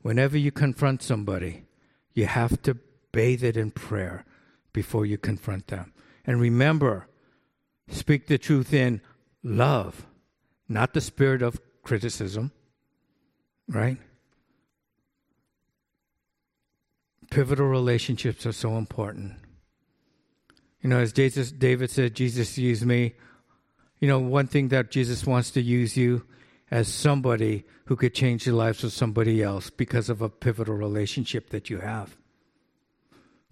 Whenever 0.01 0.39
you 0.39 0.51
confront 0.51 1.03
somebody, 1.03 1.65
you 2.15 2.25
have 2.25 2.63
to 2.63 2.79
bathe 3.13 3.45
it 3.45 3.59
in 3.59 3.73
prayer 3.73 4.25
before 4.73 5.05
you 5.05 5.19
confront 5.19 5.67
them. 5.67 5.93
And 6.25 6.41
remember, 6.41 7.09
speak 7.91 8.27
the 8.27 8.39
truth 8.39 8.73
in 8.73 9.03
love, 9.43 10.07
not 10.69 10.95
the 10.95 11.01
spirit 11.01 11.43
of 11.43 11.61
criticism, 11.83 12.53
right? 13.69 13.99
Pivotal 17.31 17.67
relationships 17.67 18.47
are 18.47 18.53
so 18.53 18.77
important. 18.77 19.35
You 20.81 20.91
know, 20.91 20.99
as 20.99 21.13
Jesus, 21.13 21.51
David 21.51 21.91
said, 21.91 22.15
Jesus 22.15 22.57
used 22.57 22.87
me. 22.87 23.15
You 24.01 24.09
know, 24.09 24.19
one 24.19 24.47
thing 24.47 24.69
that 24.69 24.91
Jesus 24.91 25.27
wants 25.27 25.51
to 25.53 25.61
use 25.61 25.97
you 25.97 26.25
as 26.71 26.89
somebody 26.89 27.65
who 27.87 27.97
could 27.97 28.15
change 28.15 28.45
the 28.45 28.53
lives 28.53 28.85
of 28.85 28.93
somebody 28.93 29.43
else 29.43 29.71
because 29.71 30.09
of 30.09 30.23
a 30.23 30.29
pivotal 30.29 30.75
relationship 30.75 31.51
that 31.51 31.69
you 31.69 31.79
have. 31.79 32.17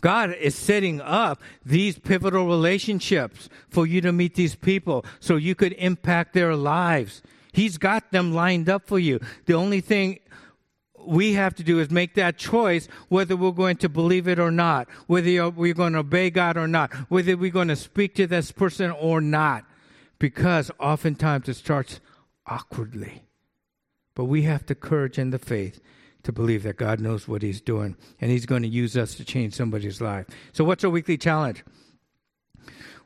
God 0.00 0.34
is 0.34 0.54
setting 0.54 1.00
up 1.00 1.42
these 1.64 1.98
pivotal 1.98 2.46
relationships 2.46 3.48
for 3.68 3.86
you 3.86 4.00
to 4.02 4.12
meet 4.12 4.34
these 4.34 4.54
people 4.54 5.04
so 5.20 5.36
you 5.36 5.54
could 5.54 5.72
impact 5.78 6.34
their 6.34 6.54
lives. 6.54 7.22
He's 7.52 7.78
got 7.78 8.12
them 8.12 8.34
lined 8.34 8.68
up 8.68 8.86
for 8.86 8.98
you. 8.98 9.18
The 9.46 9.54
only 9.54 9.80
thing 9.80 10.20
we 11.06 11.34
have 11.34 11.54
to 11.56 11.62
do 11.62 11.80
is 11.80 11.90
make 11.90 12.14
that 12.14 12.38
choice 12.38 12.88
whether 13.08 13.36
we're 13.36 13.52
going 13.52 13.76
to 13.78 13.88
believe 13.88 14.28
it 14.28 14.38
or 14.38 14.50
not, 14.50 14.88
whether 15.06 15.50
we're 15.50 15.74
going 15.74 15.92
to 15.94 16.00
obey 16.00 16.30
God 16.30 16.56
or 16.56 16.68
not, 16.68 16.92
whether 17.08 17.36
we're 17.36 17.50
going 17.50 17.68
to 17.68 17.76
speak 17.76 18.14
to 18.16 18.26
this 18.26 18.52
person 18.52 18.90
or 18.90 19.20
not. 19.20 19.64
Because 20.18 20.70
oftentimes 20.80 21.48
it 21.48 21.54
starts 21.54 22.00
awkwardly. 22.46 23.22
But 24.14 24.24
we 24.24 24.42
have 24.42 24.64
the 24.66 24.74
courage 24.74 25.18
and 25.18 25.32
the 25.32 25.38
faith 25.38 25.80
to 26.22 26.32
believe 26.32 26.62
that 26.62 26.76
God 26.76 27.00
knows 27.00 27.28
what 27.28 27.42
He's 27.42 27.60
doing 27.60 27.96
and 28.20 28.30
He's 28.30 28.46
going 28.46 28.62
to 28.62 28.68
use 28.68 28.96
us 28.96 29.14
to 29.16 29.24
change 29.24 29.54
somebody's 29.54 30.00
life. 30.00 30.26
So, 30.52 30.64
what's 30.64 30.84
our 30.84 30.90
weekly 30.90 31.18
challenge? 31.18 31.64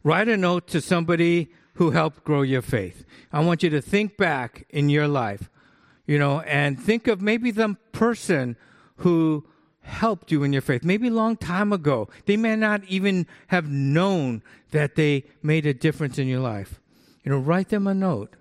Write 0.03 0.28
a 0.28 0.36
note 0.36 0.66
to 0.68 0.80
somebody 0.80 1.51
who 1.74 1.90
helped 1.90 2.24
grow 2.24 2.42
your 2.42 2.62
faith. 2.62 3.05
I 3.32 3.40
want 3.40 3.62
you 3.62 3.70
to 3.70 3.82
think 3.82 4.16
back 4.16 4.66
in 4.70 4.88
your 4.88 5.09
life, 5.09 5.51
you 6.11 6.18
know, 6.18 6.40
and 6.40 6.76
think 6.76 7.06
of 7.06 7.22
maybe 7.22 7.52
the 7.52 7.76
person 7.92 8.56
who 8.96 9.46
helped 9.82 10.32
you 10.32 10.42
in 10.42 10.52
your 10.52 10.61
faith, 10.61 10.82
maybe 10.82 11.06
a 11.06 11.12
long 11.12 11.36
time 11.36 11.72
ago. 11.72 12.08
They 12.26 12.36
may 12.36 12.56
not 12.56 12.82
even 12.86 13.28
have 13.46 13.70
known 13.70 14.42
that 14.72 14.96
they 14.96 15.22
made 15.40 15.66
a 15.66 15.72
difference 15.72 16.18
in 16.18 16.26
your 16.26 16.40
life. 16.40 16.80
You 17.22 17.30
know, 17.30 17.38
write 17.38 17.68
them 17.68 17.86
a 17.86 17.94
note 17.94 18.34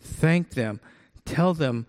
thank 0.00 0.50
them, 0.50 0.78
tell 1.24 1.54
them 1.54 1.86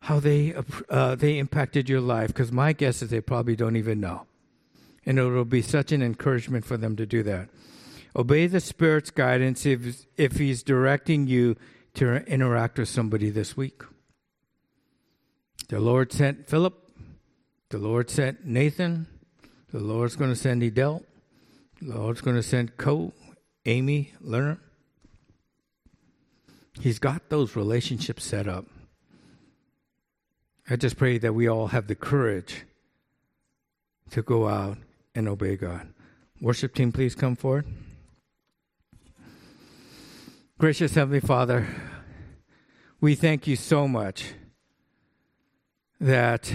how 0.00 0.18
they 0.18 0.54
uh, 0.88 1.14
they 1.14 1.36
impacted 1.36 1.90
your 1.90 2.00
life. 2.00 2.28
Because 2.28 2.50
my 2.50 2.72
guess 2.72 3.02
is 3.02 3.10
they 3.10 3.20
probably 3.20 3.54
don't 3.54 3.76
even 3.76 4.00
know, 4.00 4.26
and 5.04 5.18
it 5.18 5.28
will 5.28 5.44
be 5.44 5.60
such 5.60 5.92
an 5.92 6.02
encouragement 6.02 6.64
for 6.64 6.78
them 6.78 6.96
to 6.96 7.04
do 7.04 7.22
that. 7.24 7.50
Obey 8.16 8.46
the 8.46 8.60
Spirit's 8.60 9.10
guidance 9.10 9.66
if 9.66 10.06
if 10.16 10.38
He's 10.38 10.62
directing 10.62 11.26
you 11.26 11.54
to 11.96 12.24
interact 12.26 12.78
with 12.78 12.88
somebody 12.88 13.28
this 13.28 13.58
week. 13.58 13.82
The 15.72 15.80
Lord 15.80 16.12
sent 16.12 16.50
Philip. 16.50 16.74
The 17.70 17.78
Lord 17.78 18.10
sent 18.10 18.44
Nathan. 18.44 19.06
The 19.72 19.78
Lord's 19.78 20.16
going 20.16 20.28
to 20.28 20.36
send 20.36 20.62
Edel. 20.62 21.02
The 21.80 21.96
Lord's 21.96 22.20
going 22.20 22.36
to 22.36 22.42
send 22.42 22.76
Co, 22.76 23.14
Amy, 23.64 24.12
Lerner. 24.22 24.58
He's 26.78 26.98
got 26.98 27.30
those 27.30 27.56
relationships 27.56 28.22
set 28.22 28.46
up. 28.46 28.66
I 30.68 30.76
just 30.76 30.98
pray 30.98 31.16
that 31.16 31.32
we 31.32 31.48
all 31.48 31.68
have 31.68 31.86
the 31.86 31.94
courage 31.94 32.66
to 34.10 34.20
go 34.20 34.48
out 34.48 34.76
and 35.14 35.26
obey 35.26 35.56
God. 35.56 35.88
Worship 36.38 36.74
team, 36.74 36.92
please 36.92 37.14
come 37.14 37.34
forward. 37.34 37.64
Gracious 40.58 40.96
Heavenly 40.96 41.20
Father, 41.20 41.66
we 43.00 43.14
thank 43.14 43.46
you 43.46 43.56
so 43.56 43.88
much 43.88 44.34
that 46.02 46.52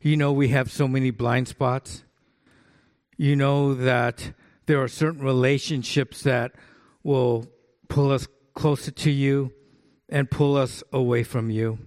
you 0.00 0.16
know 0.16 0.32
we 0.32 0.48
have 0.48 0.72
so 0.72 0.88
many 0.88 1.10
blind 1.10 1.46
spots. 1.46 2.02
You 3.18 3.36
know 3.36 3.74
that 3.74 4.32
there 4.64 4.82
are 4.82 4.88
certain 4.88 5.22
relationships 5.22 6.22
that 6.22 6.52
will 7.02 7.46
pull 7.88 8.10
us 8.10 8.26
closer 8.54 8.90
to 8.90 9.10
you 9.10 9.52
and 10.08 10.30
pull 10.30 10.56
us 10.56 10.82
away 10.92 11.24
from 11.24 11.50
you. 11.50 11.78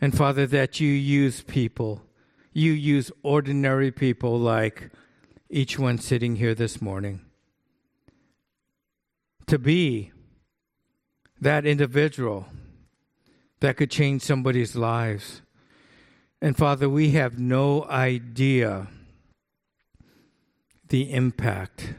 And 0.00 0.16
Father, 0.16 0.46
that 0.46 0.78
you 0.78 0.88
use 0.88 1.42
people, 1.42 2.04
you 2.52 2.70
use 2.70 3.10
ordinary 3.24 3.90
people 3.90 4.38
like 4.38 4.90
each 5.50 5.80
one 5.80 5.98
sitting 5.98 6.36
here 6.36 6.54
this 6.54 6.80
morning 6.80 7.22
to 9.48 9.58
be 9.58 10.12
that 11.40 11.66
individual 11.66 12.46
that 13.60 13.76
could 13.76 13.90
change 13.90 14.22
somebody's 14.22 14.74
lives. 14.74 15.42
And 16.42 16.56
Father, 16.56 16.88
we 16.88 17.10
have 17.10 17.38
no 17.38 17.84
idea 17.84 18.88
the 20.88 21.12
impact 21.12 21.94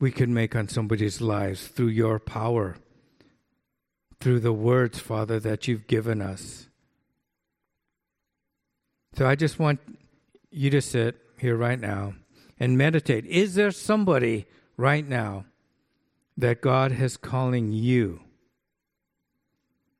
we 0.00 0.10
can 0.10 0.32
make 0.32 0.54
on 0.54 0.68
somebody's 0.68 1.20
lives 1.20 1.66
through 1.66 1.88
your 1.88 2.18
power, 2.18 2.76
through 4.20 4.40
the 4.40 4.52
words, 4.52 5.00
Father, 5.00 5.40
that 5.40 5.66
you've 5.66 5.86
given 5.86 6.22
us. 6.22 6.68
So 9.14 9.26
I 9.26 9.34
just 9.34 9.58
want 9.58 9.80
you 10.50 10.70
to 10.70 10.80
sit 10.80 11.16
here 11.38 11.56
right 11.56 11.80
now 11.80 12.14
and 12.60 12.78
meditate. 12.78 13.26
Is 13.26 13.56
there 13.56 13.72
somebody 13.72 14.46
right 14.76 15.06
now 15.06 15.44
that 16.36 16.60
God 16.60 16.92
is 17.00 17.16
calling 17.16 17.72
you 17.72 18.20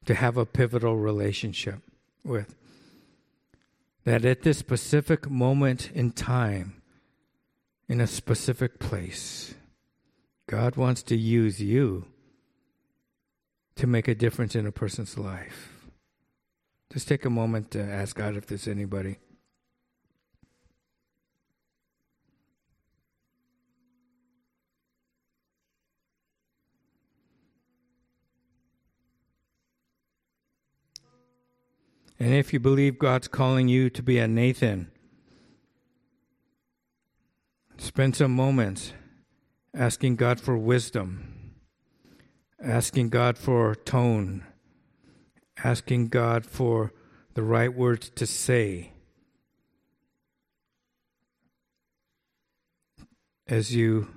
to 0.09 0.15
have 0.15 0.39
a 0.39 0.47
pivotal 0.47 0.97
relationship 0.97 1.83
with? 2.25 2.55
That 4.05 4.25
at 4.25 4.41
this 4.41 4.57
specific 4.57 5.29
moment 5.29 5.91
in 5.93 6.13
time, 6.13 6.81
in 7.91 8.01
a 8.01 8.07
specific 8.07 8.79
place, 8.79 9.55
God 10.47 10.77
wants 10.77 11.03
to 11.03 11.15
use 11.15 11.61
you 11.61 12.07
to 13.77 13.87
make 13.87 14.09
a 14.09 14.15
difference 14.15 14.55
in 14.55 14.67
a 14.67 14.73
person's 14.73 15.19
life. 15.19 15.91
Just 16.91 17.07
take 17.07 17.27
a 17.27 17.31
moment 17.31 17.71
to 17.73 17.83
ask 17.83 18.17
God 18.17 18.35
if 18.35 18.47
there's 18.47 18.67
anybody. 18.67 19.19
And 32.19 32.35
if 32.35 32.53
you 32.53 32.59
believe 32.59 32.99
God's 32.99 33.29
calling 33.29 33.69
you 33.69 33.91
to 33.91 34.03
be 34.03 34.19
a 34.19 34.27
Nathan, 34.27 34.91
spend 37.77 38.17
some 38.17 38.33
moments 38.33 38.93
asking 39.73 40.17
God 40.17 40.41
for 40.41 40.59
wisdom, 40.59 41.55
asking 42.63 43.11
God 43.11 43.39
for 43.39 43.75
tone, 43.75 44.45
asking 45.63 46.09
God 46.09 46.45
for 46.45 46.93
the 47.35 47.43
right 47.45 47.73
words 47.73 48.11
to 48.11 48.27
say 48.27 48.93
as 53.47 53.75
you 53.75 54.09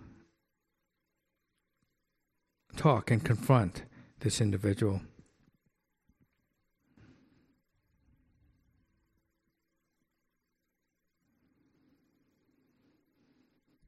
talk 2.76 3.12
and 3.12 3.24
confront 3.24 3.84
this 4.22 4.42
individual. 4.42 5.02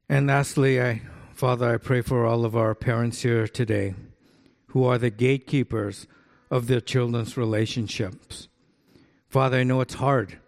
And 0.09 0.27
lastly, 0.27 0.81
I, 0.81 1.01
Father, 1.33 1.73
I 1.73 1.77
pray 1.77 2.01
for 2.01 2.25
all 2.25 2.45
of 2.45 2.55
our 2.55 2.75
parents 2.75 3.21
here 3.21 3.47
today 3.47 3.95
who 4.67 4.83
are 4.85 4.97
the 4.97 5.09
gatekeepers 5.09 6.07
of 6.51 6.67
their 6.67 6.81
children's 6.81 7.37
relationships. 7.37 8.47
Father, 9.29 9.57
I 9.57 9.63
know 9.63 9.81
it's 9.81 9.95
hard, 9.95 10.39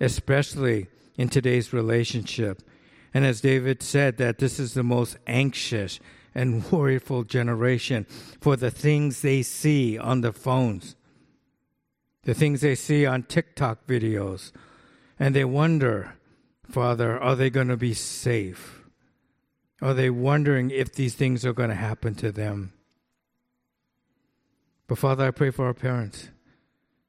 especially 0.00 0.86
in 1.16 1.28
today's 1.28 1.72
relationship. 1.72 2.62
And 3.12 3.26
as 3.26 3.40
David 3.40 3.82
said, 3.82 4.16
that 4.18 4.38
this 4.38 4.60
is 4.60 4.74
the 4.74 4.82
most 4.82 5.18
anxious 5.26 5.98
and 6.34 6.62
worryful 6.70 7.26
generation 7.26 8.06
for 8.40 8.56
the 8.56 8.70
things 8.70 9.20
they 9.20 9.42
see 9.42 9.98
on 9.98 10.20
the 10.20 10.32
phones, 10.32 10.94
the 12.22 12.34
things 12.34 12.60
they 12.60 12.74
see 12.74 13.04
on 13.04 13.24
TikTok 13.24 13.86
videos. 13.86 14.52
And 15.18 15.34
they 15.34 15.44
wonder, 15.44 16.14
Father, 16.70 17.18
are 17.18 17.34
they 17.34 17.50
going 17.50 17.68
to 17.68 17.76
be 17.76 17.92
safe? 17.92 18.79
Are 19.82 19.94
they 19.94 20.10
wondering 20.10 20.70
if 20.70 20.92
these 20.92 21.14
things 21.14 21.46
are 21.46 21.54
going 21.54 21.70
to 21.70 21.74
happen 21.74 22.14
to 22.16 22.30
them? 22.30 22.72
But 24.86 24.98
Father, 24.98 25.26
I 25.26 25.30
pray 25.30 25.50
for 25.50 25.66
our 25.66 25.74
parents 25.74 26.28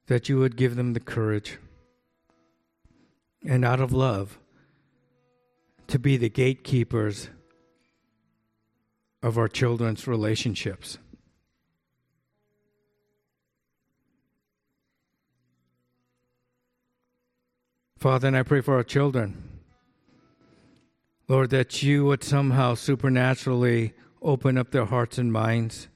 that 0.06 0.28
you 0.28 0.38
would 0.38 0.56
give 0.56 0.76
them 0.76 0.94
the 0.94 1.00
courage 1.00 1.58
and 3.44 3.64
out 3.64 3.80
of 3.80 3.92
love 3.92 4.38
to 5.88 5.98
be 5.98 6.16
the 6.16 6.30
gatekeepers 6.30 7.28
of 9.22 9.36
our 9.36 9.48
children's 9.48 10.06
relationships. 10.06 10.98
Father, 17.98 18.28
and 18.28 18.36
I 18.36 18.42
pray 18.42 18.60
for 18.60 18.74
our 18.74 18.82
children. 18.82 19.51
Lord, 21.28 21.50
that 21.50 21.82
you 21.82 22.04
would 22.06 22.24
somehow 22.24 22.74
supernaturally 22.74 23.94
open 24.20 24.58
up 24.58 24.70
their 24.70 24.84
hearts 24.84 25.18
and 25.18 25.32
minds 25.32 25.88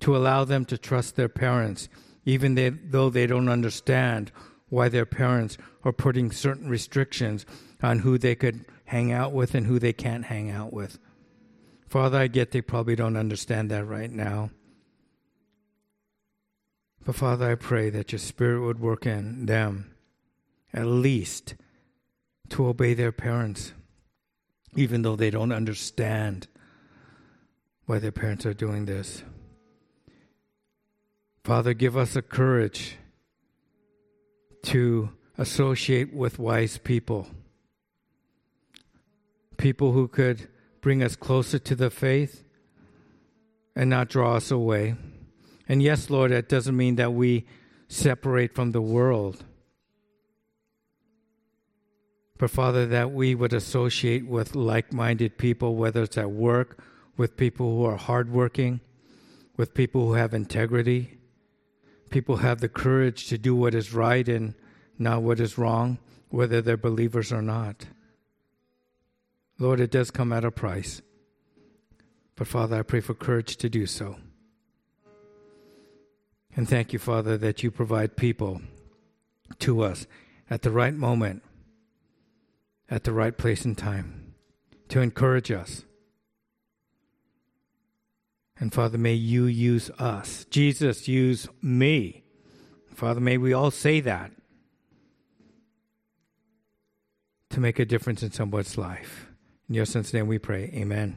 to 0.00 0.16
allow 0.16 0.44
them 0.44 0.64
to 0.66 0.78
trust 0.78 1.16
their 1.16 1.28
parents, 1.28 1.88
even 2.24 2.54
they, 2.54 2.70
though 2.70 3.10
they 3.10 3.26
don't 3.26 3.48
understand 3.48 4.32
why 4.68 4.88
their 4.88 5.06
parents 5.06 5.58
are 5.84 5.92
putting 5.92 6.30
certain 6.30 6.68
restrictions 6.68 7.44
on 7.82 8.00
who 8.00 8.18
they 8.18 8.34
could 8.34 8.64
hang 8.86 9.12
out 9.12 9.32
with 9.32 9.54
and 9.54 9.66
who 9.66 9.78
they 9.78 9.92
can't 9.92 10.26
hang 10.26 10.50
out 10.50 10.72
with. 10.72 10.98
Father, 11.88 12.18
I 12.18 12.26
get 12.28 12.52
they 12.52 12.60
probably 12.60 12.94
don't 12.94 13.16
understand 13.16 13.70
that 13.70 13.84
right 13.84 14.10
now. 14.10 14.50
But 17.04 17.16
Father, 17.16 17.50
I 17.50 17.54
pray 17.54 17.90
that 17.90 18.12
your 18.12 18.18
Spirit 18.18 18.60
would 18.60 18.78
work 18.78 19.06
in 19.06 19.46
them, 19.46 19.94
at 20.72 20.86
least 20.86 21.54
to 22.50 22.66
obey 22.66 22.94
their 22.94 23.12
parents, 23.12 23.72
even 24.76 25.02
though 25.02 25.16
they 25.16 25.30
don't 25.30 25.52
understand 25.52 26.46
why 27.86 27.98
their 27.98 28.12
parents 28.12 28.46
are 28.46 28.54
doing 28.54 28.84
this. 28.86 29.22
Father, 31.44 31.74
give 31.74 31.96
us 31.96 32.14
the 32.14 32.22
courage 32.22 32.96
to 34.62 35.10
associate 35.38 36.12
with 36.12 36.38
wise 36.38 36.78
people, 36.78 37.26
people 39.56 39.92
who 39.92 40.06
could 40.06 40.48
bring 40.80 41.02
us 41.02 41.16
closer 41.16 41.58
to 41.58 41.74
the 41.74 41.90
faith 41.90 42.44
and 43.74 43.88
not 43.88 44.08
draw 44.08 44.36
us 44.36 44.50
away. 44.50 44.94
And 45.68 45.82
yes, 45.82 46.10
Lord, 46.10 46.30
that 46.30 46.48
doesn't 46.48 46.76
mean 46.76 46.96
that 46.96 47.12
we 47.12 47.46
separate 47.88 48.54
from 48.54 48.72
the 48.72 48.82
world. 48.82 49.44
But 52.40 52.50
Father, 52.50 52.86
that 52.86 53.12
we 53.12 53.34
would 53.34 53.52
associate 53.52 54.26
with 54.26 54.54
like 54.54 54.94
minded 54.94 55.36
people, 55.36 55.76
whether 55.76 56.04
it's 56.04 56.16
at 56.16 56.30
work, 56.30 56.82
with 57.14 57.36
people 57.36 57.76
who 57.76 57.84
are 57.84 57.98
hardworking, 57.98 58.80
with 59.58 59.74
people 59.74 60.06
who 60.06 60.14
have 60.14 60.32
integrity, 60.32 61.18
people 62.08 62.38
who 62.38 62.46
have 62.46 62.62
the 62.62 62.68
courage 62.70 63.26
to 63.26 63.36
do 63.36 63.54
what 63.54 63.74
is 63.74 63.92
right 63.92 64.26
and 64.26 64.54
not 64.98 65.20
what 65.20 65.38
is 65.38 65.58
wrong, 65.58 65.98
whether 66.30 66.62
they're 66.62 66.78
believers 66.78 67.30
or 67.30 67.42
not. 67.42 67.84
Lord, 69.58 69.78
it 69.78 69.90
does 69.90 70.10
come 70.10 70.32
at 70.32 70.42
a 70.42 70.50
price. 70.50 71.02
But 72.36 72.46
Father, 72.46 72.78
I 72.78 72.82
pray 72.82 73.00
for 73.00 73.12
courage 73.12 73.56
to 73.58 73.68
do 73.68 73.84
so. 73.84 74.16
And 76.56 76.66
thank 76.66 76.94
you, 76.94 76.98
Father, 76.98 77.36
that 77.36 77.62
you 77.62 77.70
provide 77.70 78.16
people 78.16 78.62
to 79.58 79.82
us 79.82 80.06
at 80.48 80.62
the 80.62 80.70
right 80.70 80.94
moment, 80.94 81.42
at 82.90 83.04
the 83.04 83.12
right 83.12 83.38
place 83.38 83.64
and 83.64 83.78
time 83.78 84.34
to 84.88 85.00
encourage 85.00 85.50
us. 85.50 85.84
And 88.58 88.74
Father, 88.74 88.98
may 88.98 89.14
you 89.14 89.44
use 89.44 89.90
us. 89.98 90.44
Jesus, 90.50 91.08
use 91.08 91.48
me. 91.62 92.24
Father, 92.94 93.20
may 93.20 93.38
we 93.38 93.54
all 93.54 93.70
say 93.70 94.00
that 94.00 94.32
to 97.48 97.60
make 97.60 97.78
a 97.78 97.86
difference 97.86 98.22
in 98.22 98.32
someone's 98.32 98.76
life. 98.76 99.28
In 99.68 99.76
your 99.76 99.86
son's 99.86 100.12
name 100.12 100.26
we 100.26 100.38
pray. 100.38 100.64
Amen. 100.74 101.16